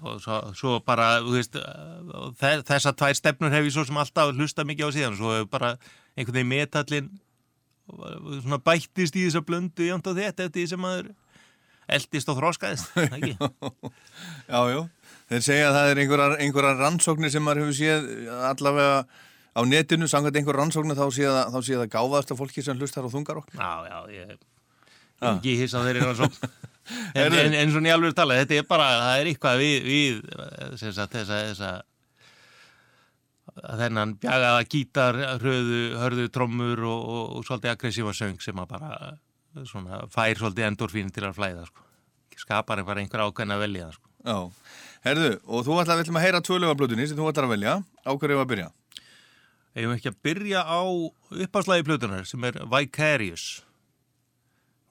og 0.02 0.20
svo, 0.24 0.38
svo 0.58 0.76
bara, 0.84 1.08
þú 1.24 1.36
veist, 1.38 1.56
þe- 2.42 2.62
þessar 2.68 2.96
tvær 2.98 3.16
stefnur 3.20 3.54
hef 3.54 3.68
ég 3.70 3.74
svo 3.76 3.84
sem 3.88 4.00
alltaf 4.02 4.34
hlusta 4.36 4.66
mikið 4.68 4.88
á 4.88 4.94
síðan, 4.98 5.16
svo 5.20 5.34
hefur 5.38 5.50
bara 5.56 5.72
einhvern 6.16 6.40
veginn 6.42 6.52
metallin 6.52 7.12
svona 8.42 8.58
bættist 8.62 9.16
í 9.18 9.24
þessa 9.26 9.42
blöndu 9.46 9.88
jæmt 9.88 10.06
á 10.06 10.12
þetta 10.14 10.46
eftir 10.46 10.62
því 10.62 10.66
sem 10.70 10.80
maður 10.82 11.10
eldist 11.92 12.28
og 12.30 12.38
þróskaðist, 12.38 12.92
það 12.94 13.16
ekki? 13.18 13.32
Já, 14.52 14.60
já. 14.72 14.80
Þeir 15.32 15.44
segja 15.46 15.68
að 15.70 15.76
það 15.78 15.90
er 15.92 16.00
einhverjar, 16.02 16.34
einhverjar 16.44 16.80
rannsóknir 16.82 17.32
sem 17.32 17.44
maður 17.46 17.62
hefur 17.64 17.76
séð 17.78 18.08
allavega 18.50 18.96
á 19.52 19.60
netinu, 19.68 20.08
samkvæmt 20.08 20.38
einhver 20.40 20.58
rannsóknir 20.60 20.98
þá 20.98 21.06
séð 21.16 21.32
að, 21.32 21.54
þá 21.54 21.60
séð 21.68 21.84
að 21.86 21.92
gáðast 21.94 22.34
af 22.34 22.40
fólki 22.40 22.64
sem 22.64 22.76
hlustar 22.80 23.08
á 23.08 23.14
þungarokk. 23.14 23.54
Já, 23.56 23.72
já, 23.88 23.98
ég 24.18 24.40
Ha. 25.22 25.36
ekki 25.36 25.52
hissa 25.54 25.78
á 25.78 25.86
þeirri 25.86 26.00
rannsókn. 26.02 26.48
en, 27.22 27.34
en, 27.38 27.52
en 27.54 27.70
svona 27.70 27.92
í 27.92 27.94
alveg 27.94 28.14
tala, 28.18 28.40
þetta 28.40 28.56
er 28.58 28.64
bara, 28.66 28.86
það 28.98 29.20
er 29.20 29.28
eitthvað 29.30 29.60
við, 29.60 29.84
við 29.86 30.78
sem 30.80 30.94
sagt, 30.96 31.14
þessa, 31.14 31.36
þessa 31.52 31.70
þennan 33.82 34.14
bjagaða 34.22 34.64
gítar, 34.72 35.18
hröðu, 35.42 35.80
hörðu 36.00 36.26
trommur 36.34 36.82
og, 36.88 37.04
og, 37.14 37.24
og 37.38 37.46
svolítið 37.46 37.74
aggressífa 37.74 38.14
söng 38.16 38.42
sem 38.42 38.58
að 38.62 38.70
bara 38.72 38.90
svona, 39.68 40.02
fær 40.10 40.40
svolítið 40.40 40.68
endorfín 40.70 41.12
til 41.14 41.26
að 41.28 41.36
flæða 41.38 41.66
sko. 41.68 41.86
skapar 42.42 42.82
bara 42.86 43.02
einhver 43.04 43.22
ákveðin 43.26 43.54
að 43.54 43.62
velja 43.66 43.90
sko. 43.94 44.08
Já, 44.26 44.38
herðu, 45.06 45.32
og 45.46 45.66
þú 45.66 45.80
ætlar 45.82 46.02
að 46.02 46.22
heyra 46.22 46.40
tvölugablötunni 46.44 47.08
sem 47.08 47.18
þú 47.18 47.28
ætlar 47.30 47.48
að 47.48 47.54
velja, 47.56 47.74
á 47.82 48.10
hverju 48.12 48.38
var 48.38 48.46
að 48.46 48.52
byrja? 48.54 48.70
Eigum 49.72 49.94
ekki 49.96 50.10
að 50.10 50.18
byrja 50.26 50.62
á 50.68 50.80
uppáslægi 51.46 51.86
plötunar 51.86 52.26
sem 52.28 52.44
er 52.44 52.58
Vicarious? 52.68 53.62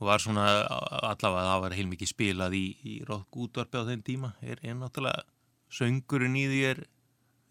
Og 0.01 0.07
var 0.09 0.23
svona 0.23 0.47
allavega 1.05 1.51
það 1.51 1.61
var 1.61 1.75
heilmikið 1.77 2.09
spilað 2.09 2.55
í, 2.57 2.65
í 2.81 2.95
rock 3.05 3.37
útvarpi 3.37 3.77
á 3.77 3.85
þeim 3.85 4.01
tíma. 4.01 4.31
Er 4.41 4.57
náttúrulega 4.73 5.27
söngurinn 5.69 6.39
í 6.39 6.47
því 6.49 6.61
er, 6.71 6.81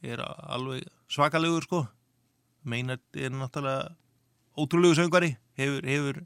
er 0.03 0.25
alveg 0.27 0.89
svakalegur 1.07 1.69
sko. 1.69 1.85
Meinar 2.67 2.99
er 3.15 3.31
náttúrulega 3.31 3.95
ótrúlegu 4.59 4.99
söngari 4.99 5.37
hefur, 5.61 5.87
hefur, 5.87 6.21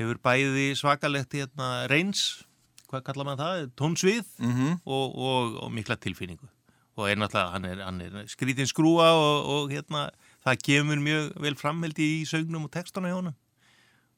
hefur 0.00 0.20
bæði 0.26 0.72
svakalegt 0.74 1.38
hérna 1.38 1.86
reyns 1.92 2.45
hvað 2.90 3.06
kallar 3.06 3.28
maður 3.28 3.42
það, 3.42 3.70
tónsvið 3.80 4.28
mm 4.38 4.52
-hmm. 4.52 4.76
og, 4.84 5.16
og, 5.30 5.56
og 5.64 5.72
mikla 5.72 5.96
tilfinningu 5.96 6.48
og 6.96 7.10
er 7.10 7.18
náttúrulega, 7.20 7.52
hann 7.52 7.64
er, 7.64 7.82
hann 7.84 8.00
er 8.00 8.28
skrítinn 8.30 8.68
skrúa 8.68 9.10
og, 9.12 9.48
og 9.54 9.72
hérna 9.74 10.08
það 10.44 10.62
kemur 10.64 11.02
mjög 11.02 11.34
vel 11.44 11.56
framheld 11.58 11.98
í 11.98 12.24
sögnum 12.28 12.64
og 12.64 12.72
textana 12.72 13.10
hjá 13.10 13.18
honum 13.18 13.36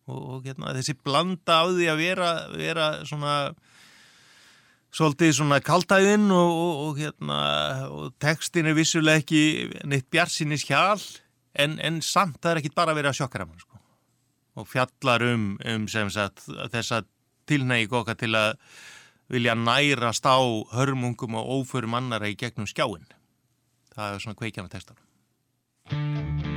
og, 0.09 0.21
og 0.35 0.47
hérna, 0.47 0.75
þessi 0.77 0.95
blanda 0.95 1.59
á 1.59 1.65
því 1.67 1.89
að 1.91 2.03
vera, 2.03 2.31
vera 2.55 2.87
svona 3.09 3.35
svolítið 4.95 5.35
svona 5.37 5.61
kaltæðin 5.65 6.31
og, 6.33 6.51
og, 6.53 6.85
og 6.87 7.01
hérna 7.03 7.41
og 7.93 8.15
textin 8.23 8.71
er 8.71 8.79
vissulega 8.79 9.23
ekki 9.23 9.43
neitt 9.89 10.09
bjarsinnis 10.13 10.65
hjál 10.69 11.03
en, 11.59 11.77
en 11.83 12.01
samt 12.05 12.41
það 12.41 12.55
er 12.55 12.63
ekki 12.63 12.77
bara 12.77 12.95
að 12.95 13.03
vera 13.03 13.13
að 13.13 13.21
sjokkara 13.21 13.49
mann 13.49 13.61
sko. 13.61 13.83
og 14.59 14.69
fjallar 14.71 15.27
um, 15.29 15.51
um 15.67 15.89
sem 15.91 16.11
sagt 16.11 16.47
þessa 16.73 17.03
tilnægi 17.49 17.91
okkar 18.01 18.19
til 18.21 18.35
að 18.39 18.51
vilja 19.33 19.55
nærast 19.59 20.25
á 20.25 20.39
hörmungum 20.73 21.37
og 21.41 21.51
óförum 21.61 21.97
annara 21.99 22.31
í 22.31 22.39
gegnum 22.39 22.69
skjáin 22.69 23.09
það 23.95 24.15
er 24.15 24.23
svona 24.25 24.41
kveikjana 24.41 24.73
textar 24.73 26.48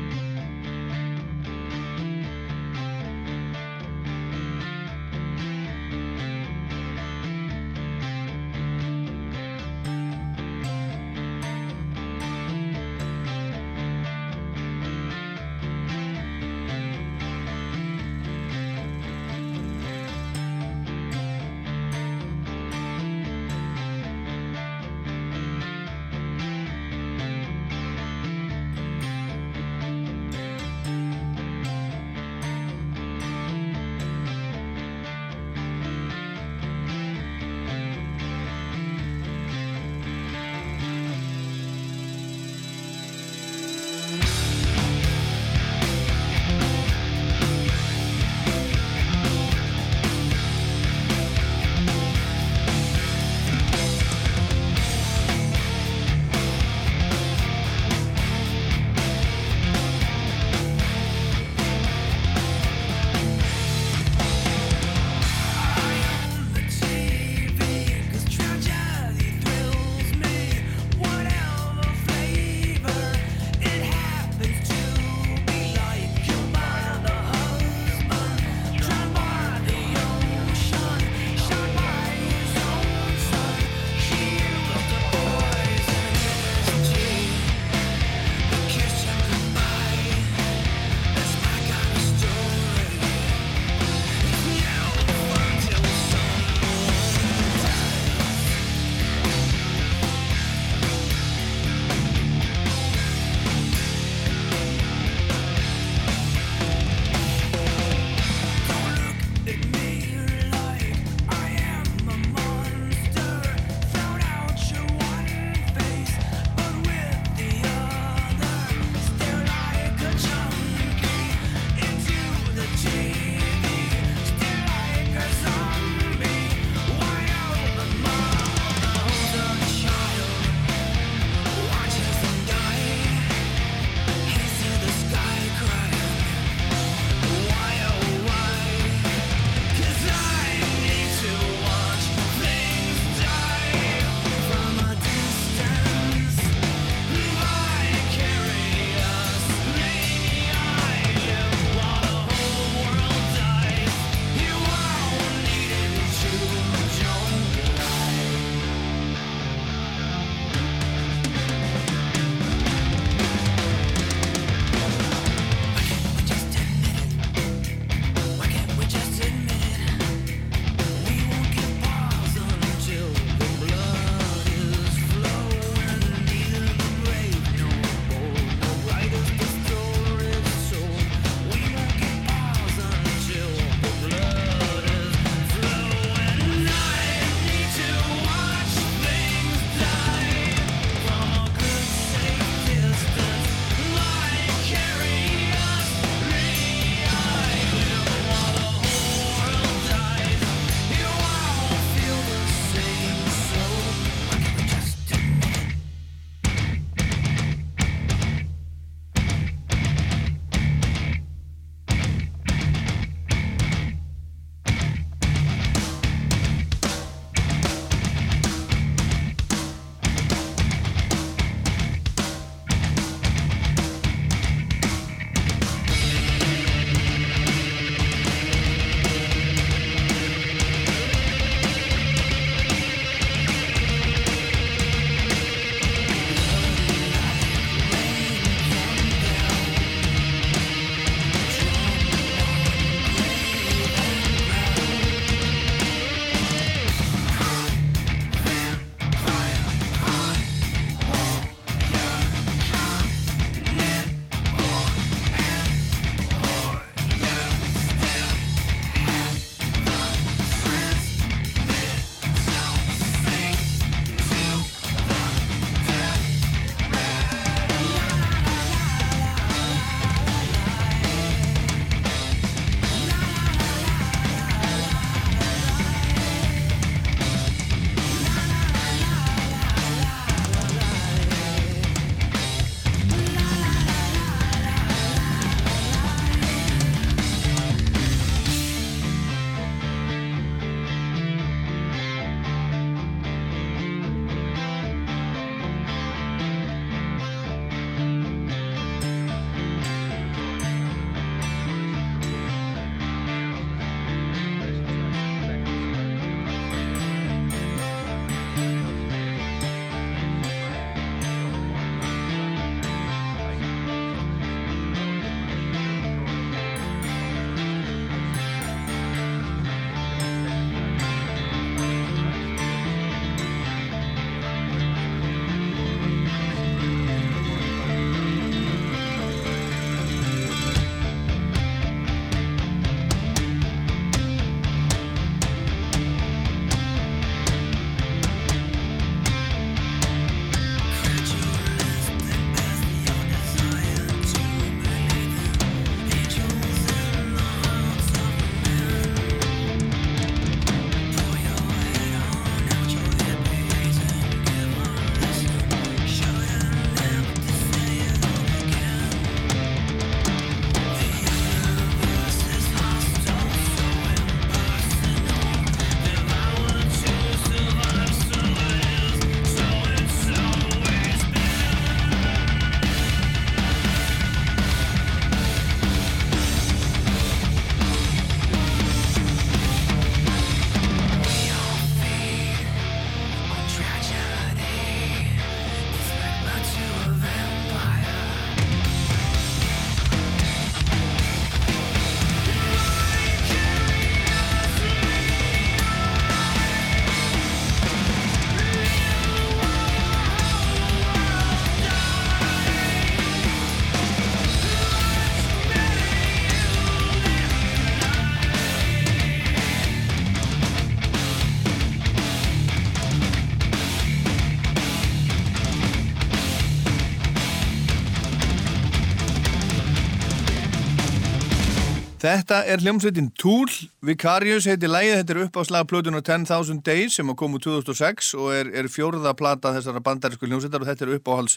Þetta 422.21 422.59
er 422.69 422.81
hljómsveitin 422.83 423.31
Tool, 423.41 423.71
Vicarious 424.05 424.67
heitir 424.69 424.91
lægið, 424.93 425.15
þetta 425.23 425.33
er 425.33 425.39
upp 425.47 425.55
á 425.57 425.61
slagplötunar 425.65 426.21
10,000 426.21 426.83
Days 426.85 427.15
sem 427.17 427.31
kom 427.33 427.55
úr 427.57 427.63
2006 427.63 428.35
og 428.37 428.51
er, 428.53 428.69
er 428.77 428.89
fjórða 428.93 429.31
plata 429.39 429.71
þessara 429.73 430.03
bandarísku 430.05 430.45
hljómsveitar 430.45 430.83
og 430.85 430.91
þetta 430.91 431.07
er 431.07 431.15
uppáhals 431.15 431.55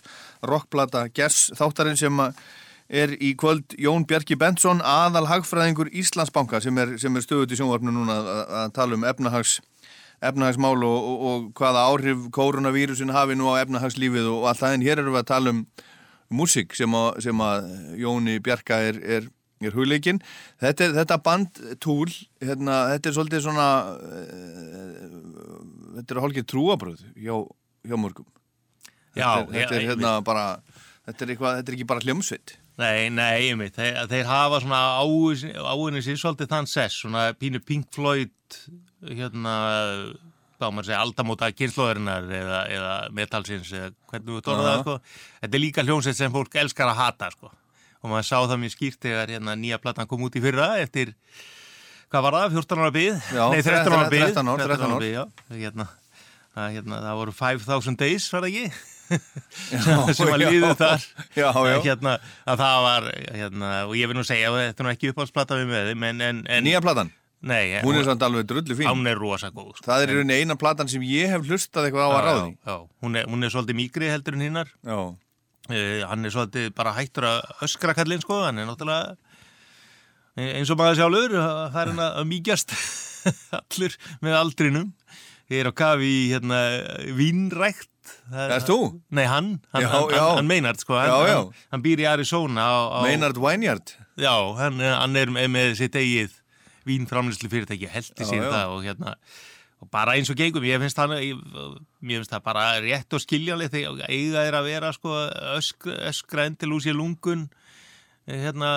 rockplata 0.49 1.03
Gess 1.13 1.51
þáttarinn 1.59 2.01
sem 2.01 2.23
er 2.89 3.13
í 3.21 3.35
kvöld 3.37 3.77
Jón 3.77 4.07
Bjarki 4.09 4.39
Benson, 4.41 4.81
aðal 4.81 5.27
hagfræðingur 5.29 5.93
Íslandsbanka 5.93 6.63
sem 6.65 6.81
er, 6.81 6.97
er 6.97 7.27
stöðut 7.29 7.53
í 7.53 7.61
sjónvarpnu 7.61 7.93
núna 7.93 8.17
að, 8.23 8.33
að 8.63 8.75
tala 8.81 8.97
um 8.97 9.05
efnahags, 9.13 9.59
efnahagsmál 10.25 10.81
og, 10.81 10.97
og, 11.13 11.29
og 11.29 11.47
hvaða 11.61 11.85
áhrif 11.93 12.25
koronavírusin 12.33 13.13
hafi 13.13 13.37
nú 13.37 13.53
á 13.53 13.61
efnahagslífið 13.67 14.33
og 14.33 14.49
allt 14.49 14.65
það. 14.65 14.79
En 14.81 14.89
hér 14.89 15.05
erum 15.05 15.13
við 15.19 15.27
að 15.27 15.31
tala 15.35 15.53
um 15.59 15.65
músík 16.33 16.73
sem, 16.73 16.97
að- 16.97 17.21
sem 17.29 17.49
að 17.53 17.69
Jóni 18.01 18.41
Bjarka 18.41 18.81
er, 18.89 19.05
er, 19.21 19.33
er 19.71 19.79
hugleikinn. 19.79 20.21
Þetta, 20.63 20.91
þetta 21.01 21.21
band 21.25 21.61
Tool, 21.85 22.11
hérna, 22.43 22.81
þetta 22.95 23.11
er 23.11 23.17
svolítið 23.19 23.45
svona, 23.47 23.69
uh, 23.95 25.61
þetta 25.99 26.17
er 26.17 26.23
hálfgeir 26.25 26.49
trúabröð 26.51 27.07
hjá, 27.15 27.37
hjá 27.87 27.97
mörgum. 28.01 28.29
Já, 29.15 29.45
þetta 29.47 29.55
er, 29.55 29.55
þetta 29.55 29.79
er 29.79 29.89
hérna 29.93 30.13
bara, 30.27 30.45
þetta 31.07 31.27
er, 31.27 31.35
eitthvað, 31.35 31.59
þetta 31.61 31.73
er 31.73 31.79
ekki 31.79 31.91
bara 31.95 32.05
hljómsveit. 32.05 32.59
Nei, 32.83 33.07
nei, 33.15 33.51
einmitt, 33.53 33.77
þeir, 33.79 34.01
þeir 34.11 34.27
hafa 34.27 34.59
svona 34.65 34.81
áinni 34.99 36.03
sér 36.03 36.19
svolítið 36.19 36.51
þann 36.51 36.67
sess, 36.67 37.03
svona 37.05 37.29
pínu 37.39 37.61
Pink 37.63 37.87
Floyd, 37.95 38.35
hérna, 39.07 39.53
hvað 40.59 40.67
á 40.67 40.75
maður 40.75 40.83
að 40.83 40.89
segja, 40.89 41.03
aldamóta 41.05 41.51
kynnslóðurinnar 41.55 42.27
eða, 42.41 42.63
eða 42.75 42.97
metalsins 43.15 43.71
eða 43.71 43.93
hvernig 44.11 44.41
við 44.41 44.47
tóra 44.49 44.65
það, 44.67 44.81
sko. 44.83 44.97
Þetta 45.45 45.59
er 45.59 45.63
líka 45.63 45.85
hljómsveit 45.87 46.19
sem 46.19 46.35
fólk 46.35 46.59
elskar 46.65 46.91
að 46.91 47.01
hata, 47.05 47.31
sko. 47.37 47.53
Og 48.05 48.13
maður 48.13 48.27
sá 48.29 48.37
það 48.45 48.59
mjög 48.61 48.73
skýrt 48.75 49.05
þegar 49.07 49.31
hérna 49.33 49.55
nýja 49.57 49.81
platan 49.81 50.09
kom 50.09 50.25
út 50.27 50.35
í 50.37 50.43
fyrra 50.45 50.75
eftir, 50.83 51.15
hvað 52.13 52.27
var 52.27 52.37
það, 52.37 52.57
14 52.59 52.83
ára? 52.85 53.05
Já, 53.33 53.45
Nei, 53.49 53.63
13 53.65 53.95
ára 53.97 54.11
byð. 54.13 54.25
13 54.29 54.51
ár, 54.53 54.65
13 54.69 54.93
ár. 54.93 55.05
byð, 55.05 55.15
já. 55.15 55.23
Hérna, 55.63 55.87
það, 56.53 56.75
hérna, 56.77 56.99
það 57.07 57.23
voru 57.23 57.37
5000 57.39 57.99
days, 58.05 58.29
var 58.35 58.45
það 58.45 58.51
ekki? 58.53 58.91
Já, 59.05 59.97
sem 60.17 60.31
að 60.33 60.39
líðu 60.41 60.71
þar 60.81 61.03
Já, 61.37 61.49
já. 61.53 61.75
Hérna, 61.85 62.15
að 62.49 62.63
það 62.63 62.79
var 62.87 63.09
hérna, 63.37 63.73
og 63.89 63.99
ég 63.99 64.09
vil 64.09 64.17
nú 64.17 64.25
segja 64.25 64.53
að 64.53 64.61
þetta 64.63 64.85
er 64.85 64.93
ekki 64.95 65.11
uppáhaldsplata 65.13 65.59
við 65.61 65.69
með 65.73 65.91
þeim 65.91 66.07
en, 66.09 66.23
en, 66.29 66.41
en 66.57 66.65
Nýja 66.65 66.81
platan? 66.85 67.13
Nei, 67.45 67.75
Hún 67.85 67.99
er 68.01 68.07
samt 68.07 68.23
alveg 68.25 68.47
drullu 68.49 68.77
fín. 68.79 68.89
Hún 68.89 69.09
er 69.11 69.19
rosa 69.21 69.51
góð 69.53 69.75
sko. 69.77 69.85
Það 69.85 70.07
er 70.07 70.31
eina 70.33 70.55
platan 70.57 70.89
sem 70.89 71.03
ég 71.05 71.29
hef 71.35 71.45
hlustað 71.45 71.91
eitthvað 71.91 72.09
á 72.09 72.11
að 72.15 72.25
ráði. 72.25 72.55
Hún, 73.05 73.19
er, 73.21 73.29
hún 73.29 73.45
er 73.45 73.53
svolítið 73.53 73.77
mýgri 73.83 74.09
heldur 74.09 74.39
en 74.39 74.47
hinnar 74.47 74.71
uh, 75.71 76.03
Hann 76.11 76.25
er 76.29 76.35
svolítið 76.35 76.71
bara 76.77 76.93
hættur 76.99 77.27
að 77.29 77.65
öskra 77.67 77.95
kallinn 77.97 78.23
sko, 78.25 78.43
hann 78.45 78.59
er 78.63 78.69
náttúrulega 78.69 79.15
e- 80.37 80.53
eins 80.59 80.71
og 80.75 80.79
maður 80.81 81.01
sjálfur 81.01 81.35
það 81.39 81.81
er 81.85 81.91
hann 81.93 82.05
að 82.09 82.29
mýgjast 82.33 82.75
allur 83.61 83.97
með 84.25 84.39
aldrinum. 84.43 84.93
Ég 85.53 85.61
er 85.61 85.69
á 85.69 85.73
kafi 85.77 86.09
í 86.09 86.23
hérna, 86.33 86.59
vínrækt. 87.17 87.91
Það- 88.33 88.53
Ert 88.59 88.69
þú? 88.69 88.79
Nei, 89.17 89.25
hann, 89.29 89.49
hann, 89.73 89.83
Já, 89.85 89.89
hann, 89.93 90.11
já. 90.13 90.23
hann, 90.37 90.49
Meinard 90.49 90.81
sko, 90.81 90.97
hann, 90.97 91.83
býr 91.85 92.01
í 92.05 92.07
Arizona 92.09 92.65
á, 92.65 92.77
á, 92.97 92.99
Maynard 93.05 93.37
Vineyard. 93.41 93.93
Já, 94.21 94.33
hann, 94.61 94.81
hann 94.81 95.17
er 95.21 95.33
með, 95.33 95.75
sitt 95.81 95.97
eigið 96.01 96.33
vínframlýslu 96.89 97.49
fyrirtæki, 97.53 97.89
heldur 97.93 98.29
já. 98.29 98.45
það 98.53 98.73
og 98.77 98.83
hérna 98.85 99.15
og 99.85 99.91
bara 99.93 100.17
eins 100.17 100.31
og 100.33 100.39
gengum, 100.41 100.65
ég 100.67 100.81
finnst, 100.83 100.99
ég, 101.21 101.43
mér 102.01 102.23
finnst 102.23 102.33
það 102.33 102.45
bara 102.49 102.65
rétt 102.85 103.15
og 103.17 103.23
skiljanlega 103.23 103.75
þegar 103.77 104.09
eiga 104.09 104.47
er 104.49 104.57
að 104.59 104.69
vera 104.73 104.93
sko 104.97 105.13
öskra 105.59 106.49
endil 106.49 106.73
úr 106.75 106.83
sér 106.85 106.97
lungun 106.99 107.47
eh, 108.27 108.39
hérna 108.47 108.71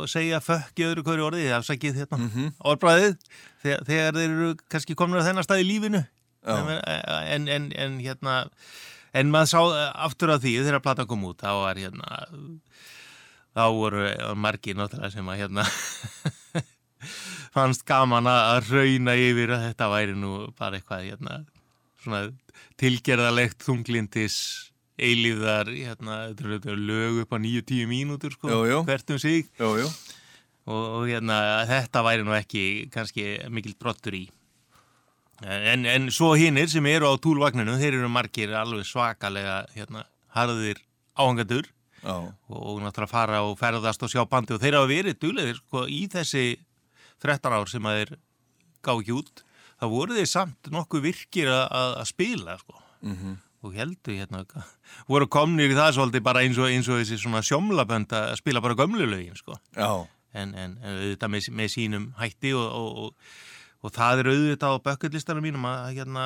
og 0.00 0.06
segja 0.08 0.40
fökk 0.40 0.80
í 0.80 0.86
öðru 0.88 1.04
hverju 1.04 1.26
orði, 1.28 1.46
það 1.50 1.58
afsakið 1.60 2.00
hérna 2.02 2.20
Mhm. 2.24 2.52
orðbræðið, 2.64 3.18
þegar, 3.62 3.84
þegar 3.90 4.14
þeir 4.20 4.30
eru 4.30 4.50
kannski 4.72 4.96
komin 4.96 5.20
á 5.20 5.26
þennan 5.28 5.44
stað 5.46 5.62
í 5.64 5.68
lífinu 5.68 6.00
Já. 6.40 6.56
en, 7.36 7.48
en, 7.52 7.66
en 7.76 7.98
hérna 8.00 8.38
en 9.12 9.28
maður 9.34 9.50
sá 9.52 9.60
aftur 10.06 10.30
af 10.32 10.40
því 10.40 10.54
þegar 10.64 10.80
platan 10.80 11.06
kom 11.10 11.24
út, 11.28 11.42
þá 11.42 11.52
var 11.66 11.76
hérna 11.76 12.22
þá 13.50 13.64
voru 13.74 14.06
margir 14.38 14.76
náttúrulega 14.78 15.10
sem 15.12 15.28
að 15.28 15.40
hérna 15.42 15.64
fannst 17.54 17.84
gaman 17.88 18.28
að 18.30 18.70
rauna 18.70 19.14
yfir 19.18 19.54
að 19.56 19.64
þetta 19.68 19.88
væri 19.90 20.16
nú 20.18 20.34
bara 20.58 20.78
eitthvað 20.78 21.06
hérna 21.08 21.40
svona 22.00 22.20
tilgerðalegt 22.80 23.64
þunglindis 23.66 24.36
eilíðar 25.00 25.70
hérna, 25.72 26.18
lög 26.76 27.22
upp 27.24 27.32
á 27.32 27.38
9-10 27.40 27.86
mínútur 27.88 28.34
sko, 28.36 28.50
Jú, 28.52 28.60
jú. 28.68 28.80
hvert 28.84 29.12
um 29.14 29.18
sig. 29.20 29.48
Jú, 29.58 29.88
og, 30.68 30.82
og 31.00 31.08
hérna 31.08 31.38
þetta 31.68 32.02
væri 32.04 32.26
nú 32.26 32.36
ekki 32.36 32.64
kannski 32.92 33.24
mikill 33.48 33.76
brottur 33.80 34.16
í. 34.18 34.26
En, 35.40 35.86
en 35.88 36.10
svo 36.12 36.34
hinnir 36.36 36.68
sem 36.68 36.84
eru 36.90 37.08
á 37.08 37.16
túlvagninu 37.16 37.78
þeir 37.80 37.96
eru 37.96 38.10
margir 38.12 38.52
alveg 38.52 38.84
svakalega 38.84 39.62
hérna, 39.72 40.04
harðir 40.36 40.82
áhangadur 41.16 41.64
og, 42.04 42.26
og 42.52 42.82
náttúrulega 42.84 43.08
fara 43.08 43.40
og 43.48 43.56
ferðast 43.60 44.04
og 44.04 44.12
sjá 44.12 44.26
bandi 44.28 44.52
og 44.56 44.60
þeir 44.60 44.76
hafa 44.76 44.90
verið 44.90 45.16
duglegir 45.20 45.56
sko, 45.62 45.86
í 45.88 46.02
þessi 46.12 46.44
13 47.22 47.56
ár 47.56 47.70
sem 47.70 47.86
að 47.88 47.98
þeir 48.00 48.12
gá 48.80 48.92
ekki 48.94 49.16
út 49.16 49.44
þá 49.80 49.86
voru 49.92 50.16
þeir 50.16 50.30
samt 50.30 50.70
nokkuð 50.72 51.06
virkir 51.08 51.50
að, 51.52 52.02
spila 52.08 52.58
sko. 52.60 52.82
Mhm. 53.00 53.38
og 53.60 53.74
heldur 53.76 54.16
hérna 54.16 54.40
voru 55.08 55.26
komnir 55.28 55.68
í 55.68 55.76
það 55.76 55.94
svolítið 55.98 56.22
bara 56.24 56.40
eins 56.40 56.56
og, 56.56 56.70
eins 56.72 56.88
og 56.88 56.96
þessi 57.00 57.18
svona 57.20 57.42
sjómlabönd 57.44 58.12
að 58.16 58.36
spila 58.40 58.60
bara 58.64 58.76
gömlu 58.76 59.04
lögin 59.04 59.36
sko. 59.36 59.58
En, 60.32 60.54
en 60.54 60.78
en 60.80 60.96
auðvitað 60.96 61.32
með, 61.34 61.48
með 61.58 61.68
sínum 61.74 62.06
hætti 62.16 62.54
og, 62.56 62.64
og, 62.64 62.98
og, 63.04 63.36
og 63.84 63.92
það 63.92 64.22
er 64.22 64.30
auðvitað 64.32 64.76
á 64.76 64.84
bucketlistanum 64.86 65.44
mínum 65.44 65.66
að 65.68 65.92
hérna, 65.98 66.24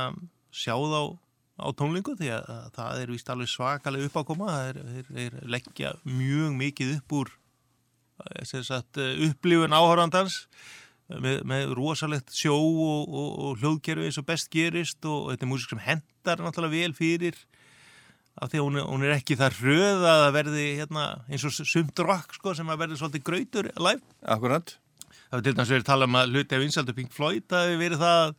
sjá 0.54 0.74
þá 0.78 1.18
á 1.58 1.66
tónlingu 1.78 2.14
því 2.18 2.30
að, 2.34 2.46
að 2.50 2.70
það 2.78 3.00
er 3.02 3.12
vist 3.14 3.30
alveg 3.30 3.50
svakalega 3.50 4.10
uppákoma 4.10 4.50
það 4.50 4.68
er, 4.68 4.78
þeir, 4.92 5.10
þeir 5.18 5.36
leggja 5.54 5.92
mjög 6.06 6.56
mikið 6.58 6.94
upp 6.96 7.16
úr 7.20 7.34
eh, 8.30 8.54
sagt, 8.54 8.98
eh, 8.98 9.22
upplifun 9.28 9.76
áhörandans 9.76 10.44
með, 11.22 11.40
með 11.50 11.74
rosalegt 11.78 12.32
sjó 12.34 12.54
og, 12.56 13.08
og, 13.08 13.32
og 13.48 13.58
hljóðkerfi 13.62 14.08
eins 14.08 14.18
og 14.22 14.26
best 14.28 14.50
gerist 14.54 15.04
og 15.08 15.30
þetta 15.32 15.46
er 15.46 15.50
músik 15.52 15.74
sem 15.74 15.82
hendar 15.86 16.42
náttúrulega 16.42 16.74
vel 16.78 16.94
fyrir 16.98 17.36
af 18.42 18.50
því 18.50 18.58
að 18.58 18.64
hún 18.66 18.78
hún 18.82 19.04
er 19.06 19.12
ekki 19.14 19.36
það 19.38 19.58
hröð 19.62 20.00
að 20.10 20.22
það 20.24 20.32
verði 20.38 20.64
hérna, 20.80 21.02
eins 21.30 21.44
og 21.46 21.52
sumt 21.54 22.00
rock 22.02 22.32
sko, 22.34 22.54
sem 22.58 22.66
að 22.72 22.80
verði 22.82 22.96
svolítið 22.98 23.22
grautur 23.28 23.68
live. 23.78 24.02
Akkurat. 24.26 24.72
Það 25.24 25.36
var 25.38 25.44
til 25.46 25.52
dæmis 25.54 25.70
verið 25.72 25.82
að 25.84 25.88
tala 25.88 26.06
um 26.08 26.16
að 26.18 26.32
hluti 26.34 26.54
af 26.56 26.60
vinsaldu 26.62 26.92
Pink 26.94 27.14
Floyd 27.14 27.54
að 27.58 27.68
við 27.70 27.78
verið 27.84 28.02
það 28.02 28.18
að 28.24 28.34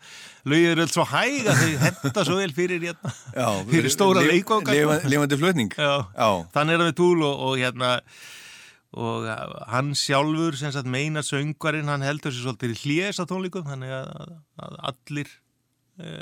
lögið 0.52 0.70
eru 0.74 0.84
öll 0.86 0.92
svo 0.94 1.06
hæg 1.10 1.48
að 1.52 1.62
þau 1.62 1.72
henda 1.86 2.26
svo 2.28 2.36
vel 2.40 2.54
fyrir, 2.56 2.84
hérna, 2.90 3.14
Já, 3.36 3.48
fyrir 3.72 3.92
stóra 3.96 4.24
leikvanga 4.28 4.76
lifandi- 4.76 5.12
lifandi 5.16 5.40
flutning. 5.42 5.72
Já, 5.80 5.94
Já. 6.16 6.30
þannig 6.56 6.76
er 6.78 6.84
það 6.84 6.92
við 6.92 6.98
túl 7.02 7.26
og, 7.26 7.42
og 7.50 7.58
hérna 7.64 7.90
og 8.96 9.26
hann 9.68 9.92
sjálfur 9.98 10.56
sem 10.56 10.72
sagt 10.72 10.88
meina 10.88 11.24
söngvarinn, 11.26 11.90
hann 11.92 12.06
heldur 12.06 12.32
sér 12.32 12.46
svolítið 12.46 12.76
í 12.76 12.78
hljés 12.84 13.20
á 13.20 13.28
tónleikum, 13.28 13.66
þannig 13.68 13.92
að, 13.92 14.32
að 14.64 14.78
allir 14.92 15.34
e, 16.00 16.14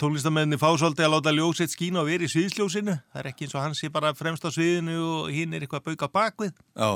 tónlistamenni 0.00 0.58
fá 0.60 0.68
svolítið 0.74 1.06
að 1.06 1.14
láta 1.14 1.32
ljósitt 1.32 1.72
skína 1.72 2.02
og 2.02 2.10
vera 2.10 2.26
í 2.26 2.32
sviðsljósinu, 2.32 2.98
það 3.00 3.22
er 3.22 3.30
ekki 3.32 3.48
eins 3.48 3.56
og 3.56 3.64
hann 3.64 3.78
sé 3.78 3.88
bara 3.92 4.12
fremst 4.18 4.44
á 4.44 4.52
sviðinu 4.52 4.98
og 5.00 5.32
hinn 5.32 5.56
er 5.56 5.64
eitthvað 5.64 5.80
að 5.80 5.88
bauka 5.88 6.10
bakvið 6.18 6.52
Já. 6.52 6.90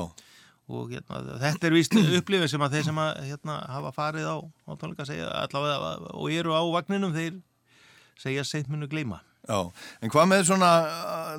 og 0.69 0.93
hérna, 0.93 1.23
þetta 1.47 1.69
er 1.69 1.77
vist 1.79 1.97
upplifin 2.03 2.53
sem 2.53 2.65
að 2.67 2.77
þeir 2.77 2.89
sem 2.91 3.03
að 3.07 3.13
hérna, 3.31 3.59
hafa 3.73 3.93
farið 3.95 4.29
á, 4.29 4.37
á 4.45 4.71
tónleika 4.77 5.09
segja 5.09 5.31
allavega 5.41 6.13
og 6.13 6.29
eru 6.29 6.53
á 6.53 6.61
vagninum 6.77 7.15
þeir 7.17 7.41
segja 8.21 8.45
seint 8.45 8.69
munu 8.69 8.85
gleyma 8.91 9.23
Já, 9.45 9.59
en 10.01 10.09
hvað 10.09 10.29
með 10.31 10.47
svona, 10.47 10.69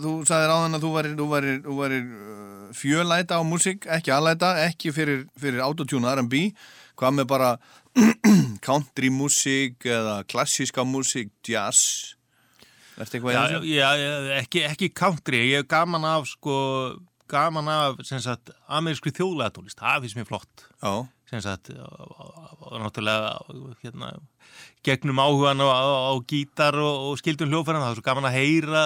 þú 0.02 0.12
sagðir 0.28 0.52
áðan 0.54 0.78
að 0.78 0.84
þú 0.84 0.90
varir, 0.94 1.14
varir, 1.32 1.56
varir 1.80 2.04
uh, 2.06 2.68
fjölæta 2.76 3.40
á 3.40 3.42
músík, 3.46 3.88
ekki 3.96 4.12
aðlæta, 4.14 4.52
ekki 4.62 4.92
fyrir, 4.94 5.24
fyrir 5.40 5.64
autotune 5.64 6.12
R&B, 6.12 6.44
hvað 6.98 7.16
með 7.18 7.26
bara 7.32 7.50
country 8.66 9.10
músík 9.10 9.88
eða 9.90 10.20
klassíska 10.30 10.86
músík, 10.86 11.32
jazz, 11.46 12.14
ertu 12.94 13.18
eitthvað 13.18 13.34
já, 13.34 13.42
þessu? 13.42 13.74
já, 13.74 13.88
já, 13.98 14.14
ekki, 14.38 14.64
ekki 14.70 14.92
country, 14.94 15.42
ég 15.50 15.64
hef 15.64 15.70
gaman 15.74 16.06
af 16.06 16.30
sko, 16.30 16.56
gaman 17.32 17.74
af 17.74 18.06
sem 18.06 18.22
sagt, 18.22 18.54
amerískri 18.70 19.10
þjóðlæðatólist, 19.18 19.82
það 19.82 20.06
finnst 20.06 20.20
mér 20.20 20.30
flott. 20.30 20.68
Já. 20.78 20.94
Sem 21.26 21.42
sagt, 21.42 21.72
náttúrulega 21.74 23.32
hérna, 23.82 24.12
gegnum 24.86 25.18
áhugan 25.18 25.58
á, 25.58 25.66
á, 25.66 25.82
á 26.10 26.12
gítar 26.22 26.78
og, 26.78 27.10
og 27.10 27.18
skildum 27.18 27.50
hljófæran, 27.50 27.82
það 27.82 27.94
er 27.94 27.98
svo 27.98 28.06
gaman 28.06 28.28
að 28.30 28.36
heyra 28.38 28.84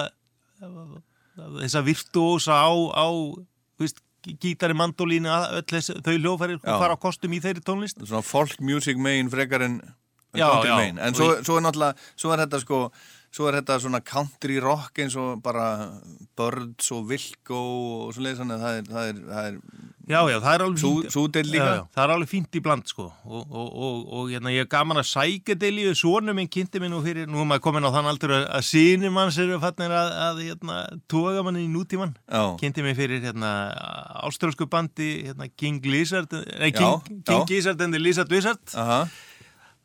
þessa 1.61 1.83
virtuósa 1.85 2.57
á, 2.65 2.71
á 2.73 3.07
veist, 3.81 4.01
gítari, 4.21 4.75
mandolínu, 4.77 5.29
öll 5.29 5.81
þau 6.01 6.17
hljófæri 6.17 6.59
Já. 6.59 6.75
fara 6.77 6.97
á 6.97 6.99
kostum 7.01 7.33
í 7.33 7.41
þeirri 7.41 7.63
tónlist 7.65 8.01
Svona 8.01 8.25
folk 8.25 8.59
music 8.61 8.99
megin 9.01 9.31
frekar 9.33 9.65
en 9.65 9.79
Já, 10.33 10.47
country 10.47 10.69
já. 10.69 10.75
megin, 10.77 10.99
en 11.01 11.17
svo, 11.17 11.31
svo 11.43 11.57
er 11.57 11.65
náttúrulega, 11.65 12.11
svo 12.15 12.33
er 12.33 12.43
þetta 12.45 12.59
sko, 12.61 12.77
svo 13.35 13.47
er 13.49 13.57
þetta 13.59 13.79
svona 13.83 13.99
country 14.05 14.59
rock 14.63 15.01
eins 15.03 15.17
og 15.19 15.41
bara 15.43 15.65
Birds 16.39 16.91
og 16.95 17.09
Wilco 17.09 17.63
og 18.05 18.13
svo 18.15 18.23
leiðis 18.23 18.39
þannig 18.43 18.61
að 18.61 18.63
það 18.63 18.77
er, 18.77 18.85
það 18.91 19.09
er, 19.09 19.25
það 19.31 19.49
er 19.49 19.57
Já, 20.11 20.19
já, 20.27 20.37
það 20.43 20.53
er 20.57 20.63
alveg 20.65 20.81
Sú- 20.81 20.91
fínt. 21.01 21.13
súdeild 21.15 21.49
líka? 21.53 21.65
Já, 21.65 21.75
já, 21.79 21.83
það 21.95 22.03
er 22.03 22.13
alveg 22.15 22.29
fínt 22.33 22.57
í 22.59 22.61
bland, 22.65 22.85
sko. 22.91 23.05
Og, 23.25 23.45
og, 23.47 23.69
og, 23.87 24.01
og 24.19 24.29
hérna, 24.33 24.51
ég 24.51 24.65
er 24.65 24.69
gaman 24.73 24.99
að 24.99 25.07
sækja 25.11 25.55
deilíu, 25.61 25.93
svonu 25.95 26.35
minn 26.35 26.49
kynnti 26.51 26.81
mig 26.83 26.91
nú 26.91 26.99
fyrir, 27.05 27.29
nú 27.31 27.39
er 27.41 27.47
maður 27.53 27.63
komin 27.69 27.87
á 27.87 27.91
þann 27.95 28.09
aldur 28.11 28.35
að, 28.35 28.45
að 28.59 28.67
síni 28.67 29.11
manns 29.13 29.39
eru 29.41 29.59
fannir 29.63 29.95
að, 29.95 30.11
að 30.27 30.43
hérna, 30.49 30.77
toga 31.07 31.43
manni 31.47 31.63
í 31.65 31.71
nútíman. 31.71 32.13
Já. 32.27 32.43
Kynnti 32.59 32.83
mig 32.85 32.97
fyrir, 32.99 33.23
hérna, 33.23 33.51
ástrálsku 34.27 34.67
bandi, 34.69 35.11
hérna, 35.29 35.47
King 35.55 35.79
Lizard, 35.85 36.31
nei, 36.59 36.71
King, 36.75 37.01
King 37.23 37.23
já. 37.41 37.45
Gizzard 37.47 37.81
and 37.81 37.93
the 37.95 37.99
Lizard 38.03 38.31
Wizard. 38.31 38.59
Aha. 38.75 39.05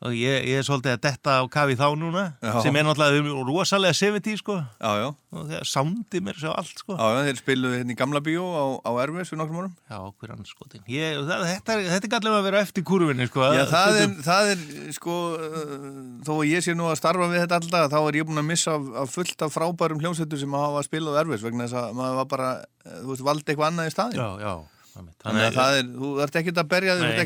Og 0.04 0.12
ég, 0.12 0.44
ég 0.44 0.58
er 0.60 0.64
svolítið 0.66 0.92
að 0.92 0.98
detta 1.06 1.34
á 1.40 1.42
kafi 1.48 1.72
þá 1.80 1.86
núna, 1.96 2.22
Já. 2.44 2.60
sem 2.60 2.76
er 2.76 2.84
náttúrulega 2.84 3.44
rosalega 3.48 3.96
70, 3.96 4.36
sko. 4.42 4.56
Já, 4.76 4.90
já. 5.00 5.06
Og 5.32 5.46
það 5.48 5.62
sándi 5.70 6.20
mér 6.20 6.36
svo 6.36 6.52
allt, 6.52 6.74
sko. 6.82 6.98
Já, 7.00 7.22
þeir 7.24 7.38
spiluðu 7.40 7.78
hérna 7.78 7.94
í 7.94 7.96
gamla 7.96 8.20
bíó 8.20 8.44
á, 8.44 8.64
á 8.84 8.90
Erfis 9.06 9.32
fyrir 9.32 9.40
nokkrum 9.40 9.62
árum. 9.62 9.72
Já, 9.88 9.96
hver 10.20 10.34
annars 10.34 10.52
skotin. 10.52 10.84
Ég, 10.92 11.16
það, 11.24 11.46
þetta, 11.48 11.78
er- 11.78 11.88
þetta 11.94 12.10
er 12.10 12.12
gallum 12.12 12.36
að 12.36 12.44
vera 12.50 12.60
eftir 12.66 12.86
kurvinni, 12.92 13.28
sko. 13.32 13.48
Já, 13.56 13.64
það 13.72 13.98
er, 14.02 14.14
það 14.28 14.52
er, 14.52 14.68
sko, 15.00 15.16
uh, 15.40 15.90
þó 16.28 16.32
að 16.36 16.46
ég 16.52 16.68
sé 16.68 16.76
nú 16.76 16.90
að 16.92 17.00
starfa 17.00 17.30
við 17.32 17.40
þetta 17.46 17.60
alltaf, 17.62 17.88
þá 17.96 17.98
er 18.12 18.20
ég 18.20 18.28
búin 18.28 18.44
að 18.44 18.48
missa 18.52 18.76
af, 18.76 18.86
af 19.00 19.16
fullt 19.16 19.46
af 19.48 19.56
frábærum 19.56 20.04
hljómsveitur 20.04 20.44
sem 20.44 20.60
hafa 20.60 20.84
spilað 20.84 21.16
á 21.16 21.20
Erfis 21.24 21.48
vegna 21.48 21.64
þess 21.64 21.80
að 21.80 21.96
maður 21.96 22.20
var 22.20 22.30
bara, 22.36 22.52
uh, 22.84 23.00
þú 23.00 23.14
veist, 23.14 23.26
valdi 23.32 23.48
eitthvað 23.48 23.70
annað 23.72 23.88
í 23.88 23.96
staðin. 23.96 24.20
Já, 24.20 24.28
já. 24.44 24.54
Þannig 24.96 25.44
að 25.46 25.56
það 25.58 25.76
er, 25.80 25.88
þú 26.00 26.10
ert 26.24 26.36
ekkert 26.40 26.60
að 26.62 26.68
berja 26.72 26.94
þig, 26.96 27.02
þú 27.02 27.08
ert 27.12 27.22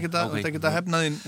ekkert 0.49 0.65
að, 0.65 0.71
að 0.71 0.77
hefna 0.79 1.01
þín, 1.05 1.19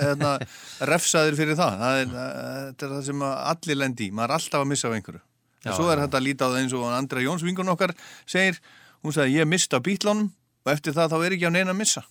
hérna, 0.00 0.30
refsaðir 0.90 1.36
fyrir 1.38 1.58
það. 1.60 1.76
það 1.84 2.00
er, 2.00 2.10
þetta 2.14 2.86
er 2.88 2.94
það 2.96 3.04
sem 3.10 3.24
að 3.28 3.34
allir 3.52 3.80
lendi 3.82 4.08
í, 4.08 4.14
maður 4.16 4.30
er 4.34 4.36
alltaf 4.40 4.64
að 4.64 4.70
missa 4.72 4.88
af 4.90 4.96
einhverju. 4.98 5.22
Já, 5.60 5.68
En 5.70 5.76
svo 5.76 5.90
er 5.92 6.00
þetta 6.06 6.16
að 6.20 6.24
líta 6.26 6.46
á 6.46 6.50
það 6.50 6.60
eins 6.62 6.74
og 6.78 6.84
Andra 6.96 7.20
Jóns 7.24 7.42
vingun 7.44 7.68
okkar 7.74 7.92
segir, 8.24 8.60
hún 9.04 9.12
sagði, 9.16 9.34
ég 9.42 9.48
mista 9.50 9.80
bítlánum 9.84 10.30
og 10.64 10.70
eftir 10.72 10.94
það 10.96 11.12
þá 11.12 11.18
er 11.26 11.34
ekki 11.36 11.50
á 11.50 11.52
neina 11.52 11.74
að 11.74 11.80
missa. 11.82 12.02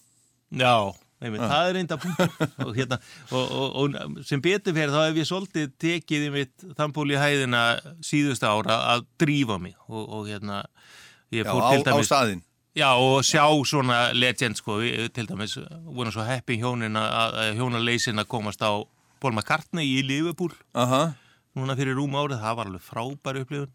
Já, 0.53 0.73
einmitt, 1.19 1.41
Já. 1.41 1.49
það 1.49 1.69
er 1.71 1.75
reynda 1.79 1.97
punktur 2.03 2.29
og, 2.67 2.69
hérna, 2.77 2.99
og, 3.33 3.55
og, 3.59 3.79
og 3.81 4.21
sem 4.29 4.41
betur 4.45 4.73
fyrir 4.77 4.93
þá 4.93 5.01
hef 5.09 5.17
ég 5.19 5.27
svolítið 5.29 5.73
tekið 5.81 6.27
í 6.27 6.29
mitt 6.37 6.67
þambúl 6.77 7.09
í 7.11 7.17
hæðina 7.19 7.63
síðustu 8.05 8.47
ára 8.49 8.77
að 8.93 9.03
drífa 9.21 9.57
mig 9.61 9.75
og, 9.89 10.05
og 10.19 10.29
hérna 10.29 10.61
ég 11.33 11.49
fór 11.49 11.65
á- 11.65 11.69
til 11.73 11.81
á 11.81 11.93
dæmis. 11.97 12.13
Já, 12.77 12.91
og 13.01 13.23
sjá 13.25 13.43
svona 13.65 14.11
legend 14.13 14.59
sko, 14.59 14.77
til 15.13 15.25
dæmis 15.27 15.57
voru 15.89 16.11
svo 16.13 16.23
heppi 16.27 16.59
hjónin 16.61 16.95
að, 16.99 17.39
hjónaleysin 17.57 18.21
að 18.21 18.27
komast 18.29 18.61
á 18.61 18.77
Paul 19.19 19.33
McCartney 19.33 19.87
í 19.97 20.03
Liverpool 20.05 20.53
Aha. 20.77 21.15
núna 21.57 21.75
fyrir 21.75 21.97
rúm 21.97 22.13
árið, 22.15 22.39
það 22.39 22.55
var 22.59 22.69
alveg 22.69 22.85
frábæri 22.85 23.41
upplifun. 23.43 23.73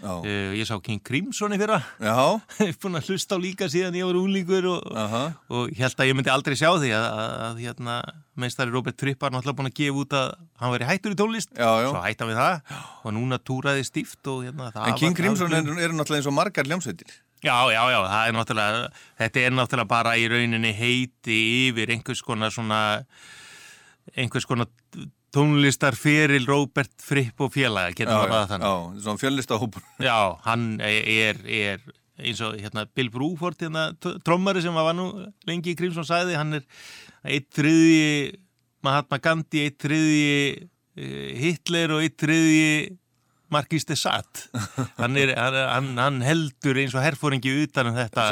Uh, 0.00 0.54
ég 0.56 0.64
sá 0.64 0.76
King 0.80 1.00
Crimson 1.04 1.52
í 1.52 1.58
fyrra. 1.60 1.80
Ég 2.00 2.70
er 2.70 2.76
búin 2.80 2.96
að 2.96 3.08
hlusta 3.10 3.36
á 3.36 3.42
líka 3.42 3.66
síðan 3.68 3.96
ég 3.98 4.06
var 4.06 4.16
úlingur 4.16 4.68
og, 4.70 4.84
Aha. 4.96 5.22
og 5.50 5.72
ég 5.74 5.80
held 5.82 5.98
að 6.00 6.08
ég 6.12 6.16
myndi 6.16 6.30
aldrei 6.32 6.54
sjá 6.56 6.70
því 6.78 6.92
að, 6.96 7.06
að, 7.10 7.32
að 7.48 7.58
hérna, 7.66 7.96
meistari 8.40 8.72
Robert 8.72 8.96
Tripp 9.02 9.20
var 9.26 9.34
náttúrulega 9.34 9.58
búin 9.58 9.68
að 9.72 9.76
gefa 9.82 10.00
út 10.04 10.14
að 10.16 10.28
hann 10.62 10.72
veri 10.76 10.88
hættur 10.88 11.12
í 11.16 11.18
tónlist 11.18 11.50
Já, 11.58 11.70
já. 11.84 11.88
svo 11.90 12.04
hætti 12.06 12.22
hann 12.24 12.30
við 12.32 12.38
það 12.40 12.78
og 13.04 13.16
núna 13.18 13.40
túraði 13.50 13.84
stíft 13.90 14.30
og 14.32 14.46
hérna 14.46 14.70
En 14.86 14.96
King 15.02 15.18
Crimson 15.18 15.50
var- 15.52 15.58
er 15.58 15.92
náttúrulega 15.98 16.22
eins 16.22 16.30
og 16.30 16.38
margar 16.38 16.70
hljómsveitir. 16.70 17.18
Já, 17.40 17.56
já, 17.72 17.82
já, 17.88 18.00
það 18.04 18.26
er 18.26 18.34
náttúrulega 18.36 18.80
þetta 19.22 19.44
er 19.46 19.54
náttúrulega 19.56 19.92
bara 19.94 20.16
í 20.20 20.26
rauninni 20.28 20.74
heiti 20.76 21.38
yfir 21.70 21.94
einhvers 21.94 22.20
konar 22.26 22.52
svona 22.52 22.80
einhvers 24.16 24.48
konar 24.48 24.68
tónlistar 25.32 25.96
feril 25.98 26.46
Robert 26.48 26.92
Fripp 27.00 27.40
og 27.44 27.54
félaga, 27.54 27.94
getur 27.94 28.12
maður 28.16 28.36
að 28.40 28.52
þannig 28.52 28.66
Já, 28.66 29.02
svona 29.04 29.22
fjölistahópur. 29.22 29.84
Já, 30.02 30.18
hann 30.46 30.64
er, 30.82 31.38
er 31.46 31.84
eins 32.20 32.40
og 32.44 32.56
hérna, 32.60 32.84
Bill 32.96 33.10
Bruford 33.14 33.62
hérna, 33.62 33.90
trommari 34.26 34.62
sem 34.64 34.74
var 34.76 34.96
nú 34.96 35.08
lengi 35.48 35.72
í 35.72 35.78
Crimson 35.78 36.06
sagði, 36.06 36.36
hann 36.38 36.58
er 36.58 36.66
eitt 37.24 37.48
þriðji 37.56 38.40
Mahatma 38.84 39.20
Gandhi, 39.22 39.66
eitt 39.68 39.78
þriðji 39.84 40.34
eh, 40.96 41.30
Hitler 41.40 41.96
og 41.96 42.04
eitt 42.04 42.18
þriðji 42.20 42.98
Marquis 43.50 43.86
de 43.88 43.96
Sade. 43.98 44.46
Hann, 45.00 45.18
er, 45.18 45.34
hann, 45.36 45.90
hann, 45.98 46.22
heldur 46.24 46.78
eins 46.80 46.94
og 46.94 47.02
herfóringi 47.04 47.52
utan 47.64 47.90
um 47.90 47.98
þetta. 47.98 48.30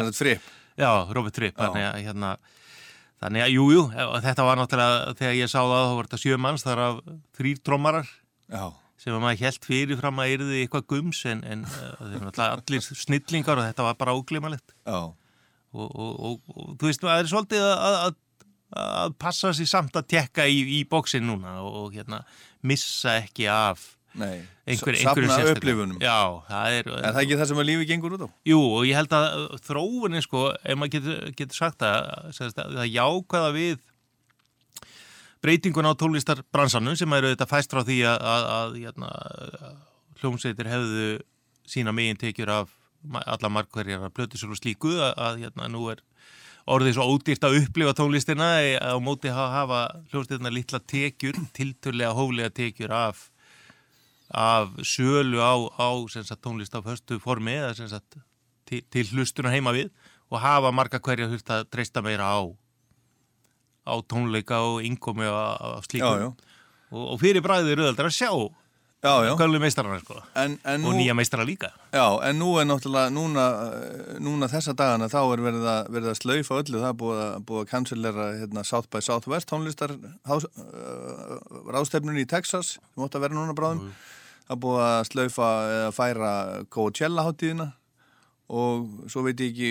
Já, 0.78 0.90
Robert 1.10 1.34
Fripp 1.34 1.58
þannig 1.58 1.86
að, 1.88 1.96
hérna, 2.06 2.32
þannig 3.22 3.44
að, 3.44 3.54
jú, 3.56 3.64
jú 3.74 3.84
þetta 4.22 4.44
var 4.46 4.60
náttúrulega, 4.60 5.14
þegar 5.18 5.38
ég 5.40 5.50
sá 5.50 5.58
það 5.58 5.86
þá 5.88 5.94
var 5.96 6.08
þetta 6.08 6.20
sjö 6.22 6.38
manns, 6.44 6.66
þar 6.66 6.82
af 6.84 7.00
þrýr 7.38 7.62
trommarar 7.66 8.12
Já. 8.46 8.62
sem 9.02 9.16
að 9.16 9.24
maður 9.24 9.42
held 9.48 9.66
fyrirfram 9.66 10.22
að 10.22 10.34
yrði 10.36 10.62
eitthvað 10.62 10.86
gums 10.94 11.24
en, 11.26 11.42
en 11.42 11.66
náttúrulega 11.66 12.60
allir 12.60 12.86
snillingar 12.86 13.58
og 13.58 13.66
þetta 13.66 13.88
var 13.88 13.98
bara 13.98 14.14
óglimalegt 14.14 14.76
og, 14.86 15.18
og, 15.74 15.90
og, 15.98 16.38
og 16.54 16.72
þú 16.78 16.92
veist, 16.92 17.02
það 17.02 17.24
er 17.24 17.32
svolítið 17.34 17.66
að, 17.66 17.98
að, 18.06 18.48
að 19.02 19.18
passa 19.26 19.54
sér 19.58 19.72
samt 19.74 19.98
að 19.98 20.10
tekka 20.14 20.46
í, 20.46 20.62
í 20.78 20.82
bóksin 20.86 21.26
núna 21.26 21.58
og 21.66 21.90
hérna, 21.98 22.22
missa 22.62 23.18
ekki 23.24 23.50
af 23.50 23.96
Nei, 24.16 24.40
einhver, 24.66 24.96
safna 24.96 25.36
upplifunum. 25.52 25.98
Já, 26.02 26.40
það 26.48 26.76
er 26.78 26.88
Er 26.88 27.12
það 27.12 27.20
ekki 27.22 27.36
það 27.38 27.50
sem 27.50 27.60
að 27.60 27.68
lífi 27.68 27.88
gengur 27.90 28.16
út 28.16 28.24
á? 28.24 28.28
Jú, 28.48 28.58
og 28.78 28.86
ég 28.88 28.96
held 28.96 29.12
að 29.18 29.26
uh, 29.36 29.58
þróunin 29.66 30.24
sko, 30.24 30.44
ef 30.56 30.78
maður 30.80 30.94
getur, 30.96 31.20
getur 31.38 31.58
sagt 31.58 31.78
það, 31.84 32.08
sem 32.32 32.50
sagt, 32.50 32.62
það 32.64 32.90
jákvæða 32.94 33.52
við 33.58 33.76
breytingun 35.44 35.86
á 35.86 35.92
tónlistarbransanum 35.98 36.96
sem 36.98 37.14
eru 37.18 37.30
þetta 37.34 37.46
fæst 37.50 37.74
frá 37.74 37.84
því 37.86 38.00
að, 38.10 38.26
að, 38.32 38.48
að 38.56 38.78
hérna, 38.82 39.12
hljómsveitir 40.22 40.72
hefðu 40.72 41.08
sína 41.68 41.94
megin 41.94 42.18
tekjur 42.18 42.50
af 42.50 42.74
alla 43.22 43.50
markverjar 43.52 44.08
að 44.08 44.14
plötusur 44.16 44.50
og 44.52 44.58
slíku 44.58 44.96
að, 44.96 45.12
að 45.14 45.42
hérna, 45.44 45.68
nú 45.70 45.86
er 45.92 46.02
orðið 46.68 46.98
svo 46.98 47.06
ódýrt 47.14 47.46
að 47.46 47.60
upplifa 47.62 47.94
tónlistina 47.96 48.48
e- 48.64 48.80
á 48.82 48.98
móti 49.00 49.30
að 49.30 49.52
hafa 49.54 49.82
hljómsveitina 50.10 50.52
litla 50.52 50.80
tekjur, 50.82 51.38
tilturlega 51.56 52.16
hóflega 52.16 52.52
tekjur 52.58 52.92
af 52.92 53.28
af 54.28 54.74
sölu 54.84 55.40
á, 55.40 55.56
á 55.80 55.88
sagt, 56.12 56.42
tónlist 56.44 56.76
á 56.76 56.84
föstu 56.84 57.18
formi 57.22 57.56
eða 57.56 57.88
sagt, 57.88 58.18
til, 58.68 58.82
til 58.92 59.06
hlustunar 59.12 59.54
heima 59.54 59.72
við 59.72 59.88
og 60.28 60.42
hafa 60.44 60.72
marga 60.74 61.00
hverja 61.00 61.30
þurft 61.30 61.52
að 61.54 61.68
treysta 61.72 62.04
meira 62.04 62.28
á 62.28 62.44
á 63.88 63.94
tónleika 64.04 64.60
og 64.60 64.84
innkomi 64.84 65.24
á, 65.24 65.56
á 65.56 65.80
slíkum 65.80 66.20
Já, 66.20 66.28
já. 66.28 66.30
Og, 66.92 67.04
og 67.14 67.20
fyrir 67.20 67.44
bræðið 67.44 67.74
eru 67.74 67.86
öðaldar 67.88 68.10
að 68.10 68.18
sjá 68.18 68.32
Já, 68.98 69.12
já. 69.22 69.30
gömlu 69.38 69.60
meistarana 69.62 70.00
sko 70.02 70.16
En, 70.34 70.56
en 70.66 70.82
og 70.82 70.90
nú, 70.90 70.98
nýja 70.98 71.14
meistara 71.14 71.44
líka 71.46 71.70
Já, 71.94 72.18
en 72.26 72.40
nú 72.40 72.56
er 72.58 72.66
náttúrulega, 72.66 73.12
núna, 73.14 73.44
eh, 73.78 74.16
núna 74.18 74.48
þessa 74.50 74.74
dagana 74.74 75.06
þá 75.08 75.20
er 75.22 75.44
verið 75.44 75.68
að, 75.70 75.90
verið 75.94 76.10
að 76.10 76.18
slaufa 76.18 76.58
öllu, 76.58 76.80
það 76.82 76.88
er 76.90 76.98
búið 77.02 77.20
að, 77.22 77.36
búið 77.48 77.62
að 77.62 77.70
cancellera 77.70 78.26
hérna, 78.40 78.64
South 78.66 78.90
by 78.90 79.04
Southwest 79.06 79.48
tónlistar 79.52 79.94
uh, 79.94 80.48
ráðstefnun 81.70 82.18
í 82.18 82.26
Texas, 82.28 82.74
sem 82.82 83.06
átt 83.06 83.14
að 83.14 83.28
vera 83.28 83.38
núna 83.38 83.54
bráðum. 83.56 83.86
Það 84.48 84.60
búið 84.64 84.84
að 84.86 85.00
slaufa 85.10 85.48
eða 85.74 85.90
færa 85.96 86.30
Coachella 86.72 87.24
hátíðina. 87.26 87.68
Og 88.48 89.08
svo 89.12 89.20
veit 89.26 89.40
ég 89.44 89.50
ekki 89.52 89.70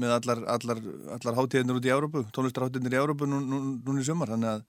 með 0.00 0.14
allar, 0.16 0.38
allar, 0.54 0.78
allar 1.18 1.36
hátíðinir 1.36 1.76
út 1.76 1.84
í 1.84 1.92
Európu, 1.92 2.22
tónlistarhátíðinir 2.32 2.96
í 2.96 3.00
Európu 3.02 3.28
nú, 3.28 3.42
nú, 3.44 3.58
núna 3.84 4.00
í 4.00 4.06
sumar, 4.08 4.32
þannig 4.32 4.54
að 4.54 4.62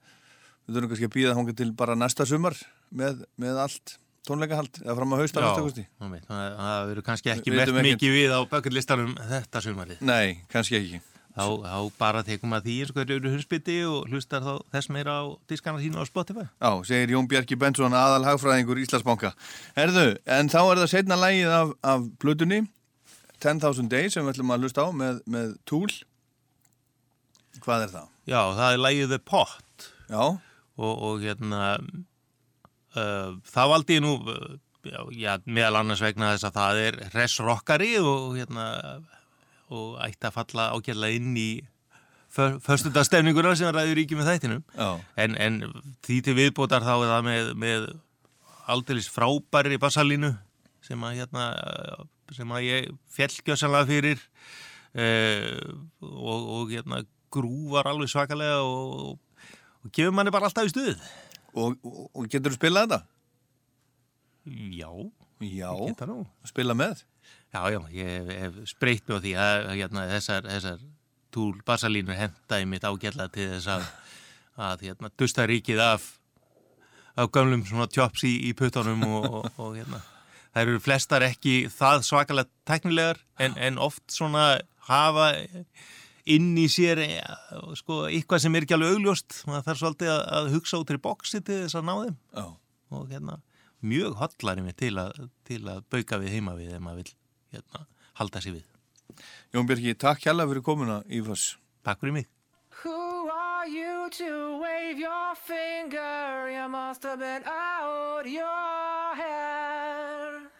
við 0.66 0.76
þurfum 0.76 0.90
kannski 0.92 1.08
að 1.08 1.14
býða 1.14 1.36
þangað 1.38 1.56
til 1.62 1.70
bara 1.80 1.96
næsta 1.96 2.26
sumar 2.28 2.58
með, 2.92 3.22
með 3.40 3.62
allt 3.64 3.94
tónleikahald 4.28 4.82
eða 4.82 4.96
fram 4.98 5.14
á 5.14 5.20
haust 5.22 5.38
að 5.40 5.46
næsta 5.46 5.64
einmitt, 6.02 6.28
það 6.28 6.88
verður 6.90 7.06
kannski 7.08 7.32
ekki 7.32 7.54
ekkert- 7.54 7.80
mikið 7.88 8.16
við 8.18 8.36
á 8.36 8.40
bökullistanum 8.52 9.14
þetta 9.32 9.62
sumarið. 9.64 10.00
Nei, 10.04 10.42
kannski 10.52 10.76
ekki 10.76 11.00
þá, 11.36 11.44
þá 11.62 11.98
bara 12.00 12.24
tekum 12.26 12.56
að 12.56 12.68
því 12.68 12.76
og 12.86 12.96
hverju 12.96 13.18
eru 13.20 13.32
hundsbytti 13.34 13.76
og 13.90 14.08
hlustar 14.10 14.44
þá 14.44 14.52
þess 14.74 14.90
meira 14.96 15.18
á 15.20 15.24
diskana 15.50 15.82
sína 15.82 16.00
á 16.02 16.04
Spotify 16.08 16.46
Já, 16.48 16.70
segir 16.88 17.14
Jón 17.14 17.28
Bjarki 17.30 17.58
Bensson, 17.60 17.96
aðal 17.96 18.24
hagfræðingur 18.26 18.80
Íslandsbanka. 18.82 19.34
Herðu, 19.76 20.08
en 20.24 20.50
þá 20.52 20.60
er 20.64 20.82
það 20.82 20.90
setna 20.94 21.20
lægið 21.20 21.54
af, 21.60 21.76
af 21.92 22.10
Plutunni, 22.22 22.64
10.000 23.44 23.92
Days, 23.92 24.16
sem 24.16 24.24
við 24.24 24.36
ætlum 24.36 24.56
að 24.56 24.66
hlusta 24.66 24.88
á 24.88 24.88
með, 24.96 25.22
með 25.28 25.54
Tool. 25.68 25.92
Hvað 27.62 27.86
er 27.86 27.94
það? 27.94 28.12
Já, 28.26 28.40
það 28.58 28.68
er 28.72 28.84
lægið 28.84 29.14
The 29.14 29.22
Pot 29.22 29.88
Já 30.06 30.22
og, 30.76 30.92
og 30.92 31.24
hérna 31.24 31.76
uh, 32.96 33.36
það 33.48 33.72
valdi 33.72 33.98
ég 33.98 34.04
nú 34.04 34.14
uh, 34.20 34.56
já, 34.86 35.00
já, 35.16 35.32
meðal 35.48 35.80
annars 35.80 36.02
vegna 36.04 36.34
þess 36.34 36.48
að 36.48 36.58
það 36.60 36.82
er 36.84 36.98
res-rockari 37.14 37.92
og 38.02 38.36
hérna 38.36 38.66
og 39.72 39.96
ætti 40.04 40.28
að 40.28 40.36
falla 40.36 40.68
ágjörlega 40.76 41.18
inn 41.18 41.36
í 41.40 41.50
förstundastefninguna 42.36 43.54
sem 43.56 43.70
ræður 43.72 43.96
ríki 44.00 44.16
með 44.18 44.30
þættinum 44.32 44.64
en, 45.16 45.36
en 45.40 45.60
því 46.04 46.18
til 46.26 46.34
viðbótar 46.36 46.84
þá 46.84 46.92
er 46.96 47.10
það 47.12 47.26
með, 47.28 47.50
með 47.62 47.86
aldeilis 48.74 49.08
frábæri 49.12 49.78
bassalínu 49.80 50.34
sem 50.84 51.04
að 51.06 51.20
hérna 51.22 51.46
sem 52.34 52.50
að 52.52 52.66
ég 52.66 52.88
fjellgjössanlega 53.14 53.88
fyrir 53.88 54.22
uh, 54.98 55.76
og, 56.02 56.50
og 56.58 56.74
hérna 56.74 57.04
grúvar 57.32 57.88
alveg 57.90 58.10
svakalega 58.12 58.60
og, 58.66 59.16
og 59.86 59.94
gefur 59.94 60.14
manni 60.14 60.34
bara 60.34 60.50
alltaf 60.50 60.68
í 60.68 60.74
stuð 60.74 60.98
Og, 61.56 61.76
og, 61.88 62.00
og 62.12 62.26
getur 62.28 62.52
þú 62.52 62.58
spilað 62.58 62.90
þetta? 62.90 62.98
Já. 64.76 64.90
Já, 65.40 65.70
spila 66.48 66.76
með? 66.76 67.00
Já, 67.56 67.70
já, 67.72 67.80
ég 67.96 68.30
hef, 68.36 68.56
spreytt 68.68 69.08
á 69.08 69.16
því 69.16 69.32
að 69.40 69.70
hérna, 69.78 70.04
þessar, 70.10 70.44
þessar 70.50 70.82
túl 71.32 71.54
bassalínur 71.64 72.18
hentaði 72.18 72.68
mitt 72.68 72.84
ágætla 72.84 73.30
til 73.32 73.48
þess 73.54 73.70
að, 73.72 73.86
að 74.66 74.84
hérna, 74.90 75.10
dusta 75.16 75.46
ríkið 75.48 75.80
af, 75.80 76.04
af 77.16 77.30
gamlum 77.32 77.64
tjóps 77.64 78.26
í, 78.28 78.34
í 78.50 78.52
puttunum 78.56 79.06
og, 79.08 79.26
og, 79.30 79.48
og 79.56 79.72
hérna, 79.78 80.02
það 80.52 80.62
eru 80.66 80.84
flestar 80.84 81.24
ekki 81.24 81.56
það 81.72 82.04
svakalega 82.10 82.52
teknilegar 82.68 83.24
en, 83.40 83.56
en 83.56 83.80
oft 83.80 84.04
svona 84.12 84.46
hafa 84.90 85.32
inn 86.28 86.52
í 86.60 86.68
sér 86.72 87.00
eh, 87.06 87.20
sko, 87.78 88.04
eitthvað 88.10 88.44
sem 88.44 88.56
er 88.58 88.66
ekki 88.66 88.76
alveg 88.76 88.96
augljóst. 88.96 89.42
Maður 89.48 89.68
þarf 89.70 89.82
svolítið 89.82 90.12
að, 90.12 90.24
að 90.38 90.54
hugsa 90.56 90.80
út 90.82 90.92
í 90.92 91.02
bóksi 91.08 91.40
til 91.40 91.62
þess 91.64 91.78
að 91.78 91.86
ná 91.88 91.94
þeim. 92.02 92.16
Já. 92.36 92.46
og 92.96 93.06
hérna, 93.10 93.40
mjög 93.86 94.18
hotlari 94.20 94.64
mig 94.64 94.76
til 94.80 94.96
að, 95.00 95.22
til 95.46 95.62
að 95.70 95.86
bauka 95.92 96.20
við 96.22 96.36
heima 96.36 96.56
við 96.58 96.74
ef 96.76 96.82
maður 96.82 97.04
vil 97.04 97.14
hérna, 97.52 97.86
halda 98.18 98.40
sér 98.40 98.58
við 98.58 98.72
Jón 99.54 99.66
Björki, 99.68 99.94
takk 99.94 100.24
hjalla 100.26 100.46
fyrir 100.48 100.64
komuna 100.66 101.00
í 101.08 101.22
Foss. 101.24 101.56
Takk 101.86 102.02
fyrir 102.02 102.12
mig. 102.18 102.26
Who 102.82 103.30
are 103.30 103.68
you 103.68 104.10
to 104.10 104.58
wave 104.60 104.98
your 104.98 105.34
finger? 105.34 106.50
You 106.50 106.68
must 106.68 107.02
have 107.04 107.20
been 107.20 107.42
out 107.46 108.26
your 108.26 109.14
hair. 109.16 110.50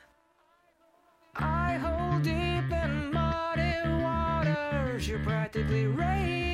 I 1.35 1.77
hold 1.77 2.23
deep 2.23 2.73
in 2.73 3.13
muddy 3.13 3.77
waters. 4.01 5.09
You 5.09 5.19
practically 5.19 5.87
raised 5.87 6.46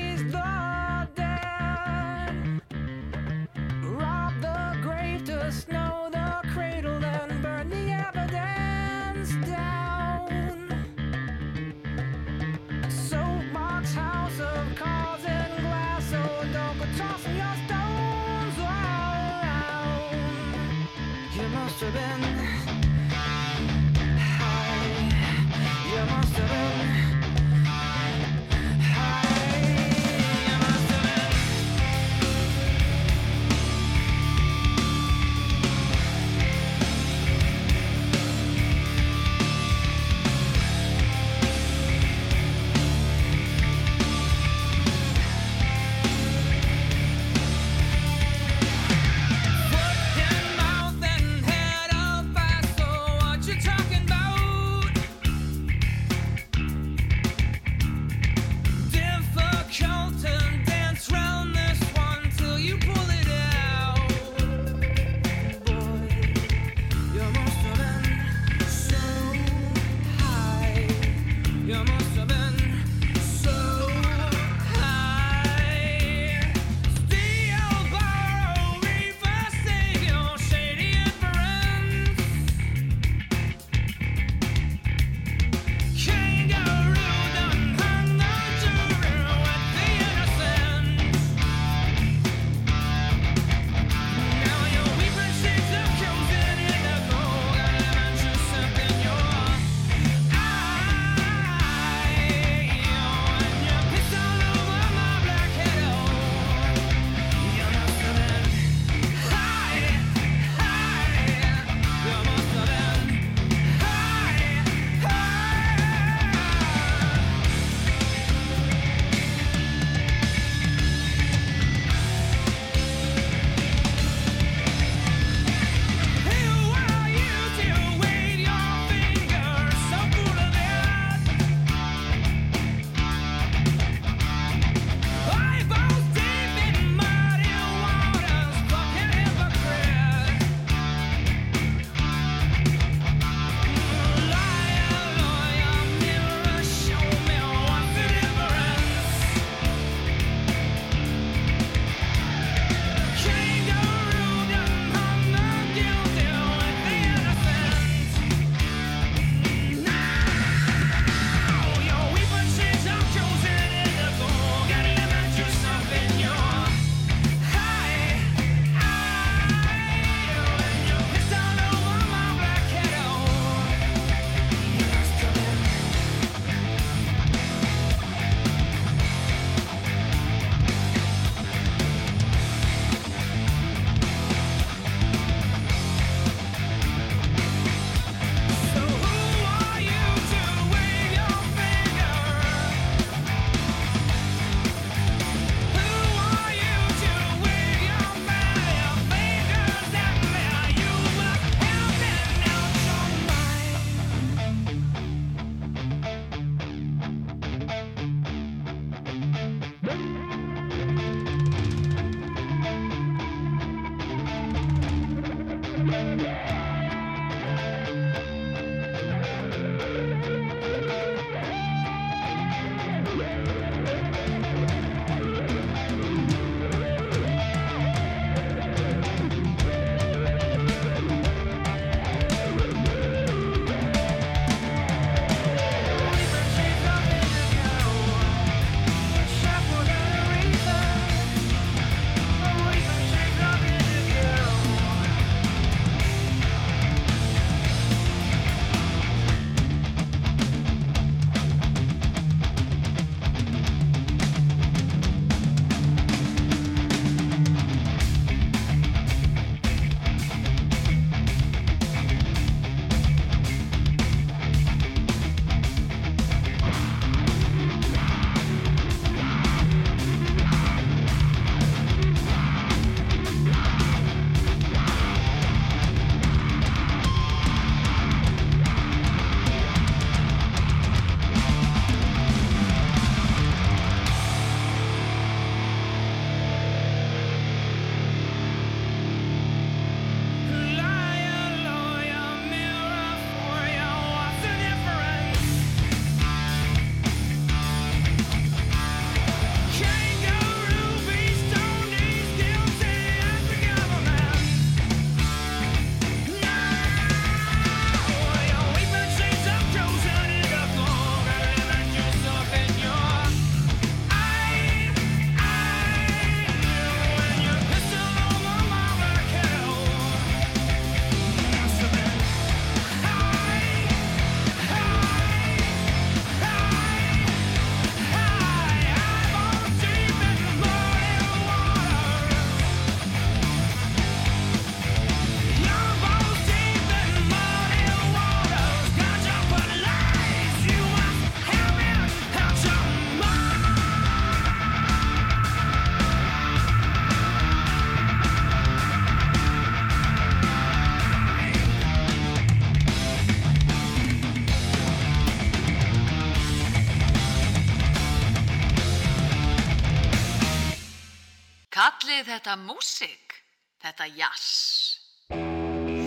þetta 362.43 362.59
músík? 362.59 363.35
Þetta 363.79 364.05
jazz? 364.17 364.47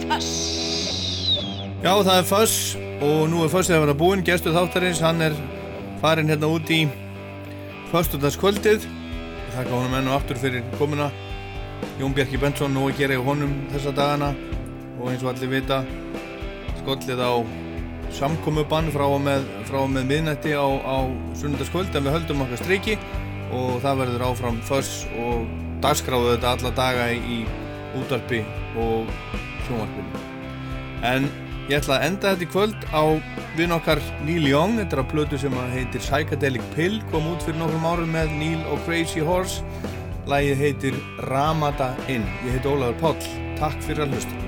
Föss? 0.05 0.33
Já, 1.81 1.93
það 2.05 2.19
er 2.19 2.27
Fuss 2.29 2.57
og 2.77 3.23
nú 3.33 3.41
er 3.45 3.53
Fussið 3.53 3.79
að 3.79 3.85
vera 3.87 3.95
búinn, 3.97 4.25
gestur 4.27 4.53
þáttarins, 4.53 5.01
hann 5.01 5.25
er 5.25 5.37
farin 6.03 6.29
hérna 6.29 6.51
út 6.53 6.69
í 6.69 6.83
föstudagskvöldið. 7.89 8.85
Þakka 9.55 9.73
honum 9.79 9.97
enn 9.97 10.13
og 10.13 10.19
aftur 10.19 10.41
fyrir 10.43 10.67
komuna. 10.77 11.09
Jón 11.97 12.13
Bjarki 12.13 12.41
Benson 12.43 12.77
gera 12.99 13.17
í 13.17 13.25
honum 13.25 13.57
þessa 13.73 13.97
dagana 13.97 14.35
og 15.01 15.09
eins 15.09 15.25
og 15.25 15.33
allir 15.33 15.57
vita 15.57 15.83
skollið 16.83 17.23
á 17.25 17.33
samkomubann 18.13 18.93
frá 18.93 19.09
og 19.09 19.23
með, 19.25 19.49
og 19.73 19.89
með 19.89 20.11
miðnætti 20.13 20.53
á, 20.53 20.69
á 20.69 21.09
sunnudagskvöld 21.41 21.97
en 21.97 22.05
við 22.05 22.19
höldum 22.19 22.45
okkar 22.45 22.61
striki 22.61 22.99
og 23.57 23.79
það 23.81 24.03
verður 24.03 24.27
áfram 24.29 24.61
Fuss 24.69 25.07
og 25.17 25.65
dagskráðu 25.85 26.35
þetta 26.35 26.53
alla 26.57 26.73
daga 26.77 27.09
í 27.15 27.41
útarpi 27.97 28.43
og 28.81 29.11
sjónvarpinu. 29.67 30.23
En 31.07 31.29
ég 31.71 31.81
ætla 31.81 31.99
að 31.99 32.07
enda 32.11 32.33
þetta 32.33 32.47
í 32.47 32.51
kvöld 32.55 32.89
á 32.93 33.05
vinn 33.57 33.75
okkar 33.77 34.01
Neil 34.27 34.49
Young, 34.49 34.79
þetta 34.81 34.99
er 34.99 35.05
að 35.05 35.13
plötu 35.13 35.41
sem 35.41 35.61
heitir 35.75 36.05
Psychedelic 36.05 36.65
Pill, 36.77 37.01
kom 37.13 37.29
út 37.33 37.45
fyrir 37.47 37.61
nokkrum 37.63 37.87
árum 37.89 38.17
með 38.17 38.35
Neil 38.41 38.65
og 38.73 38.83
Crazy 38.89 39.25
Horse. 39.25 39.63
Lægið 40.27 40.65
heitir 40.65 40.97
Ramada 41.31 41.93
Inn. 42.11 42.27
Ég 42.43 42.59
heit 42.59 42.67
Ólafur 42.67 42.99
Páll. 43.05 43.31
Takk 43.61 43.79
fyrir 43.87 44.09
að 44.09 44.17
hlusta. 44.17 44.46